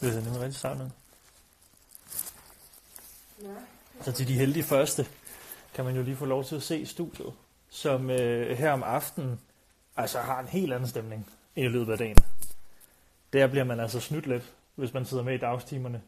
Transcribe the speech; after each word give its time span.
Det 0.00 0.16
er 0.16 0.20
nemlig 0.20 0.40
rigtig 0.40 0.60
sejt 0.60 0.76
noget. 0.78 0.92
Så 4.00 4.12
til 4.12 4.28
de 4.28 4.34
heldige 4.34 4.64
første, 4.64 5.06
kan 5.74 5.84
man 5.84 5.96
jo 5.96 6.02
lige 6.02 6.16
få 6.16 6.24
lov 6.24 6.44
til 6.44 6.56
at 6.56 6.62
se 6.62 6.86
studiet, 6.86 7.32
som 7.70 8.10
øh, 8.10 8.58
her 8.58 8.72
om 8.72 8.82
aftenen 8.82 9.40
altså 9.96 10.20
har 10.20 10.40
en 10.40 10.46
helt 10.46 10.72
anden 10.72 10.88
stemning 10.88 11.26
end 11.56 11.66
i 11.66 11.68
løbet 11.68 11.92
af 11.92 11.98
dagen. 11.98 12.16
Der 13.32 13.46
bliver 13.46 13.64
man 13.64 13.80
altså 13.80 14.00
snydt 14.00 14.26
lidt, 14.26 14.52
hvis 14.74 14.94
man 14.94 15.04
sidder 15.04 15.22
med 15.22 15.34
i 15.34 15.38
dagstimerne. 15.38 16.02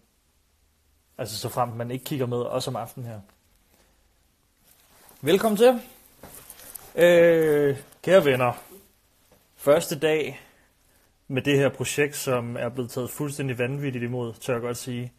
Altså 1.19 1.39
så 1.39 1.49
frem 1.49 1.69
man 1.69 1.91
ikke 1.91 2.05
kigger 2.05 2.27
med, 2.27 2.39
også 2.39 2.71
om 2.71 2.77
aftenen 2.77 3.09
her. 3.09 3.21
Velkommen 5.21 5.57
til. 5.57 5.81
Øh, 6.95 7.79
kære 8.03 8.25
venner, 8.25 8.53
første 9.57 9.99
dag 9.99 10.41
med 11.29 11.43
det 11.43 11.59
her 11.59 11.69
projekt, 11.69 12.17
som 12.17 12.57
er 12.57 12.69
blevet 12.69 12.91
taget 12.91 13.11
fuldstændig 13.11 13.59
vanvittigt 13.59 14.05
imod, 14.05 14.33
tør 14.33 14.53
jeg 14.53 14.63
godt 14.63 14.77
sige. 14.77 15.13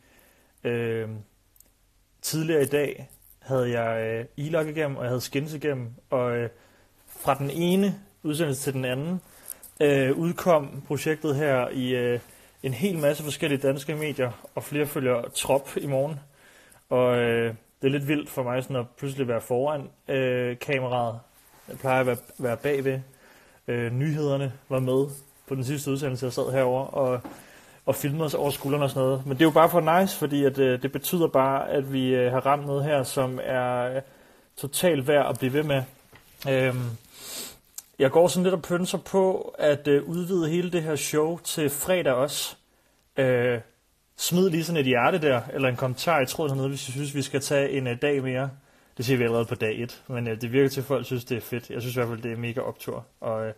Øh, 0.64 1.10
tidligere 2.22 2.62
i 2.62 2.66
dag 2.66 3.10
havde 3.40 3.80
jeg 3.80 4.18
øh, 4.38 4.46
e 4.46 4.70
igennem, 4.70 4.98
og 4.98 5.04
jeg 5.04 5.10
havde 5.10 5.22
skins 5.22 5.54
igennem, 5.54 5.90
og 6.10 6.38
øh, 6.38 6.50
fra 7.08 7.34
den 7.34 7.50
ene 7.50 8.00
udsendelse 8.24 8.62
til 8.62 8.74
den 8.74 8.86
anden 8.86 9.22
øh, 9.82 10.18
udkom 10.18 10.84
projektet 10.88 11.36
her 11.36 11.70
i 11.70 11.96
øh, 11.96 12.20
en 12.64 12.74
hel 12.74 12.98
masse 12.98 13.24
forskellige 13.24 13.62
danske 13.62 13.96
medier, 13.96 14.32
og 14.56 14.64
flere 14.64 14.86
følger 14.86 15.22
trop 15.36 15.70
i 15.78 15.88
morgen. 15.88 16.20
Og 16.90 17.18
øh, 17.18 17.56
det 17.82 17.88
er 17.88 17.92
lidt 17.92 18.08
vildt 18.08 18.30
for 18.30 18.44
mig 18.44 18.64
sådan 18.64 18.76
at 18.76 18.86
pludselig 18.98 19.28
være 19.28 19.42
foran 19.42 19.90
øh, 20.08 20.60
kameraet. 20.60 21.20
Jeg 21.68 21.78
plejer 21.78 22.00
at 22.00 22.08
være, 22.08 22.18
være 22.40 22.58
bagved. 22.58 23.00
Øh, 23.68 23.94
nyhederne 23.94 24.54
var 24.70 24.80
med 24.80 25.10
på 25.54 25.56
den 25.56 25.66
sidste 25.66 25.92
udsendelse, 25.92 26.26
jeg 26.26 26.34
sad 26.34 26.52
herover 26.52 26.86
og, 26.86 27.22
og 27.86 27.96
filmede 27.96 28.26
os 28.26 28.34
over 28.34 28.50
skuldrene 28.50 28.84
og 28.84 28.90
sådan 28.90 29.04
noget. 29.04 29.26
Men 29.26 29.38
det 29.38 29.42
er 29.42 29.46
jo 29.46 29.52
bare 29.52 29.70
for 29.70 30.00
nice, 30.00 30.18
fordi 30.18 30.46
at, 30.46 30.60
øh, 30.60 30.82
det 30.82 30.92
betyder 30.92 31.28
bare, 31.28 31.70
at 31.70 31.94
vi 31.94 32.16
øh, 32.16 32.32
har 32.32 32.46
ramt 32.46 32.66
noget 32.66 32.84
her, 32.84 33.04
som 33.04 33.40
er 33.44 33.96
øh, 33.96 34.02
totalt 34.58 35.08
værd 35.08 35.30
at 35.30 35.40
blive 35.40 35.54
ved 35.54 35.64
med. 35.64 35.84
Øhm, 36.50 36.90
jeg 38.00 38.12
går 38.12 38.28
sådan 38.28 38.44
lidt 38.44 38.54
og 38.54 38.62
pønser 38.62 38.98
på 38.98 39.56
at 39.60 39.88
øh, 39.88 40.04
udvide 40.04 40.50
hele 40.50 40.72
det 40.72 40.84
her 40.84 40.96
show 40.96 41.38
til 41.38 41.70
fredag 41.70 42.14
også. 42.14 42.56
Øh, 43.18 43.60
smid 44.18 44.50
lige 44.50 44.64
sådan 44.64 44.80
et 44.80 44.86
hjerte 44.86 45.22
der, 45.22 45.42
eller 45.54 45.70
en 45.70 45.76
kommentar 45.76 46.22
i 46.22 46.26
tråden 46.26 46.52
hernede, 46.52 46.70
hvis 46.70 46.90
I 46.90 46.92
synes, 46.92 47.16
vi 47.16 47.22
skal 47.22 47.42
tage 47.42 47.70
en 47.70 47.88
uh, 47.88 47.94
dag 48.02 48.24
mere. 48.24 48.50
Det 48.98 49.06
siger 49.06 49.18
vi 49.18 49.24
allerede 49.24 49.46
på 49.46 49.56
dag 49.56 49.82
1, 49.82 50.04
men 50.08 50.28
uh, 50.28 50.34
det 50.42 50.52
virker 50.52 50.70
til, 50.70 50.82
at 50.82 50.86
folk 50.86 51.06
synes, 51.06 51.26
det 51.26 51.38
er 51.38 51.42
fedt. 51.42 51.70
Jeg 51.70 51.82
synes 51.82 51.96
i 51.96 52.00
hvert 52.00 52.10
fald, 52.10 52.22
det 52.22 52.32
er 52.32 52.38
mega 52.38 52.62
optur. 52.62 53.06
Og 53.22 53.48
uh, 53.48 53.52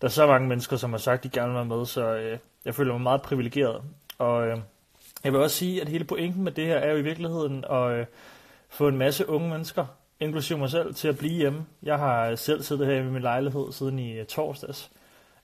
der 0.00 0.06
er 0.06 0.10
så 0.10 0.26
mange 0.26 0.48
mennesker, 0.48 0.76
som 0.76 0.90
har 0.90 0.98
sagt, 0.98 1.18
at 1.18 1.24
de 1.24 1.40
gerne 1.40 1.48
vil 1.48 1.56
være 1.56 1.78
med, 1.78 1.86
så 1.86 2.14
øh, 2.14 2.38
jeg 2.64 2.74
føler 2.74 2.92
mig 2.92 3.00
meget 3.00 3.22
privilegeret. 3.22 3.82
Og 4.18 4.46
øh, 4.46 4.58
jeg 5.24 5.32
vil 5.32 5.40
også 5.40 5.56
sige, 5.56 5.80
at 5.80 5.88
hele 5.88 6.04
pointen 6.04 6.44
med 6.44 6.52
det 6.52 6.66
her 6.66 6.76
er 6.76 6.90
jo 6.90 6.96
i 6.96 7.02
virkeligheden 7.02 7.64
at 7.70 7.90
øh, 7.90 8.06
få 8.68 8.88
en 8.88 8.98
masse 8.98 9.28
unge 9.28 9.48
mennesker, 9.48 9.86
inklusive 10.20 10.58
mig 10.58 10.70
selv, 10.70 10.94
til 10.94 11.08
at 11.08 11.18
blive 11.18 11.32
hjemme. 11.32 11.66
Jeg 11.82 11.98
har 11.98 12.34
selv 12.34 12.62
siddet 12.62 12.86
her 12.86 12.94
i 12.94 13.02
min 13.02 13.22
lejlighed 13.22 13.72
siden 13.72 13.98
i 13.98 14.18
øh, 14.18 14.26
torsdags. 14.26 14.90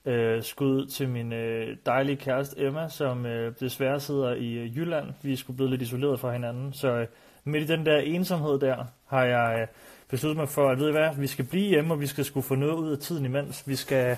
Øh, 0.05 0.43
skud 0.43 0.85
til 0.85 1.09
min 1.09 1.33
øh, 1.33 1.77
dejlige 1.85 2.15
kæreste 2.15 2.59
Emma, 2.59 2.89
som 2.89 3.25
øh, 3.25 3.53
desværre 3.59 3.99
sidder 3.99 4.33
i 4.33 4.53
øh, 4.53 4.77
Jylland. 4.77 5.13
Vi 5.21 5.33
er 5.33 5.37
sgu 5.37 5.53
blevet 5.53 5.71
lidt 5.71 5.81
isoleret 5.81 6.19
fra 6.19 6.31
hinanden. 6.31 6.73
Så 6.73 6.87
øh, 6.87 7.07
midt 7.43 7.63
i 7.63 7.67
den 7.67 7.85
der 7.85 7.97
ensomhed 7.97 8.59
der, 8.59 8.85
har 9.05 9.23
jeg 9.23 9.61
øh, 9.61 9.67
besluttet 10.09 10.37
mig 10.37 10.49
for, 10.49 10.69
at 10.69 10.79
ved 10.79 10.89
I 10.89 10.91
hvad, 10.91 11.09
vi 11.17 11.27
skal 11.27 11.45
blive 11.45 11.67
hjemme, 11.67 11.93
og 11.93 11.99
vi 11.99 12.07
skal 12.07 12.25
skulle 12.25 12.43
få 12.43 12.55
noget 12.55 12.73
ud 12.73 12.91
af 12.91 12.97
tiden 12.97 13.25
imens. 13.25 13.63
Vi 13.65 13.75
skal, 13.75 14.17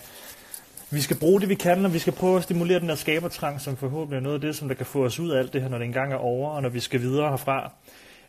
vi 0.91 1.01
skal 1.01 1.19
bruge 1.19 1.41
det, 1.41 1.50
vi 1.50 1.55
kan, 1.55 1.85
og 1.85 1.94
vi 1.94 2.00
skal 2.00 2.13
prøve 2.13 2.38
at 2.38 2.44
stimulere 2.44 2.79
den 2.79 2.89
der 2.89 2.95
skabertrang, 2.95 3.61
som 3.61 3.77
forhåbentlig 3.77 4.17
er 4.17 4.22
noget 4.22 4.35
af 4.35 4.41
det, 4.41 4.55
som 4.55 4.67
der 4.67 4.75
kan 4.75 4.85
få 4.85 5.05
os 5.05 5.19
ud 5.19 5.29
af 5.29 5.39
alt 5.39 5.53
det 5.53 5.61
her, 5.61 5.69
når 5.69 5.78
det 5.78 5.85
engang 5.85 6.13
er 6.13 6.17
over, 6.17 6.49
og 6.49 6.61
når 6.61 6.69
vi 6.69 6.79
skal 6.79 7.01
videre 7.01 7.29
herfra. 7.29 7.72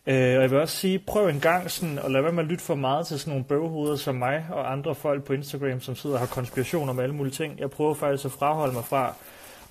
Øh, 0.06 0.36
og 0.36 0.42
jeg 0.42 0.50
vil 0.50 0.58
også 0.58 0.76
sige, 0.76 0.98
prøv 0.98 1.28
en 1.28 1.40
gang 1.40 1.70
sådan, 1.70 1.98
at 1.98 2.10
lad 2.10 2.22
være 2.22 2.32
med 2.32 2.42
at 2.42 2.48
lytte 2.48 2.64
for 2.64 2.74
meget 2.74 3.06
til 3.06 3.18
sådan 3.18 3.30
nogle 3.30 3.44
bøvhoveder 3.44 3.96
som 3.96 4.14
mig 4.14 4.46
og 4.50 4.72
andre 4.72 4.94
folk 4.94 5.24
på 5.24 5.32
Instagram, 5.32 5.80
som 5.80 5.96
sidder 5.96 6.16
og 6.16 6.20
har 6.20 6.26
konspiration 6.26 6.88
om 6.88 6.98
alle 6.98 7.14
mulige 7.14 7.34
ting. 7.34 7.58
Jeg 7.58 7.70
prøver 7.70 7.94
faktisk 7.94 8.24
at 8.24 8.32
fraholde 8.32 8.72
mig 8.72 8.84
fra 8.84 9.14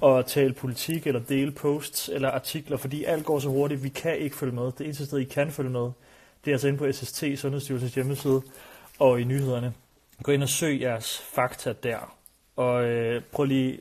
at 0.03 0.25
tale 0.25 0.53
politik 0.53 1.07
eller 1.07 1.21
dele 1.29 1.51
posts 1.51 2.09
eller 2.13 2.29
artikler, 2.29 2.77
fordi 2.77 3.03
alt 3.03 3.25
går 3.25 3.39
så 3.39 3.49
hurtigt, 3.49 3.83
vi 3.83 3.89
kan 3.89 4.17
ikke 4.17 4.35
følge 4.35 4.55
med. 4.55 4.63
Det 4.63 4.81
eneste 4.81 5.05
sted, 5.05 5.19
I 5.19 5.23
kan 5.23 5.51
følge 5.51 5.69
med, 5.69 5.91
det 6.45 6.51
er 6.51 6.55
altså 6.55 6.67
inde 6.67 6.79
på 6.79 6.91
SST, 6.91 7.23
Sundhedsstyrelsens 7.35 7.95
hjemmeside, 7.95 8.41
og 8.99 9.21
i 9.21 9.23
nyhederne. 9.23 9.73
Gå 10.23 10.31
ind 10.31 10.43
og 10.43 10.49
søg 10.49 10.81
jeres 10.81 11.21
fakta 11.33 11.73
der, 11.83 12.15
og 12.55 12.83
øh, 12.83 13.21
prøv 13.31 13.45
lige 13.45 13.79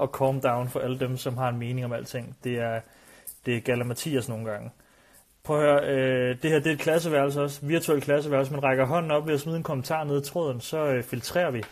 at 0.00 0.08
calm 0.18 0.40
down 0.40 0.68
for 0.68 0.80
alle 0.80 0.98
dem, 1.00 1.16
som 1.16 1.36
har 1.36 1.48
en 1.48 1.58
mening 1.58 1.84
om 1.84 1.92
alting. 1.92 2.36
Det 2.44 2.58
er, 2.58 2.80
det 3.46 3.56
er 3.56 3.60
Galler 3.60 3.84
Mathias 3.84 4.28
nogle 4.28 4.50
gange. 4.50 4.70
Prøv 5.42 5.60
at 5.60 5.62
høre, 5.62 5.94
øh, 5.94 6.42
det 6.42 6.50
her 6.50 6.58
det 6.58 6.66
er 6.66 6.74
et 6.74 6.78
klasseværelse 6.78 7.42
også, 7.42 7.66
virtuelt 7.66 8.04
klasseværelse. 8.04 8.52
Man 8.52 8.62
rækker 8.62 8.86
hånden 8.86 9.10
op 9.10 9.26
ved 9.26 9.34
at 9.34 9.40
smide 9.40 9.56
en 9.56 9.62
kommentar 9.62 10.04
ned 10.04 10.22
i 10.22 10.24
tråden, 10.24 10.60
så 10.60 10.86
øh, 10.86 11.02
filtrerer 11.02 11.50
vi. 11.50 11.62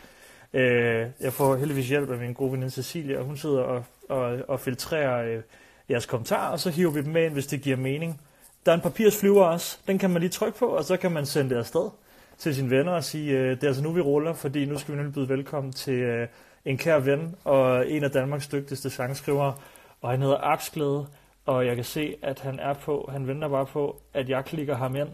Øh, 0.54 1.06
jeg 1.20 1.32
får 1.32 1.56
heldigvis 1.56 1.88
hjælp 1.88 2.10
af 2.10 2.18
min 2.18 2.32
gode 2.32 2.52
veninde 2.52 2.70
Cecilia, 2.70 3.18
og 3.18 3.24
hun 3.24 3.36
sidder 3.36 3.62
og, 3.62 3.84
og, 4.08 4.38
og 4.48 4.60
filtrerer 4.60 5.36
øh, 5.36 5.42
jeres 5.90 6.06
kommentarer, 6.06 6.52
og 6.52 6.60
så 6.60 6.70
hiver 6.70 6.90
vi 6.90 7.02
dem 7.02 7.12
med 7.12 7.24
ind, 7.24 7.32
hvis 7.32 7.46
det 7.46 7.62
giver 7.62 7.76
mening. 7.76 8.20
Der 8.66 8.72
er 8.72 8.76
en 8.76 8.82
papirsflyver 8.82 9.44
også, 9.44 9.78
den 9.86 9.98
kan 9.98 10.10
man 10.10 10.20
lige 10.20 10.30
trykke 10.30 10.58
på, 10.58 10.66
og 10.66 10.84
så 10.84 10.96
kan 10.96 11.12
man 11.12 11.26
sende 11.26 11.50
det 11.50 11.56
afsted 11.56 11.90
til 12.38 12.54
sine 12.54 12.70
venner 12.70 12.92
og 12.92 13.04
sige, 13.04 13.38
øh, 13.38 13.50
det 13.50 13.62
er 13.64 13.66
altså 13.66 13.82
nu 13.82 13.92
vi 13.92 14.00
ruller, 14.00 14.32
fordi 14.34 14.64
nu 14.64 14.78
skal 14.78 14.92
vi 14.92 14.96
nemlig 14.96 15.14
byde 15.14 15.28
velkommen 15.28 15.72
til 15.72 15.94
øh, 15.94 16.28
en 16.64 16.78
kær 16.78 16.98
ven 16.98 17.36
og 17.44 17.90
en 17.90 18.04
af 18.04 18.10
Danmarks 18.10 18.48
dygtigste 18.48 18.90
sangskrivere, 18.90 19.54
og 20.00 20.10
han 20.10 20.22
hedder 20.22 20.36
Aksglæde, 20.36 21.06
og 21.46 21.66
jeg 21.66 21.76
kan 21.76 21.84
se, 21.84 22.16
at 22.22 22.40
han 22.40 22.58
er 22.58 22.72
på, 22.74 23.08
han 23.12 23.26
venter 23.26 23.48
bare 23.48 23.66
på, 23.66 24.02
at 24.14 24.28
jeg 24.28 24.44
klikker 24.44 24.76
ham 24.76 24.96
ind. 24.96 25.08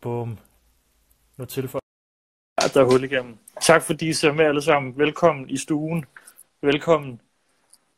Bum. 0.00 0.38
Nu 1.36 1.44
tilføjer 1.44 1.80
at 2.58 2.74
der 2.74 2.80
er 2.80 2.84
hul 2.84 3.04
igennem. 3.04 3.38
Tak 3.60 3.82
fordi 3.82 4.08
I 4.08 4.12
ser 4.12 4.32
med 4.32 4.44
alle 4.44 4.62
sammen. 4.62 4.98
Velkommen 4.98 5.50
i 5.50 5.56
stuen. 5.56 6.04
Velkommen 6.62 7.20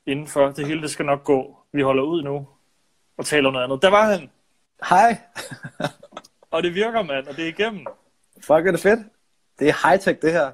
indenfor. 0.07 0.47
Det 0.51 0.67
hele 0.67 0.83
det 0.83 0.91
skal 0.91 1.07
nok 1.07 1.25
gå. 1.25 1.57
Vi 1.73 1.83
holder 1.83 2.03
ud 2.03 2.23
nu 2.23 2.47
og 3.19 3.27
taler 3.27 3.49
om 3.49 3.53
noget 3.53 3.65
andet. 3.65 3.83
Der 3.83 3.91
var 3.91 4.11
han. 4.11 4.31
Hej. 4.89 5.19
og 6.51 6.63
det 6.63 6.75
virker, 6.75 7.03
mand, 7.03 7.27
og 7.27 7.37
det 7.37 7.45
er 7.45 7.49
igennem. 7.49 7.87
Fuck, 8.41 8.67
er 8.67 8.71
det 8.71 8.81
fedt. 8.81 9.01
Det 9.59 9.69
er 9.69 9.73
high-tech, 9.73 10.21
det 10.23 10.33
her. 10.33 10.51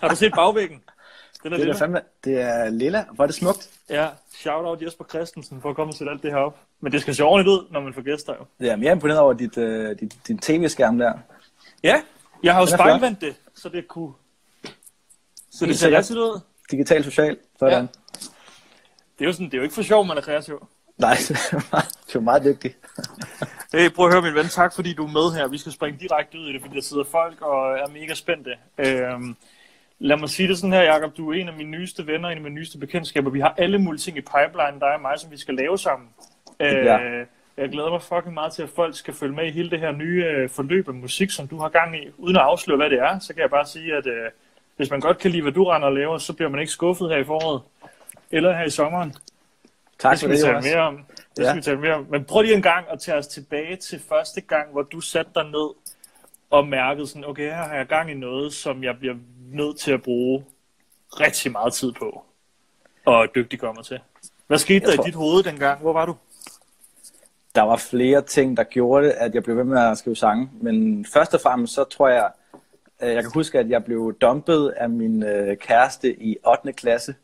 Har 0.00 0.08
du 0.08 0.16
set 0.16 0.32
bagvæggen? 0.34 0.82
Den 1.42 1.52
er 1.52 1.56
det, 1.56 1.68
er 1.68 1.76
fandme, 1.76 2.00
det 2.24 2.40
er 2.40 2.70
lilla. 2.70 3.04
Hvor 3.12 3.24
er 3.24 3.26
det 3.26 3.36
smukt. 3.36 3.70
Ja, 3.90 4.08
shout 4.30 4.64
out 4.64 4.82
Jesper 4.82 5.04
Christensen 5.04 5.62
for 5.62 5.70
at 5.70 5.76
komme 5.76 5.92
sætte 5.92 6.10
alt 6.10 6.22
det 6.22 6.30
her 6.30 6.38
op. 6.38 6.58
Men 6.80 6.92
det 6.92 7.00
skal 7.00 7.14
se 7.14 7.24
ordentligt 7.24 7.48
ud, 7.48 7.66
når 7.70 7.80
man 7.80 7.94
får 7.94 8.02
gæster 8.02 8.34
jo. 8.34 8.66
Ja, 8.66 8.76
men 8.76 8.82
jeg 8.82 8.90
er 8.90 8.94
imponeret 8.94 9.20
over 9.20 9.32
dit, 9.32 9.56
uh, 9.56 9.90
dit, 10.00 10.14
din 10.28 10.38
tv-skærm 10.38 10.98
der. 10.98 11.12
Ja, 11.82 12.02
jeg 12.42 12.54
har 12.54 12.60
jo 12.60 12.66
spejlvendt 12.66 13.20
det, 13.20 13.34
så 13.54 13.68
det 13.68 13.88
kunne... 13.88 14.12
Så 15.50 15.66
det 15.66 15.78
ser 15.78 15.96
rigtigt 15.96 16.18
ud. 16.18 16.40
Digital 16.70 17.04
social, 17.04 17.36
sådan. 17.58 17.72
Ja. 17.72 17.80
Det 19.18 19.24
er 19.24 19.24
jo 19.24 19.32
sådan, 19.32 19.46
det 19.46 19.54
er 19.54 19.58
jo 19.58 19.62
ikke 19.62 19.74
for 19.74 19.82
sjov, 19.82 20.06
man 20.06 20.16
er 20.16 20.20
kreativ. 20.20 20.66
Nej, 20.98 21.16
det 22.12 22.16
er 22.16 22.20
meget 22.20 22.44
dygtig. 22.44 22.74
hey, 23.72 23.90
prøv 23.90 24.06
at 24.06 24.12
høre 24.12 24.22
min 24.22 24.34
ven, 24.34 24.48
tak 24.48 24.74
fordi 24.74 24.94
du 24.94 25.06
er 25.06 25.10
med 25.10 25.38
her. 25.38 25.48
Vi 25.48 25.58
skal 25.58 25.72
springe 25.72 25.98
direkte 26.00 26.38
ud 26.38 26.48
i 26.48 26.52
det, 26.52 26.60
fordi 26.62 26.74
der 26.74 26.82
sidder 26.82 27.04
folk 27.04 27.40
og 27.40 27.78
er 27.78 27.88
mega 27.88 28.14
spændte. 28.14 28.50
Øhm, 28.78 29.36
Lad 30.02 30.16
mig 30.16 30.28
sige 30.28 30.48
det 30.48 30.58
sådan 30.58 30.72
her, 30.72 30.82
Jacob. 30.82 31.16
Du 31.16 31.30
er 31.30 31.34
en 31.34 31.48
af 31.48 31.54
mine 31.54 31.70
nyeste 31.70 32.06
venner, 32.06 32.28
en 32.28 32.36
af 32.36 32.42
mine 32.42 32.54
nyeste 32.54 32.78
bekendtskaber. 32.78 33.30
Vi 33.30 33.40
har 33.40 33.54
alle 33.58 33.78
mulige 33.78 34.00
ting 34.00 34.16
i 34.16 34.20
pipeline, 34.20 34.80
dig 34.80 34.94
og 34.94 35.00
mig, 35.00 35.18
som 35.18 35.30
vi 35.30 35.36
skal 35.36 35.54
lave 35.54 35.78
sammen. 35.78 36.08
Ja. 36.60 37.00
Øh, 37.00 37.26
jeg 37.56 37.68
glæder 37.68 37.90
mig 37.90 38.02
fucking 38.02 38.34
meget 38.34 38.52
til, 38.52 38.62
at 38.62 38.68
folk 38.68 38.96
skal 38.96 39.14
følge 39.14 39.34
med 39.34 39.46
i 39.46 39.50
hele 39.50 39.70
det 39.70 39.80
her 39.80 39.92
nye 39.92 40.24
øh, 40.24 40.50
forløb 40.50 40.88
af 40.88 40.94
musik, 40.94 41.30
som 41.30 41.48
du 41.48 41.58
har 41.58 41.68
gang 41.68 41.96
i. 41.96 42.08
Uden 42.18 42.36
at 42.36 42.42
afsløre, 42.42 42.76
hvad 42.76 42.90
det 42.90 42.98
er, 42.98 43.18
så 43.18 43.34
kan 43.34 43.42
jeg 43.42 43.50
bare 43.50 43.66
sige, 43.66 43.96
at 43.96 44.06
øh, 44.06 44.30
hvis 44.76 44.90
man 44.90 45.00
godt 45.00 45.18
kan 45.18 45.30
lide, 45.30 45.42
hvad 45.42 45.52
du 45.52 45.64
render 45.64 45.88
og 45.88 45.94
laver, 45.94 46.18
så 46.18 46.32
bliver 46.32 46.48
man 46.48 46.60
ikke 46.60 46.72
skuffet 46.72 47.10
her 47.10 47.16
i 47.16 47.24
foråret. 47.24 47.62
Eller 48.30 48.56
her 48.56 48.64
i 48.64 48.70
sommeren. 48.70 49.14
Tak 49.98 50.10
det 50.10 50.18
skal 50.18 50.28
for 50.28 50.34
det, 50.34 50.56
vi 50.56 50.62
tale 50.62 50.76
mere 50.76 50.86
om. 50.86 51.04
Det 51.40 51.46
ja. 51.46 51.50
skal 51.50 51.56
vi 51.56 51.62
tale 51.62 51.80
mere 51.80 51.94
om. 51.94 52.06
Men 52.10 52.24
prøv 52.24 52.42
lige 52.42 52.54
en 52.54 52.62
gang 52.62 52.86
at 52.90 53.00
tage 53.00 53.18
os 53.18 53.26
tilbage 53.26 53.76
til 53.76 54.00
første 54.08 54.40
gang, 54.40 54.72
hvor 54.72 54.82
du 54.82 55.00
satte 55.00 55.30
dig 55.34 55.44
ned 55.44 55.70
og 56.50 56.66
mærkede 56.66 57.06
sådan, 57.06 57.24
okay, 57.24 57.44
her 57.44 57.54
har 57.54 57.74
jeg 57.74 57.86
gang 57.86 58.10
i 58.10 58.14
noget, 58.14 58.52
som 58.52 58.84
jeg 58.84 58.98
bliver 58.98 59.14
nødt 59.52 59.78
til 59.78 59.92
at 59.92 60.02
bruge 60.02 60.44
rigtig 61.10 61.52
meget 61.52 61.72
tid 61.72 61.92
på 61.92 62.24
og 63.06 63.28
dygtiggøre 63.34 63.82
til. 63.82 64.00
Hvad 64.46 64.58
skete 64.58 64.86
der 64.86 64.96
tror... 64.96 65.04
i 65.04 65.06
dit 65.06 65.14
hoved 65.14 65.42
dengang? 65.42 65.80
Hvor 65.80 65.92
var 65.92 66.06
du? 66.06 66.16
Der 67.54 67.62
var 67.62 67.76
flere 67.76 68.22
ting, 68.22 68.56
der 68.56 68.62
gjorde, 68.62 69.12
at 69.12 69.34
jeg 69.34 69.42
blev 69.42 69.56
ved 69.56 69.64
med 69.64 69.80
at 69.80 69.98
skrive 69.98 70.16
sange. 70.16 70.50
Men 70.60 71.06
først 71.12 71.34
og 71.34 71.40
fremmest, 71.40 71.74
så 71.74 71.84
tror 71.84 72.08
jeg, 72.08 72.30
øh, 73.02 73.14
jeg 73.14 73.22
kan 73.22 73.32
huske, 73.34 73.58
at 73.58 73.70
jeg 73.70 73.84
blev 73.84 74.16
dumpet 74.20 74.68
af 74.68 74.90
min 74.90 75.22
øh, 75.22 75.56
kæreste 75.56 76.22
i 76.22 76.36
8. 76.46 76.72
klasse. 76.72 77.14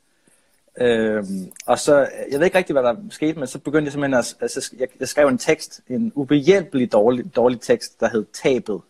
Øhm, 0.81 1.53
og 1.67 1.79
så, 1.79 2.09
jeg 2.31 2.39
ved 2.39 2.45
ikke 2.45 2.59
rigtig, 2.59 2.75
hvad 2.75 2.83
der 2.83 2.97
skete, 3.11 3.39
men 3.39 3.47
så 3.47 3.59
begyndte 3.59 3.85
jeg 3.85 3.93
simpelthen 3.93 4.19
at, 4.19 4.37
altså, 4.41 4.75
jeg, 4.79 4.89
jeg 5.01 5.09
skrev 5.09 5.29
en 5.29 5.39
tekst, 5.39 5.81
en 5.89 6.13
ubehjælpelig 6.15 6.93
dårlig, 6.93 7.37
dårlig 7.37 7.61
tekst, 7.61 8.01
der 8.01 8.09
hed 8.09 8.25
Tabet. 8.33 8.81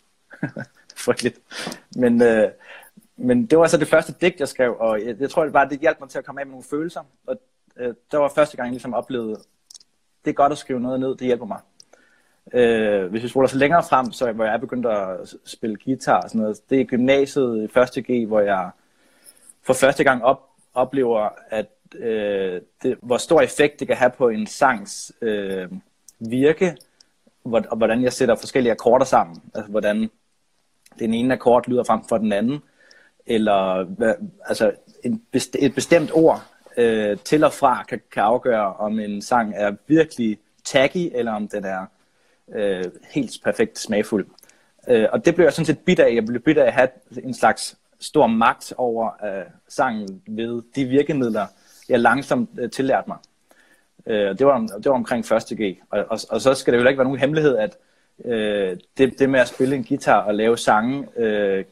Frygteligt. 0.96 1.40
Men, 1.96 2.22
øh, 2.22 2.48
men 3.16 3.46
det 3.46 3.58
var 3.58 3.66
så 3.66 3.76
det 3.76 3.88
første 3.88 4.14
digt, 4.20 4.40
jeg 4.40 4.48
skrev, 4.48 4.76
og 4.78 5.04
jeg, 5.04 5.16
jeg 5.20 5.30
tror 5.30 5.44
det 5.44 5.52
bare, 5.52 5.68
det 5.68 5.80
hjalp 5.80 6.00
mig 6.00 6.08
til 6.08 6.18
at 6.18 6.24
komme 6.24 6.40
af 6.40 6.46
med 6.46 6.52
nogle 6.52 6.64
følelser. 6.70 7.00
Og 7.26 7.36
øh, 7.76 7.94
det 8.10 8.18
var 8.18 8.32
første 8.34 8.56
gang, 8.56 8.66
jeg 8.66 8.72
ligesom 8.72 8.94
oplevede, 8.94 9.36
det 10.24 10.30
er 10.30 10.34
godt 10.34 10.52
at 10.52 10.58
skrive 10.58 10.80
noget 10.80 11.00
ned, 11.00 11.08
det 11.08 11.26
hjælper 11.26 11.46
mig. 11.46 11.60
Øh, 12.52 13.10
hvis 13.10 13.22
vi 13.22 13.28
spoler 13.28 13.48
så 13.48 13.58
længere 13.58 13.82
frem, 13.82 14.12
så 14.12 14.32
hvor 14.32 14.44
jeg 14.44 14.60
begyndte 14.60 14.88
at 14.88 15.34
spille 15.44 15.76
guitar 15.84 16.20
og 16.20 16.28
sådan 16.28 16.40
noget, 16.40 16.70
det 16.70 16.80
er 16.80 16.84
gymnasiet 16.84 17.64
i 17.64 17.72
første 17.72 18.02
G, 18.02 18.26
hvor 18.26 18.40
jeg 18.40 18.70
for 19.62 19.74
første 19.74 20.04
gang 20.04 20.24
op, 20.24 20.42
oplever, 20.74 21.28
at 21.50 21.66
øh, 21.94 22.60
det, 22.82 22.98
hvor 23.02 23.16
stor 23.16 23.40
effekt 23.40 23.80
det 23.80 23.86
kan 23.88 23.96
have 23.96 24.10
på 24.18 24.28
en 24.28 24.46
sangs 24.46 25.12
øh, 25.20 25.68
virke, 26.18 26.76
hvor, 27.42 27.62
og 27.70 27.76
hvordan 27.76 28.02
jeg 28.02 28.12
sætter 28.12 28.34
forskellige 28.34 28.72
akkorder 28.72 29.04
sammen. 29.04 29.42
Altså 29.54 29.70
hvordan 29.70 30.10
den 30.98 31.14
ene 31.14 31.34
akkord 31.34 31.68
lyder 31.68 31.84
frem 31.84 32.00
for 32.08 32.18
den 32.18 32.32
anden, 32.32 32.62
eller 33.26 33.84
hvad, 33.84 34.14
altså 34.44 34.72
en 35.04 35.22
et 35.58 35.74
bestemt 35.74 36.10
ord 36.14 36.44
øh, 36.76 37.18
til 37.24 37.44
og 37.44 37.52
fra 37.52 37.82
kan, 37.82 38.00
kan 38.12 38.22
afgøre, 38.22 38.74
om 38.74 38.98
en 39.00 39.22
sang 39.22 39.52
er 39.56 39.72
virkelig 39.86 40.38
tacky, 40.64 41.10
eller 41.14 41.32
om 41.32 41.48
den 41.48 41.64
er 41.64 41.86
øh, 42.54 42.84
helt 43.14 43.32
perfekt 43.44 43.78
smagfuld. 43.78 44.26
Øh, 44.88 45.08
og 45.12 45.24
det 45.24 45.34
blev 45.34 45.46
jeg 45.46 45.52
sådan 45.52 45.66
set 45.66 45.78
bidt 45.78 46.00
af. 46.00 46.14
Jeg 46.14 46.24
blev 46.26 46.40
bidt 46.40 46.58
af 46.58 46.66
at 46.66 46.72
have 46.72 46.88
en 47.22 47.34
slags 47.34 47.76
stor 48.00 48.26
magt 48.26 48.72
over 48.76 49.10
øh, 49.24 49.44
sangen 49.68 50.22
ved 50.28 50.62
de 50.74 50.84
virkemidler, 50.84 51.46
jeg 51.88 52.00
langsomt 52.00 52.50
øh, 52.58 52.70
tillærte 52.70 53.08
mig. 53.08 53.16
Øh, 54.06 54.38
det, 54.38 54.46
var, 54.46 54.58
det 54.58 54.84
var 54.84 54.94
omkring 54.94 55.32
1. 55.32 55.42
G. 55.58 55.78
Og, 55.90 56.04
og, 56.08 56.18
og 56.30 56.40
så 56.40 56.54
skal 56.54 56.72
det 56.72 56.82
jo 56.82 56.88
ikke 56.88 56.98
være 56.98 57.04
nogen 57.04 57.20
hemmelighed, 57.20 57.56
at 57.56 57.76
øh, 58.24 58.76
det, 58.98 59.18
det 59.18 59.30
med 59.30 59.40
at 59.40 59.48
spille 59.48 59.76
en 59.76 59.84
guitar 59.84 60.20
og 60.20 60.34
lave 60.34 60.58
sange, 60.58 61.08
øh, 61.16 61.64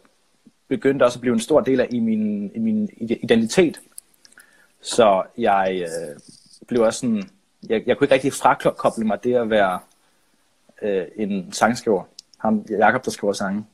begyndte 0.69 1.05
også 1.05 1.17
at 1.17 1.21
blive 1.21 1.35
en 1.35 1.41
stor 1.41 1.61
del 1.61 1.81
af 1.81 1.87
i 1.91 2.01
min, 2.01 2.53
i 2.55 2.59
min 2.59 2.89
identitet. 2.99 3.81
Så 4.81 5.23
jeg 5.39 5.79
øh, 5.83 6.21
blev 6.69 6.83
også 6.83 7.01
sådan, 7.01 7.23
jeg, 7.69 7.83
jeg 7.87 7.97
kunne 7.97 8.05
ikke 8.05 8.15
rigtig 8.15 8.33
frakoble 8.33 9.05
mig 9.05 9.25
det 9.25 9.35
at 9.35 9.51
være 9.51 9.79
øh, 10.83 11.05
en 11.17 11.53
sangskriver. 11.53 12.05
Ham, 12.39 12.67
Jakob, 12.71 13.05
der 13.05 13.11
skriver 13.11 13.33
sange. 13.33 13.65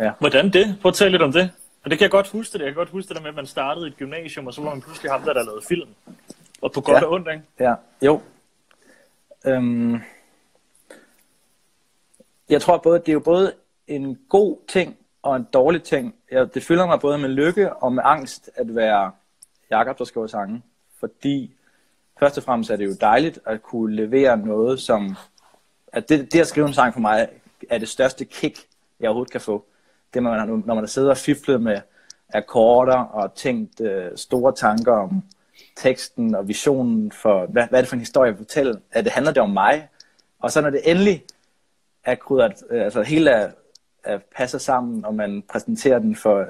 Ja. 0.00 0.12
Hvordan 0.18 0.50
det? 0.50 0.78
Prøv 0.82 0.88
at 0.88 0.94
tale 0.94 1.10
lidt 1.10 1.22
om 1.22 1.32
det. 1.32 1.50
Og 1.88 1.90
det 1.90 1.98
kan 1.98 2.04
jeg 2.04 2.10
godt 2.10 2.28
huske 2.28 2.52
det. 2.52 2.64
Jeg 2.64 2.66
kan 2.66 2.74
godt 2.74 2.88
huske 2.88 3.08
det 3.08 3.16
der 3.16 3.22
med, 3.22 3.28
at 3.28 3.34
man 3.34 3.46
startede 3.46 3.86
i 3.86 3.90
et 3.90 3.96
gymnasium, 3.96 4.46
og 4.46 4.54
så 4.54 4.62
var 4.62 4.70
man 4.70 4.80
pludselig 4.80 5.10
ham, 5.10 5.22
der, 5.22 5.32
der 5.32 5.44
lavede 5.44 5.62
film. 5.68 5.88
Og 6.62 6.72
på 6.72 6.80
godt 6.80 6.96
ja. 6.96 7.04
og 7.04 7.12
ondt, 7.12 7.28
ikke? 7.28 7.44
Ja, 7.60 7.74
jo. 8.02 8.20
Øhm, 9.46 10.00
jeg 12.48 12.62
tror 12.62 12.78
både, 12.78 12.98
det 12.98 13.08
er 13.08 13.12
jo 13.12 13.20
både 13.20 13.54
en 13.86 14.18
god 14.28 14.58
ting 14.68 14.96
og 15.22 15.36
en 15.36 15.46
dårlig 15.52 15.82
ting. 15.82 16.14
Jeg, 16.30 16.54
det 16.54 16.62
fylder 16.62 16.86
mig 16.86 17.00
både 17.00 17.18
med 17.18 17.28
lykke 17.28 17.72
og 17.72 17.92
med 17.92 18.02
angst 18.06 18.50
at 18.54 18.74
være 18.74 19.12
Jakob, 19.70 19.98
der 19.98 20.04
skriver 20.04 20.26
sange. 20.26 20.62
Fordi 21.00 21.54
først 22.18 22.38
og 22.38 22.44
fremmest 22.44 22.70
er 22.70 22.76
det 22.76 22.84
jo 22.84 22.94
dejligt 23.00 23.38
at 23.46 23.62
kunne 23.62 23.96
levere 23.96 24.36
noget, 24.36 24.80
som... 24.80 25.16
At 25.92 26.08
det, 26.08 26.32
det 26.32 26.40
at 26.40 26.46
skrive 26.46 26.66
en 26.66 26.74
sang 26.74 26.92
for 26.92 27.00
mig 27.00 27.28
er 27.70 27.78
det 27.78 27.88
største 27.88 28.24
kick, 28.24 28.66
jeg 29.00 29.08
overhovedet 29.08 29.32
kan 29.32 29.40
få. 29.40 29.64
Det, 30.14 30.22
man, 30.22 30.62
når 30.66 30.74
man 30.74 30.88
sidder 30.88 31.10
og 31.10 31.16
fiflet 31.16 31.62
med 31.62 31.80
akkorder 32.34 32.96
og 32.96 33.34
tænkt 33.34 33.80
øh, 33.80 34.10
store 34.16 34.54
tanker 34.54 34.92
om 34.92 35.22
teksten 35.76 36.34
og 36.34 36.48
visionen 36.48 37.12
for, 37.12 37.46
hvad, 37.46 37.66
hvad 37.68 37.78
er 37.78 37.82
det 37.82 37.88
for 37.88 37.96
en 37.96 38.00
historie, 38.00 38.26
jeg 38.26 38.38
vil 38.38 38.44
fortælle? 38.44 38.80
At 38.92 39.04
det 39.04 39.12
handler 39.12 39.32
det 39.32 39.42
om 39.42 39.50
mig? 39.50 39.88
Og 40.38 40.52
så 40.52 40.60
når 40.60 40.70
det 40.70 40.90
endelig 40.90 41.24
er 42.04 42.14
krydret, 42.14 42.52
øh, 42.70 42.84
altså 42.84 43.02
hele 43.02 43.30
er, 43.30 43.50
er 44.04 44.18
passer 44.36 44.58
sammen, 44.58 45.04
og 45.04 45.14
man 45.14 45.42
præsenterer 45.52 45.98
den 45.98 46.16
for 46.16 46.46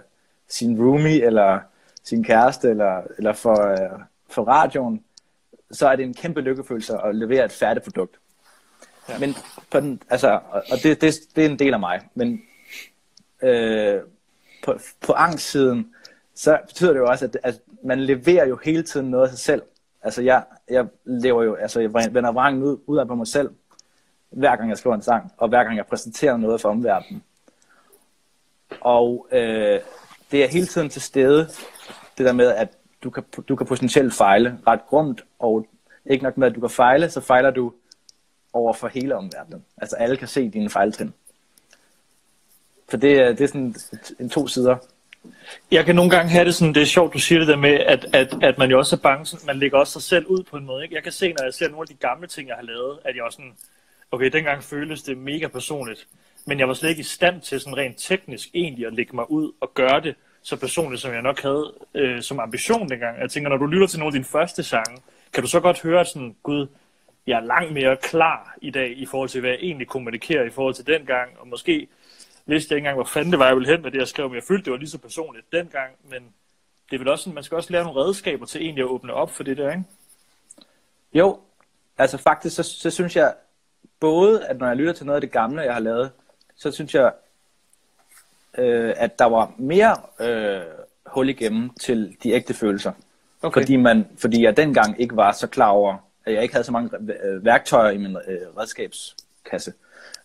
sin 0.49 0.83
roomie, 0.83 1.23
eller 1.23 1.59
sin 2.05 2.25
kæreste, 2.25 2.71
eller, 2.71 3.03
eller 3.19 3.33
for, 3.33 3.71
øh, 3.71 4.01
for 4.31 4.45
radioen, 4.45 5.05
så 5.71 5.89
er 5.89 5.97
det 5.97 6.05
en 6.05 6.15
kæmpe 6.15 6.41
lykkefølelse 6.41 6.99
at 7.05 7.15
levere 7.15 7.45
et 7.45 7.53
færdigt 7.53 7.85
produkt. 7.85 8.19
Ja. 9.09 9.19
Men 9.19 9.35
på 9.71 9.81
den, 9.81 10.03
altså, 10.11 10.41
og 10.53 10.79
det, 10.83 11.01
det, 11.01 11.15
det 11.37 11.47
er 11.47 11.49
en 11.49 11.59
del 11.59 11.75
af 11.75 11.81
mig, 11.81 12.01
men 12.15 12.41
øh, 13.43 14.01
på, 14.65 14.79
på 15.01 15.13
angstsiden, 15.13 15.95
så 16.35 16.59
betyder 16.67 16.93
det 16.93 16.99
jo 16.99 17.07
også, 17.07 17.25
at, 17.25 17.39
at 17.43 17.61
man 17.85 18.01
leverer 18.01 18.47
jo 18.47 18.59
hele 18.65 18.83
tiden 18.83 19.11
noget 19.11 19.25
af 19.25 19.31
sig 19.31 19.39
selv. 19.39 19.63
Altså 20.03 20.23
jeg, 20.23 20.45
jeg 20.71 20.87
lever 21.05 21.43
jo, 21.43 21.55
altså 21.55 21.81
jeg 21.81 21.95
vender 21.95 22.33
vrangen 22.33 22.63
ud, 22.63 22.79
ud 22.87 22.99
af 22.99 23.07
på 23.07 23.15
mig 23.15 23.27
selv, 23.27 23.51
hver 24.31 24.57
gang 24.57 24.69
jeg 24.69 24.79
skriver 24.79 24.97
en 24.97 25.03
sang, 25.03 25.33
og 25.37 25.49
hver 25.49 25.65
gang 25.65 25.77
jeg 25.77 25.87
præsenterer 25.87 26.37
noget 26.37 26.61
for 26.61 26.69
omverdenen. 26.69 27.23
Og 28.81 29.29
øh, 29.33 29.81
det 30.31 30.45
er 30.45 30.49
hele 30.49 30.67
tiden 30.67 30.89
til 30.89 31.03
stede, 31.03 31.49
det 32.19 32.27
der 32.27 32.33
med, 32.33 32.47
at 32.47 32.69
du 33.05 33.11
kan, 33.11 33.25
du 33.49 33.57
kan 33.57 33.67
potentielt 33.67 34.15
fejle 34.15 34.59
ret 34.67 34.87
grumt, 34.87 35.25
og 35.39 35.67
ikke 36.07 36.25
nok 36.25 36.37
med, 36.37 36.49
at 36.49 36.55
du 36.55 36.61
kan 36.61 36.71
fejle, 36.71 37.11
så 37.11 37.21
fejler 37.21 37.51
du 37.51 37.73
over 38.53 38.73
for 38.73 38.89
hele 38.89 39.17
omverdenen. 39.17 39.65
Altså 39.77 39.97
alle 39.97 40.17
kan 40.17 40.29
se 40.29 40.49
dine 40.49 40.71
fejltrin. 40.71 41.15
For 42.91 42.97
det, 42.97 43.39
det 43.39 43.45
er 43.45 43.47
sådan 43.47 43.75
en 44.21 44.31
to 44.31 44.47
sider. 44.47 44.77
Jeg 45.71 45.85
kan 45.85 45.95
nogle 45.95 46.11
gange 46.11 46.31
have 46.31 46.45
det 46.45 46.55
sådan, 46.55 46.75
det 46.75 46.83
er 46.83 46.87
sjovt, 46.87 47.15
du 47.15 47.19
siger 47.19 47.39
det 47.39 47.49
der 47.49 47.57
med, 47.57 47.71
at, 47.71 48.07
at, 48.13 48.35
at 48.43 48.59
man 48.59 48.71
jo 48.71 48.79
også 48.79 48.97
er 48.97 49.01
bange, 49.01 49.39
man 49.47 49.59
lægger 49.59 49.79
også 49.79 49.93
sig 49.93 50.03
selv 50.03 50.27
ud 50.27 50.43
på 50.43 50.57
en 50.57 50.67
måde. 50.67 50.83
Ikke? 50.83 50.95
Jeg 50.95 51.03
kan 51.03 51.13
se, 51.13 51.33
når 51.33 51.45
jeg 51.45 51.55
ser 51.55 51.69
nogle 51.69 51.83
af 51.83 51.87
de 51.87 51.95
gamle 51.95 52.27
ting, 52.27 52.49
jeg 52.49 52.57
har 52.57 52.65
lavet, 52.65 52.99
at 53.05 53.17
jeg 53.17 53.25
også 53.25 53.37
sådan, 53.37 53.53
okay, 54.13 54.31
dengang 54.31 54.65
føles 54.65 55.03
det 55.03 55.19
mega 55.19 55.47
personligt, 55.47 56.07
men 56.47 56.59
jeg 56.59 56.69
var 56.69 56.75
slet 56.75 56.91
ikke 56.91 57.01
i 57.01 57.05
stand 57.05 57.41
til 57.41 57.61
sådan 57.61 57.77
rent 57.77 57.99
teknisk 57.99 58.49
egentlig 58.55 58.87
at 58.87 58.95
lægge 58.95 59.17
mig 59.17 59.31
ud 59.31 59.53
og 59.61 59.75
gøre 59.75 60.01
det 60.01 60.15
så 60.43 60.57
personligt, 60.57 61.03
som 61.03 61.13
jeg 61.13 61.23
nok 61.23 61.43
havde 61.43 61.73
øh, 61.95 62.23
som 62.23 62.41
ambition 62.41 62.89
dengang. 62.89 63.21
Jeg 63.21 63.31
tænker, 63.31 63.51
når 63.51 63.57
du 63.57 63.67
lytter 63.67 63.87
til 63.87 63.99
nogle 63.99 64.09
af 64.09 64.13
dine 64.13 64.25
første 64.25 64.63
sange, 64.63 65.03
kan 65.33 65.43
du 65.43 65.49
så 65.49 65.61
godt 65.61 65.83
høre 65.83 66.05
sådan, 66.05 66.37
gud, 66.43 66.67
jeg 67.27 67.37
er 67.37 67.45
langt 67.45 67.73
mere 67.73 67.97
klar 67.97 68.57
i 68.63 68.71
dag 68.71 68.99
i 68.99 69.07
forhold 69.07 69.29
til, 69.29 69.41
hvad 69.41 69.51
jeg 69.51 69.59
egentlig 69.63 69.87
kommunikerer 69.87 70.45
i 70.45 70.51
forhold 70.51 70.75
til 70.75 70.87
dengang, 70.87 71.31
og 71.39 71.49
måske 71.49 71.89
vidste 72.49 72.73
jeg 72.73 72.77
ikke 72.77 72.87
engang, 72.87 72.97
hvor 72.97 73.05
fanden 73.05 73.33
det 73.33 73.39
var, 73.39 73.47
jeg 73.47 73.57
ville 73.57 73.71
hen 73.71 73.83
med 73.83 73.91
det, 73.91 73.99
jeg 73.99 74.09
skrev, 74.09 74.29
men 74.29 74.35
jeg 74.35 74.45
følte, 74.45 74.65
det 74.65 74.71
var 74.71 74.79
lige 74.79 74.91
så 74.91 74.99
personligt 74.99 75.53
dengang, 75.53 75.93
men 76.11 76.23
det 76.91 76.97
er 76.97 76.99
vel 76.99 77.09
også 77.09 77.23
sådan, 77.23 77.35
man 77.35 77.45
skal 77.45 77.57
også 77.57 77.73
lære 77.73 77.85
nogle 77.85 78.01
redskaber 78.01 78.47
til 78.47 78.63
egentlig 78.63 78.83
at 78.83 78.89
åbne 78.89 79.13
op 79.13 79.31
for 79.31 79.43
det 79.43 79.57
der, 79.57 79.71
ikke? 79.71 79.85
Jo, 81.15 81.41
altså 81.99 82.19
faktisk, 82.19 82.57
så, 82.57 82.63
så 82.63 82.91
synes 82.91 83.17
jeg 83.17 83.35
både, 84.01 84.47
at 84.47 84.59
når 84.59 84.67
jeg 84.67 84.77
lytter 84.77 84.93
til 84.93 85.07
noget 85.07 85.17
af 85.17 85.21
det 85.21 85.33
gamle, 85.33 85.63
jeg 85.63 85.75
har 85.75 85.81
lavet, 85.81 86.11
så 86.57 86.73
synes 86.73 86.95
jeg, 86.95 87.13
øh, 88.59 88.95
at 88.97 89.19
der 89.19 89.25
var 89.25 89.53
mere 89.59 89.97
øh, 90.21 90.63
hul 91.07 91.29
igennem 91.29 91.71
til 91.71 92.17
de 92.23 92.31
ægte 92.31 92.55
følelser. 92.55 92.93
Okay. 93.43 93.61
Fordi, 93.61 93.77
man, 93.77 94.07
fordi 94.19 94.43
jeg 94.43 94.57
dengang 94.57 95.01
ikke 95.01 95.17
var 95.17 95.33
så 95.33 95.47
klar 95.47 95.69
over, 95.69 95.97
at 96.25 96.33
jeg 96.35 96.43
ikke 96.43 96.55
havde 96.55 96.65
så 96.65 96.73
mange 96.73 96.91
øh, 97.25 97.45
værktøjer 97.45 97.91
i 97.91 97.97
min 97.97 98.17
øh, 98.29 98.57
redskabskasse, 98.57 99.73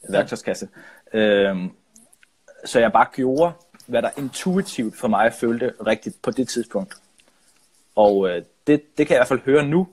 værktøjskasse. 0.10 0.70
Øh, 1.14 1.58
så 2.66 2.80
jeg 2.80 2.92
bare 2.92 3.08
gjorde, 3.14 3.54
hvad 3.88 4.02
der 4.02 4.10
intuitivt 4.18 4.98
for 4.98 5.08
mig 5.08 5.34
følte 5.34 5.74
rigtigt 5.88 6.22
på 6.22 6.32
det 6.32 6.48
tidspunkt. 6.48 6.96
Og 7.96 8.30
øh, 8.30 8.44
det, 8.68 8.98
det 8.98 9.08
kan 9.08 9.10
jeg 9.10 9.18
i 9.18 9.20
hvert 9.20 9.28
fald 9.28 9.40
høre 9.40 9.66
nu, 9.66 9.88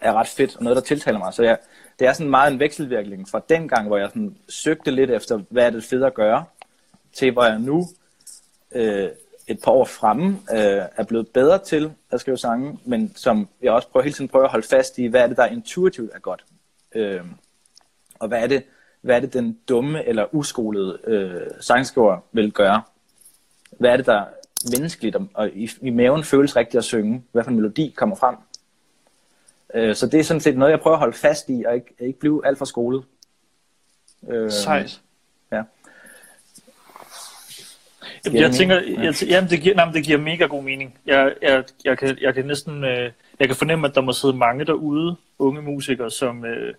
er 0.00 0.12
ret 0.12 0.28
fedt, 0.28 0.56
og 0.56 0.62
noget, 0.62 0.76
der 0.76 0.82
tiltaler 0.82 1.18
mig. 1.18 1.34
Så 1.34 1.42
jeg, 1.42 1.58
det 1.98 2.06
er 2.06 2.12
sådan 2.12 2.30
meget 2.30 2.52
en 2.52 2.60
vekselvirkning 2.60 3.28
fra 3.28 3.42
den 3.48 3.68
gang, 3.68 3.86
hvor 3.86 3.96
jeg 3.96 4.08
sådan 4.08 4.36
søgte 4.48 4.90
lidt 4.90 5.10
efter, 5.10 5.40
hvad 5.50 5.66
er 5.66 5.70
det 5.70 5.84
fedt 5.84 6.04
at 6.04 6.14
gøre, 6.14 6.44
til 7.12 7.32
hvor 7.32 7.44
jeg 7.44 7.58
nu 7.58 7.86
øh, 8.72 9.08
et 9.46 9.60
par 9.62 9.70
år 9.70 9.84
fremme 9.84 10.40
øh, 10.52 10.82
er 10.96 11.04
blevet 11.08 11.28
bedre 11.28 11.58
til 11.58 11.92
at 12.10 12.20
skrive 12.20 12.38
sange, 12.38 12.78
men 12.84 13.12
som 13.16 13.48
jeg 13.62 13.72
også 13.72 13.88
prøver 13.88 14.04
hele 14.04 14.14
tiden 14.14 14.28
prøver 14.28 14.44
at 14.44 14.50
holde 14.50 14.66
fast 14.66 14.98
i, 14.98 15.06
hvad 15.06 15.20
er 15.20 15.26
det, 15.26 15.36
der 15.36 15.46
intuitivt 15.46 16.10
er 16.14 16.18
godt. 16.18 16.44
Øh, 16.94 17.20
og 18.18 18.28
hvad 18.28 18.42
er 18.42 18.46
det, 18.46 18.64
hvad 19.08 19.16
er 19.16 19.20
det 19.20 19.32
den 19.32 19.58
dumme 19.68 20.04
eller 20.04 20.34
uskolede 20.34 20.98
øh, 21.04 21.50
sangskriver 21.60 22.18
vil 22.32 22.52
gøre? 22.52 22.82
Hvad 23.78 23.90
er 23.90 23.96
det, 23.96 24.06
der 24.06 24.24
menneskeligt 24.70 25.16
og, 25.16 25.28
og 25.34 25.50
i, 25.50 25.70
i 25.80 25.90
maven 25.90 26.24
føles 26.24 26.56
rigtigt 26.56 26.78
at 26.78 26.84
synge? 26.84 27.22
Hvad 27.32 27.44
for 27.44 27.50
en 27.50 27.56
melodi 27.56 27.94
kommer 27.96 28.16
frem? 28.16 28.36
Øh, 29.74 29.94
så 29.94 30.06
det 30.06 30.20
er 30.20 30.24
sådan 30.24 30.40
set 30.40 30.56
noget, 30.56 30.72
jeg 30.72 30.80
prøver 30.80 30.96
at 30.96 31.00
holde 31.00 31.16
fast 31.16 31.48
i, 31.48 31.64
og 31.66 31.74
ikke, 31.74 31.94
ikke 31.98 32.18
blive 32.18 32.46
alt 32.46 32.58
for 32.58 32.64
skolet. 32.64 33.04
Øh, 34.28 34.50
Sejt. 34.50 35.00
Ja. 35.52 35.62
Jamen, 38.26 38.42
jeg 38.42 38.52
tænker, 38.52 38.74
jeg, 38.74 39.14
jamen, 39.28 39.50
det, 39.50 39.60
giver, 39.60 39.74
nej, 39.74 39.92
det 39.92 40.04
giver 40.04 40.18
mega 40.18 40.46
god 40.46 40.62
mening. 40.62 40.98
Jeg, 41.06 41.34
jeg, 41.42 41.64
jeg, 41.84 41.98
kan, 41.98 42.18
jeg 42.20 42.34
kan 42.34 42.46
næsten 42.46 42.84
øh, 42.84 43.12
jeg 43.40 43.48
kan 43.48 43.56
fornemme, 43.56 43.88
at 43.88 43.94
der 43.94 44.00
må 44.00 44.12
sidde 44.12 44.36
mange 44.36 44.64
derude, 44.64 45.16
unge 45.38 45.62
musikere, 45.62 46.10
som, 46.10 46.44
øh, 46.44 46.74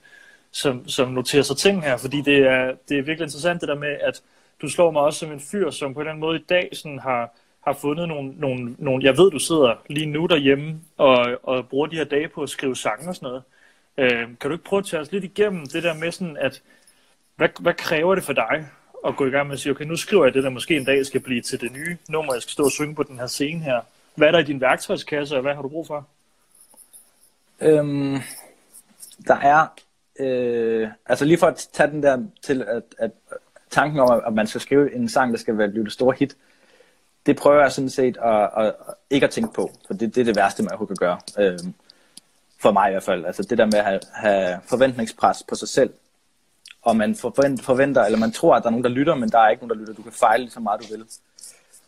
som, 0.52 0.88
som 0.88 1.12
noterer 1.12 1.44
sig 1.44 1.58
ting 1.58 1.84
her, 1.84 1.98
fordi 1.98 2.22
det 2.22 2.38
er, 2.38 2.76
det 2.90 2.98
er 2.98 3.02
virkelig 3.02 3.26
interessant 3.26 3.62
det 3.62 3.70
der 3.70 3.76
med, 3.76 3.98
at 4.02 4.22
du 4.62 4.70
slår 4.70 4.92
mig 4.92 5.02
også 5.02 5.20
som 5.20 5.32
en 5.32 5.40
fyr, 5.40 5.70
som 5.70 5.94
på 5.94 6.04
den 6.04 6.20
måde 6.20 6.40
i 6.40 6.44
dag 6.50 6.70
sådan 6.74 7.00
har, 7.00 7.30
har 7.62 7.74
fundet 7.74 8.08
nogle, 8.08 8.34
nogle, 8.38 8.76
nogle, 8.78 9.04
jeg 9.04 9.18
ved, 9.18 9.32
du 9.32 9.40
sidder 9.40 9.76
lige 9.90 10.06
nu 10.06 10.26
derhjemme 10.26 10.82
og, 10.98 11.40
og 11.44 11.68
bruger 11.68 11.88
de 11.88 11.96
her 11.96 12.04
dage 12.04 12.28
på 12.28 12.44
at 12.44 12.50
skrive 12.50 12.76
sange 12.76 13.10
og 13.10 13.16
sådan 13.16 13.28
noget. 13.28 13.44
Øh, 13.98 14.28
kan 14.28 14.50
du 14.50 14.52
ikke 14.52 14.64
prøve 14.64 14.80
at 14.80 14.86
tage 14.86 15.02
os 15.02 15.12
lidt 15.12 15.24
igennem 15.24 15.68
det 15.68 15.84
der 15.84 15.94
med 15.94 16.12
sådan, 16.12 16.38
at 16.38 16.62
hvad, 17.36 17.50
hvad 17.60 17.74
kræver 17.74 18.16
det 18.16 18.24
for 18.24 18.34
dig 18.34 18.68
at 19.08 19.16
gå 19.16 19.26
i 19.26 19.30
gang 19.30 19.48
med 19.48 19.54
at 19.54 19.60
sige, 19.60 19.72
okay, 19.72 19.86
nu 19.86 19.96
skriver 19.96 20.26
jeg 20.26 20.34
det, 20.34 20.44
der 20.44 20.50
måske 20.50 20.78
en 20.78 20.86
dag 20.86 21.06
skal 21.06 21.22
blive 21.22 21.42
til 21.42 21.62
det 21.62 21.72
nye 21.72 21.98
nummer, 22.10 22.34
jeg 22.34 22.42
skal 22.42 22.52
stå 22.52 22.64
og 22.64 22.72
synge 22.72 22.96
på 22.96 23.04
den 23.04 23.20
her 23.20 23.28
scene 23.28 23.64
her. 23.64 23.82
Hvad 24.16 24.28
er 24.28 24.32
der 24.32 24.40
i 24.40 24.44
din 24.44 24.62
værktøjskasse, 24.62 25.36
og 25.36 25.42
hvad 25.42 25.56
har 25.56 25.62
du 25.62 25.70
brug 25.70 25.88
for? 25.88 26.08
Øhm, 27.62 28.18
der 29.28 29.36
er, 29.36 29.68
øh, 30.20 30.90
altså 31.06 31.26
lige 31.26 31.38
for 31.38 31.48
at 31.48 31.70
tage 31.74 31.92
den 31.92 32.04
der 32.04 32.24
til, 32.42 32.62
at, 32.62 32.84
at 32.98 33.12
tanken 33.70 34.00
om, 34.00 34.22
at 34.28 34.34
man 34.34 34.48
skal 34.48 34.62
skrive 34.62 34.96
en 34.96 35.10
sang, 35.10 35.32
der 35.32 35.40
skal 35.40 35.58
være 35.58 35.70
blive 35.70 35.84
det 35.84 35.92
store 35.92 36.16
hit, 36.20 36.38
det 37.26 37.38
prøver 37.38 37.62
jeg 37.62 37.72
sådan 37.72 37.90
set 37.90 38.18
at, 38.24 38.50
at, 38.58 38.66
at 38.66 38.74
ikke 39.10 39.26
at 39.26 39.32
tænke 39.32 39.54
på, 39.54 39.72
for 39.88 39.94
det, 39.94 40.16
det 40.16 40.22
er 40.22 40.26
det 40.26 40.36
værste, 40.36 40.64
man 40.64 40.88
kan 40.88 40.96
gøre. 41.00 41.20
Øh, 41.40 41.60
for 42.62 42.72
mig 42.72 42.90
i 42.90 42.92
hvert 42.92 43.04
fald. 43.04 43.26
Altså 43.26 43.44
det 43.44 43.58
der 43.58 43.66
med 43.66 43.76
at 43.76 43.86
have, 43.86 44.00
have 44.14 44.60
forventningspres 44.66 45.44
på 45.50 45.56
sig 45.56 45.70
selv, 45.70 45.94
og 46.82 46.96
man 46.96 47.16
forventer, 47.16 48.04
eller 48.04 48.20
man 48.20 48.32
tror, 48.32 48.56
at 48.56 48.64
der 48.64 48.68
er 48.68 48.72
nogen, 48.72 48.84
der 48.84 48.90
lytter, 48.90 49.16
men 49.16 49.30
der 49.30 49.40
er 49.40 49.50
ikke 49.50 49.64
nogen, 49.64 49.70
der 49.70 49.80
lytter. 49.80 49.94
Du 49.94 50.02
kan 50.02 50.12
fejle 50.12 50.44
lige 50.44 50.52
så 50.52 50.60
meget, 50.60 50.82
du 50.82 50.98
vil. 50.98 51.06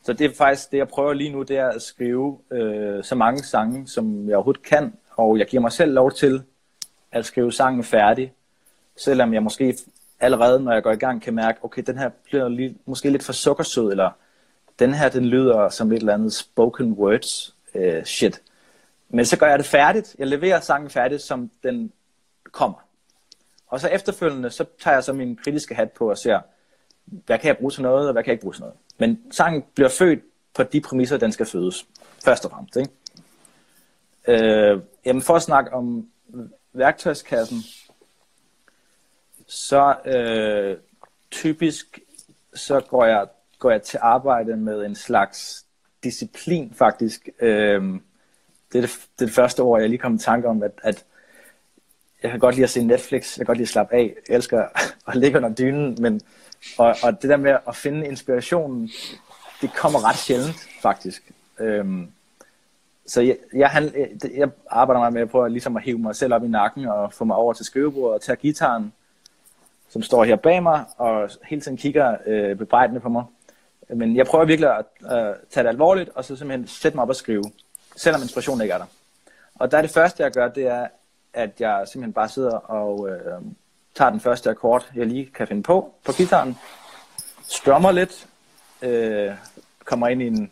Så 0.03 0.13
det 0.13 0.31
er 0.31 0.35
faktisk 0.37 0.71
det, 0.71 0.77
jeg 0.77 0.87
prøver 0.87 1.13
lige 1.13 1.29
nu, 1.29 1.43
det 1.43 1.57
er 1.57 1.67
at 1.67 1.81
skrive 1.81 2.39
øh, 2.51 3.03
så 3.03 3.15
mange 3.15 3.43
sange, 3.43 3.87
som 3.87 4.29
jeg 4.29 4.35
overhovedet 4.35 4.63
kan, 4.63 4.93
og 5.15 5.39
jeg 5.39 5.47
giver 5.47 5.61
mig 5.61 5.71
selv 5.71 5.93
lov 5.93 6.11
til 6.11 6.43
at 7.11 7.25
skrive 7.25 7.51
sangen 7.51 7.83
færdig, 7.83 8.33
selvom 8.95 9.33
jeg 9.33 9.43
måske 9.43 9.77
allerede, 10.19 10.59
når 10.59 10.73
jeg 10.73 10.83
går 10.83 10.91
i 10.91 10.95
gang, 10.95 11.21
kan 11.21 11.33
mærke, 11.33 11.59
okay, 11.63 11.83
den 11.87 11.97
her 11.97 12.09
bliver 12.23 12.49
lige, 12.49 12.77
måske 12.85 13.09
lidt 13.09 13.23
for 13.23 13.33
sukkersød, 13.33 13.91
eller 13.91 14.09
den 14.79 14.93
her, 14.93 15.09
den 15.09 15.25
lyder 15.25 15.69
som 15.69 15.91
et 15.91 15.97
eller 15.97 16.13
andet 16.13 16.33
spoken 16.33 16.91
words 16.91 17.55
øh, 17.75 18.03
shit. 18.05 18.41
Men 19.09 19.25
så 19.25 19.37
gør 19.37 19.47
jeg 19.47 19.59
det 19.59 19.65
færdigt. 19.65 20.15
Jeg 20.19 20.27
leverer 20.27 20.59
sangen 20.59 20.89
færdigt, 20.89 21.21
som 21.21 21.51
den 21.63 21.91
kommer. 22.51 22.77
Og 23.67 23.79
så 23.79 23.87
efterfølgende, 23.87 24.49
så 24.49 24.65
tager 24.83 24.95
jeg 24.95 25.03
så 25.03 25.13
min 25.13 25.35
kritiske 25.35 25.75
hat 25.75 25.91
på 25.91 26.09
og 26.09 26.17
ser, 26.17 26.39
hvad 27.05 27.39
kan 27.39 27.47
jeg 27.47 27.57
bruge 27.57 27.71
til 27.71 27.81
noget, 27.81 28.07
og 28.07 28.13
hvad 28.13 28.23
kan 28.23 28.27
jeg 28.27 28.33
ikke 28.33 28.41
bruge 28.41 28.53
til 28.53 28.61
noget. 28.61 28.75
Men 28.97 29.21
sangen 29.31 29.63
bliver 29.75 29.89
født 29.89 30.19
på 30.53 30.63
de 30.63 30.81
præmisser, 30.81 31.17
den 31.17 31.31
skal 31.31 31.45
fødes. 31.45 31.87
Først 32.25 32.45
og 32.45 32.51
fremmest. 32.51 32.77
Ikke? 32.77 32.91
Øh, 34.27 34.81
jamen 35.05 35.21
for 35.21 35.35
at 35.35 35.41
snakke 35.41 35.73
om 35.73 36.07
værktøjskassen, 36.73 37.57
så 39.47 39.95
øh, 40.05 40.77
typisk 41.31 41.99
så 42.53 42.79
går 42.79 43.05
jeg, 43.05 43.27
går 43.59 43.71
jeg 43.71 43.81
til 43.81 43.99
arbejde 44.01 44.57
med 44.57 44.85
en 44.85 44.95
slags 44.95 45.65
disciplin 46.03 46.73
faktisk. 46.75 47.29
Øh, 47.39 47.83
det, 48.73 48.77
er 48.77 48.81
det, 48.81 48.89
det 49.19 49.21
er 49.21 49.25
det 49.25 49.31
første 49.31 49.63
år, 49.63 49.77
jeg 49.77 49.89
lige 49.89 49.99
kom 49.99 50.15
i 50.15 50.19
tanke 50.19 50.47
om, 50.47 50.63
at, 50.63 50.71
at 50.83 51.05
jeg 52.23 52.31
kan 52.31 52.39
godt 52.39 52.55
lide 52.55 52.63
at 52.63 52.69
se 52.69 52.83
Netflix, 52.83 53.37
jeg 53.37 53.45
kan 53.45 53.45
godt 53.45 53.57
lide 53.57 53.65
at 53.65 53.69
slappe 53.69 53.95
af, 53.95 54.15
jeg 54.29 54.35
elsker 54.35 54.67
at 55.07 55.15
ligge 55.15 55.37
under 55.37 55.53
dynen, 55.53 55.97
men 55.99 56.21
og, 56.77 56.95
og 57.03 57.21
det 57.21 57.29
der 57.29 57.37
med 57.37 57.57
at 57.67 57.75
finde 57.75 58.07
inspirationen, 58.07 58.89
det 59.61 59.73
kommer 59.75 60.09
ret 60.09 60.17
sjældent 60.17 60.67
faktisk. 60.81 61.31
Øhm, 61.59 62.11
så 63.07 63.21
jeg, 63.21 63.37
jeg, 63.53 63.69
han, 63.69 63.93
jeg 64.35 64.49
arbejder 64.69 64.99
meget 64.99 65.13
med 65.13 65.21
at 65.21 65.29
prøve 65.29 65.49
ligesom 65.49 65.77
at 65.77 65.83
hive 65.83 65.97
mig 65.97 66.15
selv 66.15 66.33
op 66.33 66.43
i 66.43 66.47
nakken 66.47 66.85
og 66.85 67.13
få 67.13 67.25
mig 67.25 67.35
over 67.35 67.53
til 67.53 67.65
skrivebordet 67.65 68.15
og 68.15 68.21
tage 68.21 68.35
gitaren, 68.35 68.93
som 69.89 70.01
står 70.01 70.23
her 70.23 70.35
bag 70.35 70.63
mig 70.63 70.85
og 70.97 71.29
hele 71.43 71.61
tiden 71.61 71.77
kigger 71.77 72.17
øh, 72.25 72.57
bebrejdende 72.57 73.01
på 73.01 73.09
mig. 73.09 73.23
Men 73.89 74.15
jeg 74.15 74.25
prøver 74.25 74.45
virkelig 74.45 74.77
at 74.77 74.85
øh, 75.01 75.35
tage 75.49 75.63
det 75.63 75.69
alvorligt 75.69 76.09
og 76.09 76.25
så 76.25 76.35
simpelthen 76.35 76.67
sætte 76.67 76.97
mig 76.97 77.03
op 77.03 77.09
og 77.09 77.15
skrive, 77.15 77.43
selvom 77.95 78.21
inspirationen 78.21 78.61
ikke 78.61 78.73
er 78.73 78.77
der. 78.77 78.85
Og 79.55 79.71
der 79.71 79.77
er 79.77 79.81
det 79.81 79.91
første, 79.91 80.23
jeg 80.23 80.31
gør, 80.31 80.47
det 80.47 80.67
er, 80.67 80.87
at 81.33 81.61
jeg 81.61 81.87
simpelthen 81.87 82.13
bare 82.13 82.29
sidder 82.29 82.55
og 82.55 83.09
øh, 83.09 83.41
tager 83.95 84.11
den 84.11 84.19
første 84.19 84.49
akkord, 84.49 84.89
jeg 84.95 85.07
lige 85.07 85.25
kan 85.35 85.47
finde 85.47 85.63
på, 85.63 85.93
på 86.05 86.11
gitaren, 86.11 86.57
strummer 87.47 87.91
lidt, 87.91 88.27
øh, 88.81 89.31
kommer 89.85 90.07
ind 90.07 90.21
i 90.21 90.27
en 90.27 90.51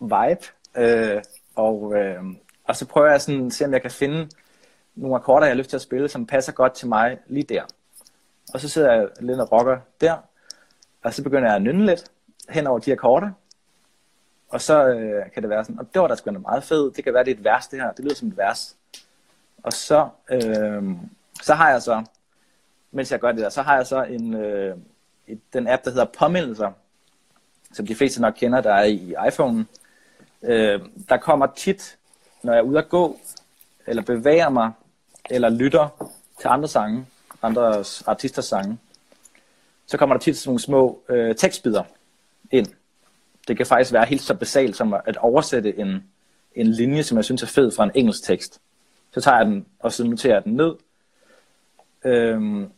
vibe, 0.00 0.46
øh, 0.76 1.22
og, 1.54 1.94
øh, 1.96 2.24
og 2.64 2.76
så 2.76 2.86
prøver 2.86 3.10
jeg 3.10 3.20
sådan 3.20 3.46
at 3.46 3.52
se, 3.52 3.64
om 3.64 3.72
jeg 3.72 3.82
kan 3.82 3.90
finde 3.90 4.28
nogle 4.94 5.16
akkorder, 5.16 5.46
jeg 5.46 5.54
har 5.54 5.58
lyst 5.58 5.70
til 5.70 5.76
at 5.76 5.82
spille, 5.82 6.08
som 6.08 6.26
passer 6.26 6.52
godt 6.52 6.74
til 6.74 6.88
mig 6.88 7.18
lige 7.26 7.44
der. 7.44 7.62
Og 8.54 8.60
så 8.60 8.68
sidder 8.68 8.92
jeg 8.92 9.08
lidt 9.20 9.40
og 9.40 9.52
rocker 9.52 9.78
der, 10.00 10.16
og 11.02 11.14
så 11.14 11.22
begynder 11.22 11.48
jeg 11.48 11.56
at 11.56 11.62
nynne 11.62 11.86
lidt 11.86 12.04
hen 12.48 12.66
over 12.66 12.78
de 12.78 12.92
akkorder, 12.92 13.30
og 14.48 14.60
så 14.60 14.88
øh, 14.88 15.32
kan 15.32 15.42
det 15.42 15.50
være 15.50 15.64
sådan, 15.64 15.78
og 15.78 15.86
det 15.94 16.02
var 16.02 16.08
da 16.08 16.16
sgu 16.16 16.30
meget 16.30 16.64
fedt, 16.64 16.96
det 16.96 17.04
kan 17.04 17.14
være, 17.14 17.24
det 17.24 17.30
er 17.30 17.34
et 17.34 17.44
vers 17.44 17.66
det 17.66 17.80
her, 17.80 17.92
det 17.92 18.04
lyder 18.04 18.14
som 18.14 18.28
et 18.28 18.36
vers. 18.36 18.76
Og 19.62 19.72
så, 19.72 20.08
øh, 20.30 20.82
så 21.42 21.54
har 21.54 21.70
jeg 21.70 21.82
så, 21.82 22.04
mens 22.90 23.12
jeg 23.12 23.20
gør 23.20 23.32
det 23.32 23.40
der, 23.40 23.48
så 23.48 23.62
har 23.62 23.76
jeg 23.76 23.86
så 23.86 24.02
en, 24.02 24.34
øh, 24.34 24.76
et, 25.26 25.40
den 25.52 25.68
app, 25.68 25.84
der 25.84 25.90
hedder 25.90 26.06
Påmindelser, 26.18 26.72
som 27.72 27.86
de 27.86 27.94
fleste 27.94 28.20
nok 28.20 28.34
kender, 28.36 28.60
der 28.60 28.74
er 28.74 28.84
i 28.84 29.14
iPhone. 29.28 29.66
Øh, 30.46 30.80
der 31.08 31.16
kommer 31.16 31.46
tit, 31.56 31.96
når 32.42 32.52
jeg 32.52 32.58
er 32.58 32.64
ude 32.64 32.78
at 32.78 32.88
gå, 32.88 33.18
eller 33.86 34.02
bevæger 34.02 34.48
mig, 34.48 34.70
eller 35.30 35.48
lytter 35.48 36.12
til 36.40 36.48
andre 36.48 36.68
sange, 36.68 37.06
andre 37.42 37.84
artisters 38.06 38.44
sange, 38.44 38.78
så 39.86 39.96
kommer 39.96 40.16
der 40.16 40.20
tit 40.20 40.36
sådan 40.36 40.48
nogle 40.48 40.60
små 40.60 41.02
øh, 41.08 41.34
tekstbider 41.34 41.82
ind. 42.50 42.66
Det 43.48 43.56
kan 43.56 43.66
faktisk 43.66 43.92
være 43.92 44.04
helt 44.04 44.22
så 44.22 44.34
basalt 44.34 44.76
som 44.76 44.94
at 45.06 45.16
oversætte 45.16 45.78
en, 45.78 46.04
en 46.54 46.66
linje, 46.66 47.02
som 47.02 47.16
jeg 47.16 47.24
synes 47.24 47.42
er 47.42 47.46
fed 47.46 47.70
fra 47.70 47.84
en 47.84 47.90
engelsk 47.94 48.22
tekst. 48.22 48.60
Så 49.12 49.20
tager 49.20 49.36
jeg 49.36 49.46
den, 49.46 49.66
og 49.78 49.92
så 49.92 50.04
noterer 50.04 50.34
jeg 50.34 50.44
den 50.44 50.54
ned. 50.54 50.74
Øhm, 52.04 52.70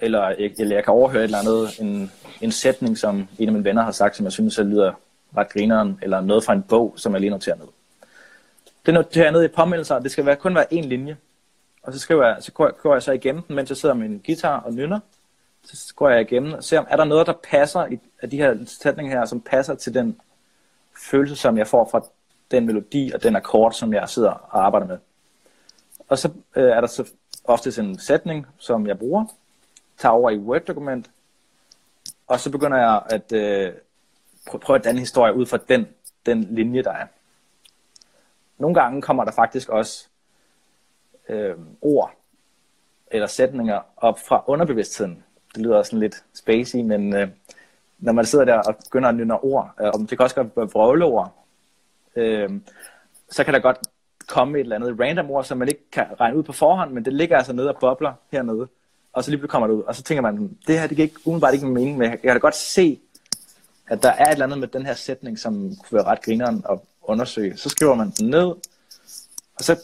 eller, 0.00 0.26
eller 0.58 0.74
jeg 0.74 0.84
kan 0.84 0.92
overhøre 0.92 1.20
et 1.20 1.24
eller 1.24 1.38
andet, 1.38 1.80
en, 1.80 2.12
en 2.40 2.52
sætning, 2.52 2.98
som 2.98 3.28
en 3.38 3.48
af 3.48 3.52
mine 3.52 3.64
venner 3.64 3.82
har 3.82 3.92
sagt, 3.92 4.16
som 4.16 4.24
jeg 4.24 4.32
synes, 4.32 4.54
så 4.54 4.62
lyder 4.62 4.92
ret 5.36 5.48
grineren, 5.48 5.98
eller 6.02 6.20
noget 6.20 6.44
fra 6.44 6.52
en 6.52 6.62
bog, 6.62 6.94
som 6.96 7.12
jeg 7.12 7.20
lige 7.20 7.30
noterer 7.30 7.56
ned. 7.56 7.66
Det 8.86 8.94
noterer 8.94 9.24
jeg 9.24 9.32
ned 9.32 9.44
i 9.44 9.48
påmeldelser, 9.48 9.98
det 9.98 10.10
skal 10.10 10.26
være, 10.26 10.36
kun 10.36 10.54
være 10.54 10.74
en 10.74 10.84
linje. 10.84 11.16
Og 11.82 11.92
så, 11.92 11.98
skriver 11.98 12.26
jeg, 12.26 12.36
så 12.40 12.52
går, 12.52 12.80
går 12.82 12.92
jeg 12.94 13.02
så 13.02 13.12
igennem 13.12 13.42
den, 13.42 13.56
mens 13.56 13.70
jeg 13.70 13.76
sidder 13.76 13.94
med 13.94 14.08
min 14.08 14.22
guitar 14.26 14.60
og 14.60 14.72
nynner. 14.72 15.00
Så 15.64 15.94
går 15.96 16.08
jeg 16.08 16.20
igennem 16.20 16.52
og 16.52 16.64
ser, 16.64 16.78
om 16.78 16.86
er 16.90 16.96
der 16.96 17.04
noget, 17.04 17.26
der 17.26 17.32
passer 17.50 17.86
i, 17.86 17.98
af 18.22 18.30
de 18.30 18.36
her 18.36 18.56
sætninger 18.66 19.18
her, 19.18 19.24
som 19.24 19.40
passer 19.40 19.74
til 19.74 19.94
den 19.94 20.20
følelse, 21.10 21.36
som 21.36 21.58
jeg 21.58 21.66
får 21.66 21.88
fra 21.90 22.04
den 22.50 22.66
melodi 22.66 23.12
og 23.14 23.22
den 23.22 23.36
akkord, 23.36 23.72
som 23.72 23.94
jeg 23.94 24.08
sidder 24.08 24.30
og 24.30 24.64
arbejder 24.66 24.86
med. 24.86 24.98
Og 26.08 26.18
så 26.18 26.30
øh, 26.56 26.70
er 26.70 26.80
der 26.80 26.88
så 26.88 27.10
ofte 27.44 27.80
en 27.82 27.98
sætning, 27.98 28.46
som 28.58 28.86
jeg 28.86 28.98
bruger, 28.98 29.24
tager 29.98 30.12
over 30.12 30.30
i 30.30 30.38
Word-dokument, 30.38 31.10
og 32.26 32.40
så 32.40 32.50
begynder 32.50 32.78
jeg 32.78 33.02
at 33.10 33.32
øh, 33.32 33.72
prøve 34.58 34.78
at 34.78 34.84
danne 34.84 35.00
historie 35.00 35.34
ud 35.34 35.46
fra 35.46 35.58
den, 35.68 35.86
den 36.26 36.42
linje, 36.50 36.82
der 36.82 36.92
er. 36.92 37.06
Nogle 38.58 38.74
gange 38.74 39.02
kommer 39.02 39.24
der 39.24 39.32
faktisk 39.32 39.68
også 39.68 40.08
øh, 41.28 41.56
ord 41.80 42.12
eller 43.10 43.26
sætninger 43.26 43.80
op 43.96 44.18
fra 44.18 44.44
underbevidstheden. 44.46 45.24
Det 45.54 45.62
lyder 45.62 45.82
sådan 45.82 45.98
lidt 45.98 46.24
spacey, 46.34 46.80
men 46.80 47.14
øh, 47.14 47.28
når 47.98 48.12
man 48.12 48.24
sidder 48.24 48.44
der 48.44 48.58
og 48.58 48.76
begynder 48.76 49.08
at 49.08 49.14
nynne 49.14 49.40
ord, 49.40 49.74
øh, 49.80 49.86
og 49.86 50.00
det 50.00 50.08
kan 50.08 50.20
også 50.20 50.36
godt 50.36 50.56
være 50.56 50.70
vrøvleord, 50.70 51.34
øh, 52.16 52.50
så 53.30 53.44
kan 53.44 53.54
der 53.54 53.60
godt 53.60 53.78
komme 54.26 54.58
et 54.58 54.60
eller 54.60 54.76
andet 54.76 55.00
random 55.00 55.30
ord, 55.30 55.44
som 55.44 55.58
man 55.58 55.68
ikke 55.68 55.90
kan 55.90 56.06
regne 56.20 56.36
ud 56.36 56.42
på 56.42 56.52
forhånd, 56.52 56.92
men 56.92 57.04
det 57.04 57.12
ligger 57.12 57.36
altså 57.36 57.52
nede 57.52 57.68
og 57.68 57.76
bobler 57.80 58.12
hernede. 58.32 58.68
Og 59.12 59.24
så 59.24 59.30
lige 59.30 59.48
kommer 59.48 59.66
det 59.66 59.74
ud, 59.74 59.82
og 59.82 59.94
så 59.94 60.02
tænker 60.02 60.22
man, 60.22 60.36
hmm, 60.36 60.56
det 60.66 60.80
her 60.80 60.86
det 60.86 60.96
giver 60.96 61.08
ikke, 61.08 61.20
umiddelbart 61.24 61.54
ikke 61.54 61.66
mening, 61.66 61.98
men 61.98 62.10
jeg 62.10 62.20
kan 62.20 62.32
da 62.32 62.38
godt 62.38 62.54
se, 62.54 63.00
at 63.90 64.02
der 64.02 64.10
er 64.10 64.26
et 64.26 64.32
eller 64.32 64.44
andet 64.44 64.58
med 64.58 64.68
den 64.68 64.86
her 64.86 64.94
sætning, 64.94 65.38
som 65.38 65.54
kunne 65.54 65.96
være 65.96 66.04
ret 66.04 66.22
grineren 66.22 66.64
at 66.70 66.78
undersøge. 67.02 67.56
Så 67.56 67.68
skriver 67.68 67.94
man 67.94 68.10
den 68.10 68.30
ned, 68.30 68.46
og 69.54 69.64
så, 69.64 69.80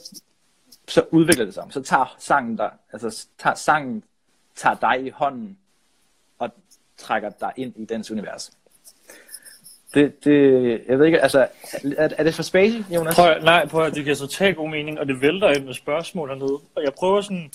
så 0.89 1.05
udvikler 1.11 1.45
det 1.45 1.55
sig. 1.55 1.65
Så 1.71 1.83
tager 1.83 2.17
sangen 2.19 2.59
der, 2.59 2.71
altså 2.93 3.27
tager, 3.39 3.55
sangen 3.55 4.05
tager 4.57 4.75
dig 4.75 5.07
i 5.07 5.11
hånden, 5.11 5.59
og 6.39 6.51
trækker 6.97 7.31
dig 7.31 7.53
ind 7.57 7.73
i 7.77 7.85
dens 7.85 8.11
univers. 8.11 8.53
Det, 9.95 10.25
det, 10.25 10.83
jeg 10.89 10.99
ved 10.99 11.07
ikke, 11.07 11.21
altså, 11.21 11.49
er, 11.99 12.09
er 12.19 12.25
det 12.25 12.35
for 12.35 12.43
spacey, 12.43 12.85
Jonas? 12.95 13.15
Prøv, 13.15 13.41
nej, 13.41 13.67
prøv 13.67 13.87
at 13.87 13.95
det 13.95 14.05
giver 14.05 14.17
totalt 14.17 14.57
god 14.57 14.69
mening, 14.69 15.01
og 15.01 15.07
det 15.07 15.21
vælter 15.21 15.51
ind 15.51 15.65
med 15.65 15.75
spørgsmål 15.75 16.29
hernede. 16.29 16.61
Og 16.75 16.83
jeg 16.85 16.95
prøver 16.95 17.21
sådan, 17.21 17.53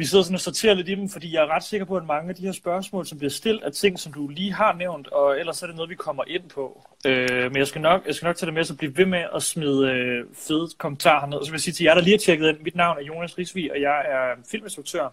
vi 0.00 0.04
sidder 0.04 0.24
sådan 0.24 0.34
og 0.34 0.40
sorterer 0.40 0.74
lidt 0.74 0.88
i 0.88 0.94
dem, 0.94 1.08
fordi 1.08 1.34
jeg 1.34 1.42
er 1.42 1.46
ret 1.46 1.62
sikker 1.62 1.86
på, 1.86 1.96
at 1.96 2.06
mange 2.06 2.28
af 2.28 2.34
de 2.34 2.42
her 2.42 2.52
spørgsmål, 2.52 3.06
som 3.06 3.18
bliver 3.18 3.30
stillet, 3.30 3.64
er 3.64 3.70
ting, 3.70 3.98
som 3.98 4.12
du 4.12 4.28
lige 4.28 4.52
har 4.52 4.72
nævnt, 4.72 5.08
og 5.08 5.38
ellers 5.40 5.62
er 5.62 5.66
det 5.66 5.76
noget, 5.76 5.90
vi 5.90 5.94
kommer 5.94 6.24
ind 6.26 6.48
på. 6.48 6.86
Øh, 7.06 7.42
men 7.42 7.56
jeg 7.56 7.66
skal, 7.66 7.80
nok, 7.80 8.06
jeg 8.06 8.14
skal 8.14 8.26
nok 8.26 8.36
tage 8.36 8.46
det 8.46 8.54
med, 8.54 8.64
så 8.64 8.76
blive 8.76 8.96
ved 8.96 9.06
med 9.06 9.24
at 9.34 9.42
smide 9.42 9.90
øh, 9.90 10.24
fede 10.34 10.68
kommentarer 10.78 11.26
ned. 11.26 11.38
Så 11.44 11.50
vil 11.50 11.56
jeg 11.56 11.60
sige 11.60 11.74
til 11.74 11.84
jer, 11.84 11.94
der 11.94 12.00
lige 12.00 12.12
har 12.12 12.18
tjekket 12.18 12.48
ind, 12.48 12.58
mit 12.60 12.76
navn 12.76 12.98
er 12.98 13.02
Jonas 13.02 13.38
Risvig, 13.38 13.72
og 13.72 13.80
jeg 13.80 14.04
er 14.08 14.42
filminstruktør. 14.50 15.08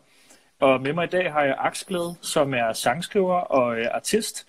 Og 0.60 0.82
med 0.82 0.94
mig 0.94 1.04
i 1.04 1.08
dag 1.08 1.32
har 1.32 1.44
jeg 1.44 1.56
Aksglæde, 1.58 2.16
som 2.22 2.54
er 2.54 2.74
sangskriver 2.74 3.40
og 3.40 3.80
øh, 3.80 3.88
artist. 3.92 4.48